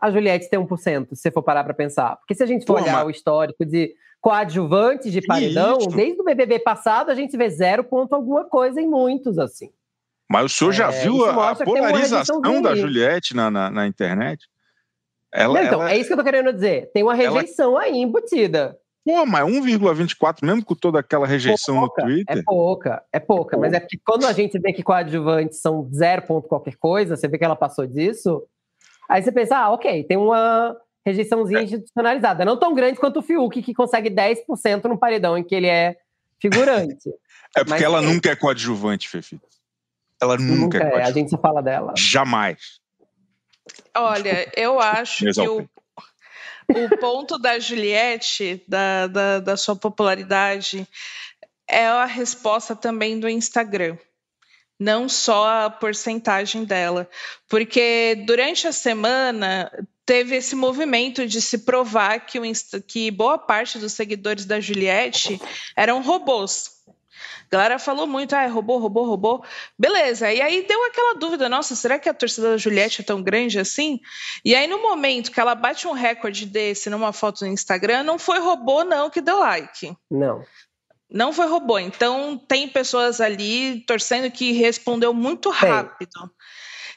a 0.00 0.10
Juliette 0.10 0.50
ter 0.50 0.58
1%, 0.58 1.08
se 1.10 1.16
você 1.16 1.30
for 1.30 1.42
parar 1.42 1.64
para 1.64 1.74
pensar. 1.74 2.16
Porque 2.16 2.34
se 2.34 2.42
a 2.42 2.46
gente 2.46 2.66
for 2.66 2.76
Pô, 2.76 2.82
olhar 2.82 2.96
mas... 2.96 3.06
o 3.06 3.10
histórico 3.10 3.64
de 3.64 3.94
coadjuvantes 4.20 5.12
de 5.12 5.20
paredão, 5.20 5.78
desde 5.94 6.20
o 6.20 6.24
BBB 6.24 6.58
passado 6.58 7.10
a 7.10 7.14
gente 7.14 7.36
vê 7.36 7.50
zero 7.50 7.84
ponto 7.84 8.14
alguma 8.14 8.44
coisa 8.44 8.80
em 8.80 8.88
muitos, 8.88 9.38
assim. 9.38 9.70
Mas 10.30 10.46
o 10.46 10.48
senhor 10.48 10.72
já 10.72 10.90
é, 10.90 11.02
viu 11.02 11.24
a, 11.26 11.50
a 11.50 11.56
polarização 11.56 12.62
da 12.62 12.74
Juliette 12.74 13.36
na, 13.36 13.50
na, 13.50 13.70
na 13.70 13.86
internet? 13.86 14.48
Ela, 15.32 15.54
Não, 15.54 15.66
então, 15.66 15.82
ela... 15.82 15.92
é 15.92 15.98
isso 15.98 16.06
que 16.06 16.12
eu 16.12 16.16
tô 16.16 16.24
querendo 16.24 16.52
dizer. 16.52 16.90
Tem 16.92 17.02
uma 17.02 17.14
rejeição 17.14 17.72
ela... 17.72 17.82
aí 17.82 17.96
embutida. 17.96 18.78
Pô, 19.04 19.26
mas 19.26 19.44
1,24, 19.44 20.38
mesmo 20.42 20.64
com 20.64 20.74
toda 20.74 21.00
aquela 21.00 21.26
rejeição 21.26 21.80
pouca, 21.80 22.02
no 22.02 22.08
Twitter. 22.08 22.38
É 22.38 22.42
pouca, 22.42 23.04
é 23.12 23.20
pouca. 23.20 23.56
É 23.56 23.60
mas 23.60 23.72
é 23.74 23.80
porque 23.80 23.98
quando 24.02 24.24
a 24.24 24.32
gente 24.32 24.58
vê 24.58 24.72
que 24.72 24.82
coadjuvantes 24.82 25.60
são 25.60 25.90
zero 25.92 26.22
ponto 26.22 26.48
qualquer 26.48 26.76
coisa, 26.76 27.14
você 27.14 27.28
vê 27.28 27.36
que 27.36 27.44
ela 27.44 27.56
passou 27.56 27.86
disso, 27.86 28.42
aí 29.08 29.22
você 29.22 29.32
pensa, 29.32 29.56
ah, 29.56 29.72
ok, 29.72 30.04
tem 30.04 30.16
uma. 30.16 30.76
rejeiçãozinha 31.04 31.60
é. 31.60 31.64
institucionalizada. 31.64 32.44
Não 32.44 32.58
tão 32.58 32.74
grande 32.74 32.98
quanto 32.98 33.18
o 33.18 33.22
Fiuk, 33.22 33.62
que 33.62 33.74
consegue 33.74 34.10
10% 34.10 34.84
no 34.84 34.98
paredão 34.98 35.36
em 35.36 35.44
que 35.44 35.54
ele 35.54 35.66
é 35.66 35.96
figurante. 36.40 37.08
É 37.56 37.60
porque 37.60 37.70
Mas, 37.70 37.82
ela 37.82 37.98
é. 37.98 38.02
nunca 38.02 38.30
é 38.30 38.36
coadjuvante, 38.36 39.08
Fefita. 39.08 39.46
Ela 40.20 40.36
nunca, 40.36 40.78
nunca 40.78 40.96
é, 40.96 41.00
é. 41.00 41.02
A 41.02 41.10
gente 41.10 41.30
só 41.30 41.38
fala 41.38 41.62
dela. 41.62 41.92
Jamais. 41.96 42.80
Olha, 43.96 44.50
eu 44.56 44.80
acho 44.80 45.24
que 45.32 45.48
o, 45.48 45.60
o 45.60 46.98
ponto 46.98 47.38
da 47.38 47.58
Juliette, 47.58 48.62
da, 48.68 49.06
da, 49.06 49.40
da 49.40 49.56
sua 49.56 49.76
popularidade, 49.76 50.86
é 51.68 51.86
a 51.86 52.04
resposta 52.04 52.74
também 52.76 53.18
do 53.18 53.28
Instagram 53.28 53.96
não 54.78 55.08
só 55.08 55.66
a 55.66 55.70
porcentagem 55.70 56.64
dela, 56.64 57.08
porque 57.48 58.22
durante 58.26 58.66
a 58.66 58.72
semana 58.72 59.70
teve 60.04 60.36
esse 60.36 60.54
movimento 60.54 61.26
de 61.26 61.40
se 61.40 61.58
provar 61.58 62.20
que, 62.20 62.38
que 62.86 63.10
boa 63.10 63.38
parte 63.38 63.78
dos 63.78 63.92
seguidores 63.92 64.44
da 64.44 64.60
Juliette 64.60 65.40
eram 65.76 66.02
robôs. 66.02 66.74
A 67.46 67.56
galera 67.56 67.78
falou 67.78 68.06
muito, 68.06 68.34
ah, 68.34 68.42
é 68.42 68.46
robô, 68.46 68.78
robô, 68.78 69.04
robô. 69.04 69.44
Beleza, 69.78 70.32
e 70.32 70.40
aí 70.40 70.66
deu 70.66 70.84
aquela 70.86 71.14
dúvida, 71.14 71.48
nossa, 71.48 71.76
será 71.76 71.98
que 71.98 72.08
a 72.08 72.14
torcida 72.14 72.50
da 72.50 72.56
Juliette 72.56 73.02
é 73.02 73.04
tão 73.04 73.22
grande 73.22 73.58
assim? 73.58 74.00
E 74.44 74.54
aí 74.54 74.66
no 74.66 74.82
momento 74.82 75.30
que 75.30 75.40
ela 75.40 75.54
bate 75.54 75.86
um 75.86 75.92
recorde 75.92 76.46
desse 76.46 76.90
numa 76.90 77.12
foto 77.12 77.44
no 77.44 77.52
Instagram, 77.52 78.02
não 78.02 78.18
foi 78.18 78.40
robô 78.40 78.82
não 78.82 79.08
que 79.08 79.20
deu 79.20 79.38
like. 79.38 79.94
Não. 80.10 80.42
Não 81.14 81.32
foi 81.32 81.46
robô. 81.46 81.78
Então, 81.78 82.36
tem 82.36 82.66
pessoas 82.66 83.20
ali 83.20 83.84
torcendo 83.86 84.28
que 84.32 84.50
respondeu 84.50 85.14
muito 85.14 85.48
rápido. 85.48 86.10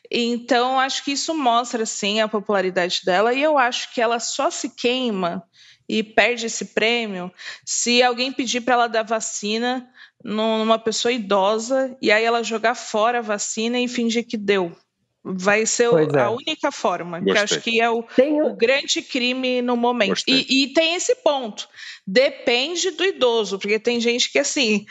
Então, 0.09 0.79
acho 0.79 1.03
que 1.03 1.11
isso 1.11 1.35
mostra, 1.35 1.85
sim, 1.85 2.19
a 2.19 2.27
popularidade 2.27 3.01
dela. 3.05 3.31
E 3.31 3.43
eu 3.43 3.59
acho 3.59 3.93
que 3.93 4.01
ela 4.01 4.19
só 4.19 4.49
se 4.49 4.69
queima 4.69 5.43
e 5.87 6.01
perde 6.01 6.47
esse 6.47 6.65
prêmio 6.73 7.31
se 7.63 8.01
alguém 8.01 8.31
pedir 8.31 8.61
para 8.61 8.73
ela 8.73 8.87
dar 8.87 9.03
vacina 9.03 9.87
numa 10.23 10.79
pessoa 10.79 11.11
idosa 11.11 11.95
e 12.01 12.11
aí 12.11 12.23
ela 12.23 12.43
jogar 12.43 12.73
fora 12.73 13.19
a 13.19 13.21
vacina 13.21 13.79
e 13.79 13.87
fingir 13.87 14.25
que 14.27 14.35
deu. 14.35 14.75
Vai 15.35 15.65
ser 15.65 15.89
é. 16.15 16.21
a 16.21 16.29
única 16.29 16.71
forma, 16.71 17.19
Gostei. 17.19 17.33
que 17.33 17.39
acho 17.39 17.61
que 17.61 17.81
é 17.81 17.89
o, 17.89 18.05
o 18.43 18.55
grande 18.55 19.01
crime 19.01 19.61
no 19.61 19.75
momento. 19.75 20.21
E, 20.27 20.63
e, 20.63 20.73
tem 20.73 20.95
esse 20.95 21.15
ponto. 21.15 21.67
Depende 22.05 22.91
do 22.91 23.03
idoso, 23.03 23.59
porque 23.59 23.79
tem 23.79 23.99
gente 23.99 24.31
que 24.31 24.39
assim. 24.39 24.85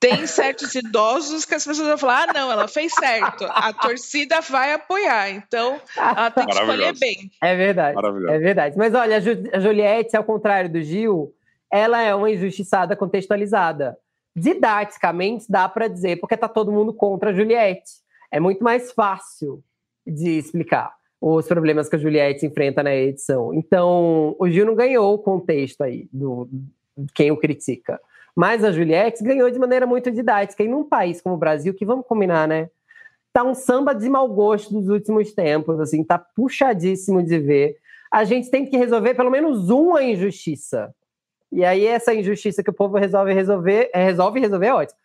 Tem 0.00 0.26
certos 0.26 0.74
idosos 0.74 1.46
que 1.46 1.54
as 1.54 1.64
pessoas 1.64 1.88
vão 1.88 1.96
falar: 1.96 2.28
ah, 2.28 2.32
não, 2.34 2.52
ela 2.52 2.68
fez 2.68 2.92
certo, 2.92 3.46
a 3.48 3.72
torcida 3.72 4.40
vai 4.42 4.74
apoiar, 4.74 5.30
então 5.30 5.80
ela 5.96 6.30
tem 6.30 6.44
que 6.44 6.52
escolher 6.52 6.98
bem. 6.98 7.30
É 7.42 7.56
verdade. 7.56 7.98
É 8.28 8.38
verdade. 8.38 8.76
Mas 8.76 8.92
olha, 8.92 9.16
a 9.16 9.60
Juliette, 9.60 10.14
ao 10.14 10.24
contrário 10.24 10.70
do 10.70 10.82
Gil, 10.82 11.34
ela 11.72 12.02
é 12.02 12.14
uma 12.14 12.30
injustiçada 12.30 12.94
contextualizada. 12.94 13.96
Didaticamente, 14.36 15.46
dá 15.48 15.68
para 15.70 15.88
dizer, 15.88 16.16
porque 16.20 16.36
tá 16.36 16.48
todo 16.48 16.72
mundo 16.72 16.92
contra 16.92 17.30
a 17.30 17.32
Juliette. 17.32 17.92
É 18.30 18.38
muito 18.38 18.62
mais 18.62 18.92
fácil 18.92 19.62
de 20.06 20.38
explicar 20.38 20.92
os 21.20 21.46
problemas 21.46 21.88
que 21.88 21.96
a 21.96 21.98
Juliette 21.98 22.44
enfrenta 22.44 22.82
na 22.82 22.94
edição. 22.94 23.54
Então, 23.54 24.36
o 24.38 24.48
Gil 24.48 24.66
não 24.66 24.74
ganhou 24.74 25.14
o 25.14 25.18
contexto 25.18 25.82
aí 25.82 26.06
do 26.12 26.48
quem 27.14 27.30
o 27.30 27.36
critica. 27.36 27.98
Mas 28.36 28.64
a 28.64 28.72
Juliette 28.72 29.22
ganhou 29.22 29.50
de 29.50 29.58
maneira 29.58 29.86
muito 29.86 30.10
didática. 30.10 30.62
E 30.62 30.68
num 30.68 30.84
país 30.84 31.20
como 31.20 31.36
o 31.36 31.38
Brasil, 31.38 31.72
que 31.72 31.86
vamos 31.86 32.06
combinar, 32.06 32.48
né? 32.48 32.68
Tá 33.32 33.42
um 33.42 33.54
samba 33.54 33.94
de 33.94 34.08
mau 34.08 34.28
gosto 34.28 34.72
dos 34.74 34.88
últimos 34.88 35.32
tempos, 35.32 35.80
assim, 35.80 36.04
tá 36.04 36.18
puxadíssimo 36.18 37.22
de 37.22 37.38
ver. 37.38 37.78
A 38.12 38.24
gente 38.24 38.50
tem 38.50 38.66
que 38.66 38.76
resolver 38.76 39.14
pelo 39.14 39.30
menos 39.30 39.70
uma 39.70 40.02
injustiça. 40.02 40.94
E 41.50 41.64
aí, 41.64 41.86
essa 41.86 42.14
injustiça 42.14 42.62
que 42.62 42.70
o 42.70 42.74
povo 42.74 42.96
resolve 42.96 43.32
resolver, 43.32 43.90
é, 43.94 44.04
resolve 44.04 44.40
resolver 44.40 44.66
é 44.66 44.74
ótimo. 44.74 44.98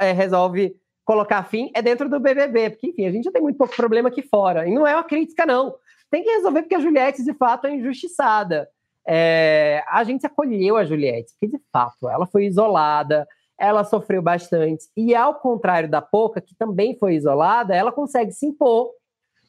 É, 0.00 0.12
resolve 0.12 0.76
colocar 1.04 1.42
fim 1.44 1.70
é 1.74 1.82
dentro 1.82 2.08
do 2.08 2.18
BBB, 2.18 2.70
porque, 2.70 2.88
enfim, 2.88 3.06
a 3.06 3.10
gente 3.10 3.24
já 3.24 3.32
tem 3.32 3.42
muito 3.42 3.58
pouco 3.58 3.76
problema 3.76 4.08
aqui 4.08 4.22
fora. 4.22 4.66
E 4.66 4.74
não 4.74 4.86
é 4.86 4.94
uma 4.94 5.04
crítica, 5.04 5.44
não. 5.44 5.74
Tem 6.10 6.22
que 6.22 6.30
resolver 6.30 6.62
porque 6.62 6.74
a 6.74 6.80
Juliette, 6.80 7.24
de 7.24 7.34
fato, 7.34 7.66
é 7.66 7.74
injustiçada. 7.74 8.68
É, 9.06 9.84
a 9.88 10.02
gente 10.02 10.26
acolheu 10.26 10.76
a 10.76 10.84
Juliette, 10.84 11.32
porque, 11.32 11.56
de 11.56 11.62
fato, 11.72 12.08
ela 12.08 12.26
foi 12.26 12.46
isolada, 12.46 13.26
ela 13.58 13.84
sofreu 13.84 14.22
bastante. 14.22 14.86
E, 14.96 15.14
ao 15.14 15.34
contrário 15.34 15.88
da 15.88 16.00
Poca, 16.00 16.40
que 16.40 16.54
também 16.54 16.96
foi 16.98 17.14
isolada, 17.14 17.74
ela 17.74 17.92
consegue 17.92 18.32
se 18.32 18.46
impor 18.46 18.90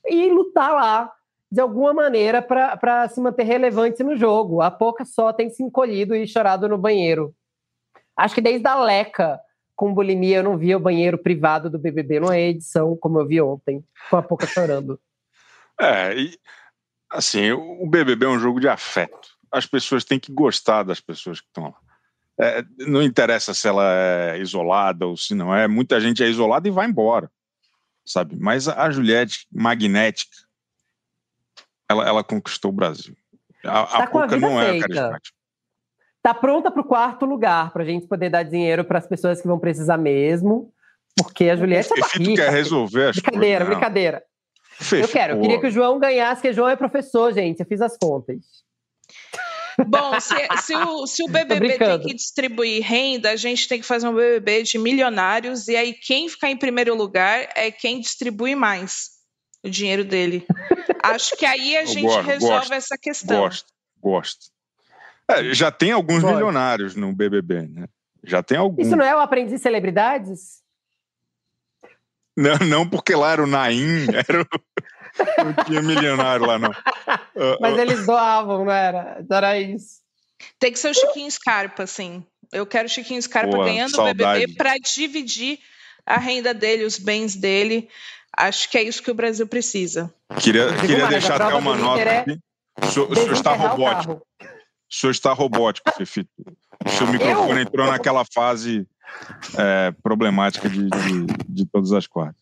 e 0.06 0.30
lutar 0.30 0.74
lá, 0.74 1.12
de 1.52 1.62
alguma 1.62 1.94
maneira, 1.94 2.42
para 2.42 3.08
se 3.08 3.22
manter 3.22 3.44
relevante 3.44 4.04
no 4.04 4.16
jogo. 4.16 4.62
A 4.62 4.70
Poca 4.70 5.06
só 5.06 5.32
tem 5.32 5.50
se 5.50 5.64
encolhido 5.64 6.16
e 6.16 6.28
chorado 6.28 6.68
no 6.68 6.78
banheiro. 6.78 7.34
Acho 8.18 8.36
que 8.36 8.42
desde 8.42 8.68
a 8.68 8.76
Leca 8.76 9.40
com 9.76 9.94
bulimia, 9.94 10.38
eu 10.38 10.44
não 10.44 10.58
via 10.58 10.78
o 10.78 10.80
banheiro 10.80 11.18
privado 11.18 11.70
do 11.70 11.78
BBB 11.78 12.20
numa 12.20 12.38
edição, 12.38 12.96
como 12.96 13.20
eu 13.20 13.28
vi 13.28 13.42
ontem, 13.42 13.84
com 14.10 14.18
a 14.18 14.22
Poca 14.22 14.48
chorando. 14.48 15.00
É, 15.78 16.18
e, 16.18 16.40
assim, 17.12 17.52
o 17.52 17.86
BBB 17.86 18.26
é 18.26 18.30
um 18.30 18.40
jogo 18.40 18.62
de 18.62 18.70
afeto. 18.70 19.28
As 19.52 19.66
pessoas 19.66 20.06
têm 20.06 20.18
que 20.18 20.32
gostar 20.32 20.84
das 20.84 21.02
pessoas 21.02 21.42
que 21.42 21.48
estão 21.48 21.66
lá. 21.66 21.76
É, 22.40 22.64
não 22.88 23.04
interessa 23.04 23.54
se 23.54 23.68
ela 23.68 23.84
é 23.84 24.40
isolada 24.40 25.06
ou 25.06 25.18
se 25.18 25.36
não 25.36 25.54
é. 25.54 25.68
Muita 25.68 26.00
gente 26.00 26.24
é 26.24 26.30
isolada 26.30 26.66
e 26.66 26.72
vai 26.72 26.88
embora, 26.88 27.30
sabe? 28.06 28.38
Mas 28.40 28.70
a 28.70 28.90
Juliette, 28.90 29.46
magnética, 29.52 30.38
ela, 31.90 32.08
ela 32.08 32.24
conquistou 32.24 32.72
o 32.72 32.74
Brasil. 32.74 33.18
A, 33.66 33.86
tá 33.86 34.04
a 34.04 34.08
Poca 34.08 34.38
não 34.38 34.62
é 34.62 34.80
carismática 34.80 35.36
tá 36.26 36.34
pronta 36.34 36.72
para 36.72 36.82
o 36.82 36.84
quarto 36.84 37.24
lugar, 37.24 37.72
para 37.72 37.84
a 37.84 37.86
gente 37.86 38.08
poder 38.08 38.32
dar 38.32 38.42
dinheiro 38.42 38.84
para 38.84 38.98
as 38.98 39.06
pessoas 39.06 39.40
que 39.40 39.48
vão 39.48 39.60
precisar 39.60 39.96
mesmo, 39.96 40.74
porque 41.16 41.48
a 41.52 41.56
Juliette 41.56 41.94
é 41.94 42.00
barriga. 42.00 42.46
quer 42.46 42.52
resolver 42.52 43.10
as 43.10 43.16
Brincadeira, 43.18 43.58
coisas, 43.60 43.68
brincadeira. 43.68 44.24
Eu 44.92 45.08
quero, 45.08 45.34
eu 45.36 45.42
queria 45.42 45.60
que 45.62 45.68
o 45.68 45.72
João 45.72 46.00
ganhasse, 46.00 46.42
porque 46.42 46.50
o 46.50 46.54
João 46.54 46.68
é 46.68 46.76
professor, 46.76 47.32
gente, 47.32 47.60
eu 47.60 47.66
fiz 47.68 47.80
as 47.80 47.96
contas. 47.96 48.38
Bom, 49.86 50.20
se, 50.20 50.34
se, 50.64 50.76
o, 50.76 51.06
se 51.06 51.24
o 51.24 51.28
BBB 51.30 51.78
tem 51.78 52.00
que 52.00 52.16
distribuir 52.16 52.84
renda, 52.84 53.30
a 53.30 53.36
gente 53.36 53.68
tem 53.68 53.80
que 53.80 53.86
fazer 53.86 54.08
um 54.08 54.16
BBB 54.16 54.64
de 54.64 54.80
milionários, 54.80 55.68
e 55.68 55.76
aí 55.76 55.94
quem 55.94 56.28
ficar 56.28 56.50
em 56.50 56.58
primeiro 56.58 56.96
lugar 56.96 57.50
é 57.54 57.70
quem 57.70 58.00
distribui 58.00 58.56
mais 58.56 59.12
o 59.64 59.70
dinheiro 59.70 60.04
dele. 60.04 60.44
Acho 61.04 61.38
que 61.38 61.46
aí 61.46 61.78
a 61.78 61.86
gente 61.86 62.08
gosto, 62.08 62.22
resolve 62.22 62.58
gosto, 62.58 62.74
essa 62.74 62.98
questão. 62.98 63.42
Gosto, 63.42 63.68
gosto. 64.02 64.55
É, 65.30 65.54
já 65.54 65.72
tem 65.72 65.92
alguns 65.92 66.22
Pode. 66.22 66.34
milionários 66.34 66.96
no 66.96 67.14
BBB, 67.14 67.68
né? 67.68 67.88
Já 68.24 68.44
tem 68.44 68.58
alguns. 68.58 68.86
Isso 68.86 68.96
não 68.96 69.06
é 69.06 69.16
o 69.16 69.20
Aprendiz 69.20 69.54
de 69.54 69.60
Celebridades? 69.60 70.64
Não, 72.38 72.58
não, 72.68 72.90
porque 72.90 73.16
lá 73.16 73.32
era 73.32 73.44
o 73.44 73.48
Naim, 73.48 74.08
era 74.28 74.42
o... 74.42 74.48
não 75.44 75.64
tinha 75.66 75.82
milionário 75.82 76.46
lá, 76.46 76.60
não. 76.60 76.72
Mas 77.62 77.78
eles 77.78 78.06
doavam, 78.06 78.66
não 78.66 78.72
era? 78.72 79.24
Era 79.30 79.60
isso. 79.60 80.04
Tem 80.60 80.72
que 80.72 80.80
ser 80.80 80.90
o 80.90 80.94
Chiquinho 80.94 81.32
Scarpa, 81.32 81.88
sim. 81.88 82.26
Eu 82.52 82.66
quero 82.66 82.88
o 82.88 82.90
Chiquinho 82.90 83.22
Scarpa 83.22 83.58
ganhando 83.58 84.00
o 84.00 84.04
BBB 84.04 84.56
para 84.56 84.78
dividir 84.78 85.60
a 86.06 86.18
renda 86.18 86.54
dele, 86.54 86.84
os 86.84 87.00
bens 87.00 87.36
dele. 87.36 87.90
Acho 88.38 88.70
que 88.70 88.78
é 88.78 88.84
isso 88.84 89.02
que 89.02 89.10
o 89.10 89.16
Brasil 89.16 89.48
precisa. 89.48 90.14
Queria, 90.40 90.76
queria 90.76 91.08
deixar 91.08 91.42
até 91.42 91.56
uma 91.56 91.76
nota 91.76 92.02
é 92.02 92.20
aqui. 92.20 92.40
O 92.82 92.86
senhor, 92.88 93.12
o 93.12 93.16
senhor 93.16 93.32
está 93.32 93.54
robótico. 93.54 94.22
O 94.96 94.98
senhor 94.98 95.12
está 95.12 95.34
robótico, 95.34 95.92
Fefito. 95.92 96.30
O 96.86 96.90
seu 96.90 97.06
microfone 97.08 97.62
entrou 97.64 97.86
naquela 97.86 98.24
fase 98.24 98.88
é, 99.58 99.92
problemática 100.02 100.70
de, 100.70 100.88
de, 100.90 101.26
de, 101.50 101.66
todas 101.66 101.92
as 101.92 102.08
quartas. 102.08 102.42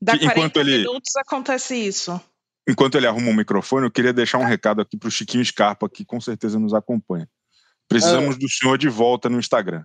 Da 0.00 0.16
que, 0.16 0.24
enquanto 0.24 0.58
ele 0.58 0.78
minutos 0.78 1.14
acontece 1.16 1.76
isso. 1.76 2.18
Enquanto 2.66 2.94
ele 2.94 3.06
arruma 3.06 3.30
o 3.30 3.34
microfone, 3.34 3.84
eu 3.84 3.90
queria 3.90 4.14
deixar 4.14 4.38
um 4.38 4.46
recado 4.46 4.80
aqui 4.80 4.96
para 4.96 5.08
o 5.08 5.10
Chiquinho 5.10 5.44
Scarpa, 5.44 5.90
que 5.90 6.02
com 6.02 6.18
certeza 6.18 6.58
nos 6.58 6.72
acompanha. 6.72 7.28
Precisamos 7.86 8.36
ah. 8.36 8.38
do 8.38 8.48
senhor 8.48 8.78
de 8.78 8.88
volta 8.88 9.28
no 9.28 9.38
Instagram. 9.38 9.84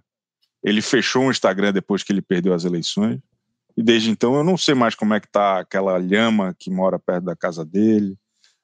Ele 0.63 0.81
fechou 0.81 1.25
o 1.25 1.31
Instagram 1.31 1.73
depois 1.73 2.01
que 2.01 2.13
ele 2.13 2.21
perdeu 2.21 2.53
as 2.53 2.63
eleições. 2.63 3.19
E 3.75 3.83
desde 3.83 4.09
então 4.09 4.35
eu 4.35 4.43
não 4.43 4.55
sei 4.55 4.73
mais 4.73 4.95
como 4.95 5.13
é 5.13 5.19
que 5.19 5.27
tá 5.27 5.59
aquela 5.59 5.97
lhama 5.97 6.55
que 6.57 6.71
mora 6.71 6.97
perto 6.97 7.25
da 7.25 7.35
casa 7.35 7.65
dele. 7.65 8.15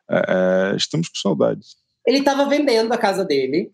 É, 0.10 0.72
é, 0.72 0.76
estamos 0.78 1.10
com 1.10 1.16
saudades. 1.16 1.81
Ele 2.06 2.20
estava 2.20 2.46
vendendo 2.46 2.92
a 2.92 2.98
casa 2.98 3.24
dele. 3.24 3.70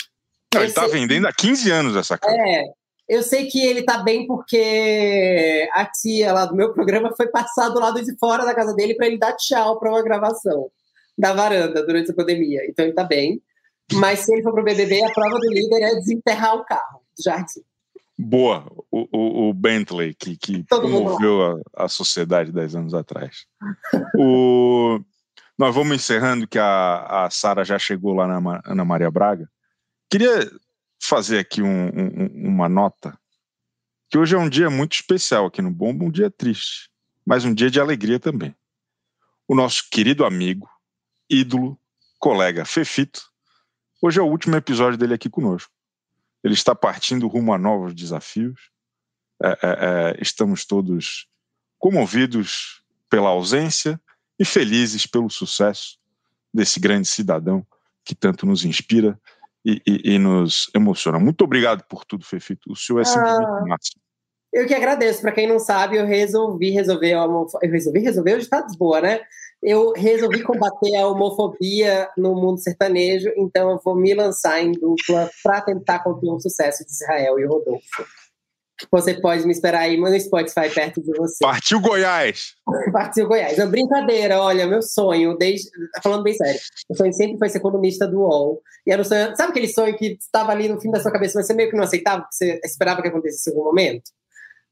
Não, 0.53 0.61
ele 0.61 0.69
está 0.69 0.88
vendendo 0.88 1.28
há 1.28 1.34
15 1.34 1.71
anos 1.71 1.95
essa 1.95 2.17
casa. 2.17 2.36
É. 2.36 2.63
Eu 3.07 3.23
sei 3.23 3.45
que 3.47 3.65
ele 3.65 3.80
está 3.80 3.99
bem 3.99 4.28
porque 4.28 5.69
a 5.71 5.86
tia 5.86 6.34
lá 6.34 6.45
do 6.45 6.55
meu 6.55 6.73
programa 6.73 7.13
foi 7.15 7.28
passar 7.28 7.69
do 7.69 7.80
lado 7.80 8.03
de 8.03 8.17
fora 8.17 8.43
da 8.43 8.53
casa 8.53 8.73
dele 8.73 8.95
para 8.95 9.07
ele 9.07 9.17
dar 9.17 9.34
tchau 9.34 9.80
para 9.80 9.89
uma 9.89 10.03
gravação 10.03 10.69
da 11.17 11.34
varanda 11.34 11.86
durante 11.86 12.11
a 12.11 12.13
pandemia. 12.13 12.65
Então 12.67 12.84
ele 12.84 12.91
está 12.91 13.03
bem. 13.03 13.41
Mas 13.93 14.19
se 14.19 14.34
ele 14.34 14.43
for 14.43 14.53
pro 14.53 14.63
BBB, 14.63 15.03
a 15.05 15.13
prova 15.13 15.39
do 15.39 15.49
líder 15.49 15.82
é 15.82 15.95
desenterrar 15.95 16.55
o 16.55 16.65
carro 16.65 17.01
do 17.17 17.23
jardim. 17.23 17.61
Boa, 18.19 18.65
o, 18.91 19.07
o, 19.11 19.49
o 19.49 19.53
Bentley, 19.53 20.13
que, 20.13 20.36
que 20.36 20.63
promoveu 20.63 21.61
a, 21.75 21.86
a 21.86 21.88
sociedade 21.88 22.51
10 22.51 22.75
anos 22.75 22.93
atrás. 22.93 23.45
o, 24.17 24.99
nós 25.58 25.74
vamos 25.74 25.95
encerrando, 25.95 26.47
que 26.47 26.60
a, 26.60 27.26
a 27.26 27.30
Sara 27.30 27.66
já 27.66 27.80
chegou 27.80 28.14
lá 28.14 28.28
na 28.28 28.62
Ana 28.66 28.86
Maria 28.86 29.10
Braga. 29.10 29.49
Queria 30.10 30.49
fazer 31.01 31.39
aqui 31.39 31.62
um, 31.62 31.88
um, 31.88 32.47
uma 32.47 32.70
nota, 32.70 33.18
que 34.10 34.18
hoje 34.18 34.36
é 34.36 34.38
um 34.38 34.47
dia 34.47 34.70
muito 34.70 34.93
especial 34.93 35.47
aqui 35.47 35.62
no 35.62 35.72
Bombo, 35.72 36.05
um 36.05 36.12
dia 36.12 36.30
triste, 36.30 36.89
mas 37.26 37.43
um 37.43 37.53
dia 37.53 37.72
de 37.72 37.80
alegria 37.80 38.20
também. 38.20 38.55
O 39.47 39.55
nosso 39.55 39.89
querido 39.89 40.26
amigo, 40.26 40.70
ídolo, 41.30 41.80
colega 42.20 42.64
Fefito, 42.64 43.22
hoje 44.01 44.20
é 44.20 44.24
o 44.24 44.28
último 44.28 44.55
episódio 44.55 44.97
dele 44.97 45.16
aqui 45.16 45.30
conosco. 45.30 45.72
Ele 46.43 46.53
está 46.53 46.76
partindo 46.76 47.28
rumo 47.28 47.53
a 47.53 47.58
novos 47.58 47.93
desafios. 47.93 48.70
É, 49.43 49.49
é, 49.49 49.58
é, 49.62 50.18
estamos 50.22 50.66
todos 50.66 51.28
comovidos 51.78 52.82
pela 53.10 53.30
ausência 53.30 53.99
e 54.39 54.45
felizes 54.45 55.05
pelo 55.05 55.29
sucesso 55.29 55.97
desse 56.53 56.79
grande 56.79 57.07
cidadão 57.07 57.65
que 58.03 58.15
tanto 58.15 58.45
nos 58.45 58.63
inspira 58.63 59.19
e, 59.65 59.81
e, 59.85 60.13
e 60.13 60.19
nos 60.19 60.69
emociona. 60.73 61.19
Muito 61.19 61.43
obrigado 61.43 61.83
por 61.83 62.05
tudo, 62.05 62.25
Fefito. 62.25 62.71
O 62.71 62.75
senhor 62.75 63.01
é 63.01 63.05
simplesmente 63.05 63.45
ah, 63.45 63.65
máximo. 63.67 64.01
Eu 64.53 64.65
que 64.65 64.73
agradeço. 64.73 65.21
Para 65.21 65.33
quem 65.33 65.47
não 65.47 65.59
sabe, 65.59 65.97
eu 65.97 66.05
resolvi 66.05 66.69
resolver 66.69 67.13
a 67.13 67.25
homofobia. 67.25 67.67
Eu 67.67 67.71
resolvi 67.71 67.99
resolver, 67.99 68.33
hoje 68.35 68.43
está 68.43 68.65
boa, 68.77 69.01
né? 69.01 69.19
Eu 69.61 69.91
resolvi 69.91 70.41
combater 70.43 70.95
a 70.95 71.07
homofobia 71.07 72.09
no 72.17 72.35
mundo 72.35 72.59
sertanejo, 72.59 73.31
então 73.35 73.71
eu 73.71 73.79
vou 73.83 73.95
me 73.95 74.13
lançar 74.13 74.61
em 74.61 74.71
dupla 74.71 75.29
para 75.43 75.61
tentar 75.61 75.99
conter 75.99 76.29
o 76.29 76.39
sucesso 76.39 76.85
de 76.85 76.91
Israel 76.91 77.39
e 77.39 77.45
Rodolfo. 77.45 78.05
Você 78.91 79.15
pode 79.15 79.45
me 79.45 79.51
esperar 79.51 79.82
aí 79.82 79.97
no 79.97 80.19
Spotify 80.19 80.69
perto 80.73 81.01
de 81.01 81.11
você. 81.17 81.38
Partiu 81.41 81.80
Goiás! 81.80 82.53
Partiu 82.91 83.28
Goiás. 83.28 83.57
É 83.57 83.65
brincadeira, 83.65 84.39
olha, 84.39 84.67
meu 84.67 84.82
sonho, 84.82 85.36
desde. 85.38 85.69
Falando 86.03 86.23
bem 86.23 86.36
sério. 86.36 86.59
O 86.89 86.95
sonho 86.95 87.13
sempre 87.13 87.38
foi 87.38 87.49
ser 87.49 87.59
colunista 87.59 88.07
do 88.07 88.19
UOL. 88.19 88.61
E 88.86 88.91
era 88.91 89.01
um 89.01 89.05
sonho. 89.05 89.36
Sabe 89.36 89.49
aquele 89.49 89.67
sonho 89.67 89.97
que 89.97 90.17
estava 90.19 90.51
ali 90.51 90.69
no 90.69 90.80
fim 90.80 90.91
da 90.91 90.99
sua 90.99 91.11
cabeça, 91.11 91.39
mas 91.39 91.47
você 91.47 91.53
meio 91.53 91.69
que 91.69 91.75
não 91.75 91.84
aceitava, 91.84 92.23
que 92.23 92.36
você 92.36 92.59
esperava 92.63 93.01
que 93.01 93.07
acontecesse 93.07 93.49
em 93.49 93.53
algum 93.53 93.65
momento? 93.65 94.11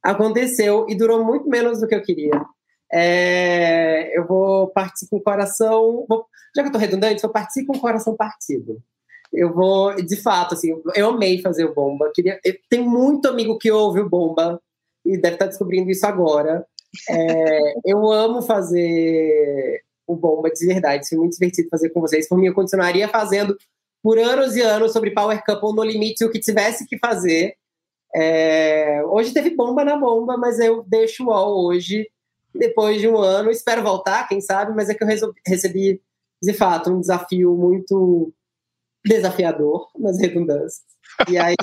Aconteceu 0.04 0.86
e 0.88 0.96
durou 0.96 1.26
muito 1.26 1.50
menos 1.50 1.80
do 1.80 1.88
que 1.88 1.96
eu 1.96 2.02
queria. 2.02 2.40
É, 2.94 4.18
eu 4.18 4.28
vou 4.28 4.68
partir 4.70 5.08
com 5.10 5.18
o 5.18 5.24
coração. 5.24 6.06
Vou, 6.08 6.26
já 6.56 6.62
que 6.62 6.70
eu 6.70 6.74
tô 6.74 6.78
redundante, 6.78 7.22
vou 7.22 7.32
partir 7.32 7.66
com 7.66 7.76
o 7.76 7.82
coração 7.82 8.16
partido 8.16 8.82
eu 9.36 9.54
vou, 9.54 9.94
de 9.96 10.16
fato, 10.16 10.54
assim, 10.54 10.82
eu 10.96 11.10
amei 11.10 11.42
fazer 11.42 11.66
o 11.66 11.74
Bomba. 11.74 12.12
Queria, 12.14 12.40
tem 12.70 12.82
muito 12.82 13.28
amigo 13.28 13.58
que 13.58 13.70
ouve 13.70 14.00
o 14.00 14.10
Bomba 14.10 14.62
e 15.06 15.18
deve 15.18 15.36
estar 15.36 15.48
descobrindo 15.48 15.92
isso 15.92 16.06
agora. 16.06 16.66
É, 17.10 17.74
eu 17.86 18.12
amo 18.12 18.42
fazer 18.42 19.82
o 20.08 20.16
Bomba 20.16 20.50
de 20.50 20.66
verdade, 20.66 21.08
foi 21.08 21.18
muito 21.18 21.34
divertido 21.34 21.68
fazer 21.70 21.90
com 21.90 22.00
vocês. 22.00 22.30
Por 22.30 22.38
mim, 22.38 22.48
eu 22.48 22.54
continuaria 22.54 23.08
fazendo 23.10 23.58
por 24.02 24.18
anos 24.18 24.56
e 24.56 24.62
anos 24.62 24.94
sobre 24.94 25.12
Power 25.12 25.44
Couple 25.44 25.76
no 25.76 25.84
limite 25.84 26.24
o 26.24 26.32
que 26.32 26.40
tivesse 26.40 26.88
que 26.88 26.98
fazer. 26.98 27.56
É, 28.16 29.04
hoje 29.06 29.34
teve 29.34 29.50
bomba 29.50 29.84
na 29.84 29.98
bomba, 29.98 30.38
mas 30.38 30.60
eu 30.60 30.84
deixo 30.88 31.24
o 31.24 31.28
UOL 31.28 31.66
hoje, 31.66 32.08
depois 32.54 33.02
de 33.02 33.10
um 33.10 33.18
ano. 33.18 33.52
Espero 33.52 33.84
voltar, 33.84 34.28
quem 34.30 34.40
sabe, 34.40 34.74
mas 34.74 34.90
é 34.90 34.94
que 34.94 35.04
eu 35.04 35.08
recebi, 35.46 36.02
de 36.42 36.54
fato, 36.54 36.92
um 36.92 37.02
desafio 37.02 37.54
muito 37.58 38.32
desafiador 39.06 39.90
nas 39.98 40.20
redundâncias. 40.20 40.82
E 41.30 41.38
aí. 41.38 41.56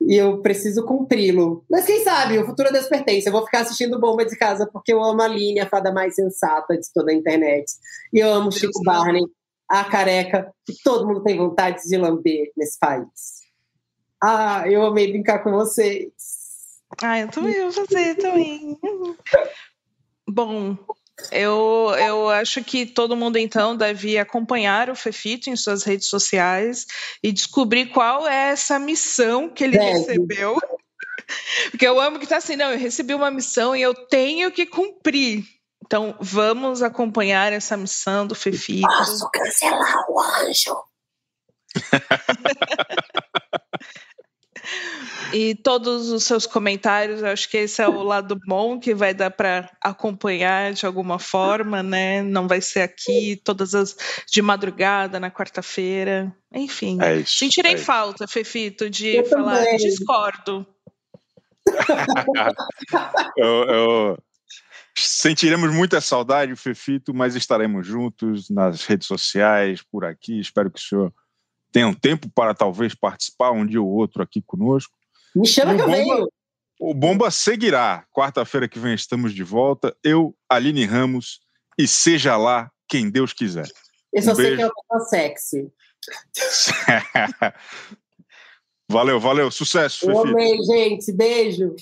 e 0.00 0.16
eu 0.16 0.42
preciso 0.42 0.84
cumpri-lo. 0.84 1.64
Mas 1.70 1.86
quem 1.86 2.02
sabe, 2.02 2.38
o 2.38 2.46
futuro 2.46 2.68
a 2.68 2.72
Deus 2.72 2.86
pertence. 2.86 3.26
Eu 3.26 3.32
vou 3.32 3.44
ficar 3.44 3.60
assistindo 3.60 4.00
Bomba 4.00 4.24
de 4.24 4.36
Casa 4.36 4.68
porque 4.70 4.92
eu 4.92 5.02
amo 5.02 5.22
a 5.22 5.24
Aline, 5.24 5.60
a 5.60 5.68
fada 5.68 5.92
mais 5.92 6.14
sensata 6.14 6.76
de 6.76 6.92
toda 6.92 7.12
a 7.12 7.14
internet. 7.14 7.72
E 8.12 8.18
eu 8.18 8.32
amo 8.32 8.52
Chico 8.52 8.82
Barney, 8.82 9.24
a 9.68 9.84
careca 9.84 10.52
que 10.66 10.74
todo 10.82 11.06
mundo 11.06 11.22
tem 11.22 11.38
vontade 11.38 11.82
de 11.82 11.96
lamber 11.96 12.50
nesse 12.56 12.78
país. 12.78 13.40
Ah, 14.22 14.64
eu 14.66 14.84
amei 14.84 15.10
brincar 15.10 15.38
com 15.42 15.52
vocês. 15.52 16.12
Ah, 17.02 17.20
eu 17.20 17.28
também, 17.28 17.54
eu 17.54 17.72
fazer 17.72 18.16
também. 18.16 18.78
Bom, 20.28 20.76
eu, 21.30 21.94
eu 21.98 22.28
acho 22.28 22.62
que 22.64 22.86
todo 22.86 23.16
mundo, 23.16 23.36
então, 23.36 23.76
deve 23.76 24.18
acompanhar 24.18 24.90
o 24.90 24.94
Fefito 24.94 25.50
em 25.50 25.56
suas 25.56 25.84
redes 25.84 26.08
sociais 26.08 26.86
e 27.22 27.32
descobrir 27.32 27.86
qual 27.86 28.26
é 28.26 28.50
essa 28.50 28.78
missão 28.78 29.48
que 29.48 29.64
ele 29.64 29.76
é. 29.76 29.92
recebeu. 29.92 30.56
Porque 31.70 31.86
eu 31.86 32.00
amo 32.00 32.18
que 32.18 32.26
tá 32.26 32.38
assim, 32.38 32.56
não, 32.56 32.72
eu 32.72 32.78
recebi 32.78 33.14
uma 33.14 33.30
missão 33.30 33.74
e 33.74 33.82
eu 33.82 33.94
tenho 33.94 34.50
que 34.50 34.66
cumprir. 34.66 35.44
Então, 35.84 36.16
vamos 36.20 36.82
acompanhar 36.82 37.52
essa 37.52 37.76
missão 37.76 38.26
do 38.26 38.34
Fefito. 38.34 38.86
Posso 38.86 39.30
cancelar 39.30 40.04
o 40.08 40.20
anjo. 40.20 40.76
e 45.32 45.54
todos 45.54 46.10
os 46.10 46.24
seus 46.24 46.46
comentários. 46.46 47.22
Eu 47.22 47.28
acho 47.28 47.48
que 47.48 47.56
esse 47.56 47.82
é 47.82 47.88
o 47.88 48.02
lado 48.02 48.38
bom 48.46 48.78
que 48.78 48.94
vai 48.94 49.14
dar 49.14 49.30
para 49.30 49.70
acompanhar 49.80 50.72
de 50.72 50.86
alguma 50.86 51.18
forma, 51.18 51.82
né? 51.82 52.22
Não 52.22 52.46
vai 52.48 52.60
ser 52.60 52.80
aqui 52.80 53.40
todas 53.44 53.74
as 53.74 53.96
de 54.30 54.42
madrugada 54.42 55.20
na 55.20 55.30
quarta-feira. 55.30 56.34
Enfim, 56.52 56.98
é 57.00 57.16
isso, 57.16 57.38
sentirei 57.38 57.74
é 57.74 57.78
falta, 57.78 58.26
Fefito, 58.26 58.90
de 58.90 59.16
eu 59.16 59.24
falar 59.24 59.58
também. 59.58 59.76
discordo. 59.76 60.66
eu, 63.36 63.64
eu... 63.64 64.18
Sentiremos 64.96 65.72
muita 65.72 66.00
saudade, 66.00 66.54
Fefito, 66.56 67.14
mas 67.14 67.36
estaremos 67.36 67.86
juntos 67.86 68.50
nas 68.50 68.84
redes 68.84 69.06
sociais, 69.06 69.82
por 69.82 70.04
aqui. 70.04 70.40
Espero 70.40 70.70
que 70.70 70.80
o 70.80 70.82
senhor 70.82 71.14
tenha 71.72 71.86
um 71.86 71.94
tempo 71.94 72.28
para 72.28 72.54
talvez 72.54 72.94
participar 72.94 73.52
um 73.52 73.64
dia 73.64 73.80
ou 73.80 73.88
outro 73.88 74.22
aqui 74.22 74.42
conosco. 74.42 74.92
Me 75.34 75.46
chama 75.46 75.74
que 75.74 75.82
eu 75.82 75.90
venho. 75.90 76.28
O 76.78 76.94
Bomba 76.94 77.30
seguirá. 77.30 78.06
Quarta-feira 78.10 78.68
que 78.68 78.78
vem 78.78 78.94
estamos 78.94 79.34
de 79.34 79.44
volta. 79.44 79.94
Eu, 80.02 80.34
Aline 80.48 80.84
Ramos, 80.84 81.40
e 81.78 81.86
seja 81.86 82.36
lá 82.36 82.70
quem 82.88 83.10
Deus 83.10 83.32
quiser. 83.32 83.68
Eu 84.12 84.22
só 84.22 84.32
um 84.32 84.34
sei 84.34 84.56
que 84.56 84.62
eu 84.62 84.70
tô 84.88 85.00
sexy. 85.06 85.70
valeu, 88.90 89.20
valeu. 89.20 89.50
Sucesso, 89.50 90.10
Eu 90.10 90.20
amei, 90.20 90.56
gente. 90.62 91.12
Beijo. 91.12 91.76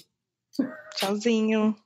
Tchauzinho. 0.97 1.77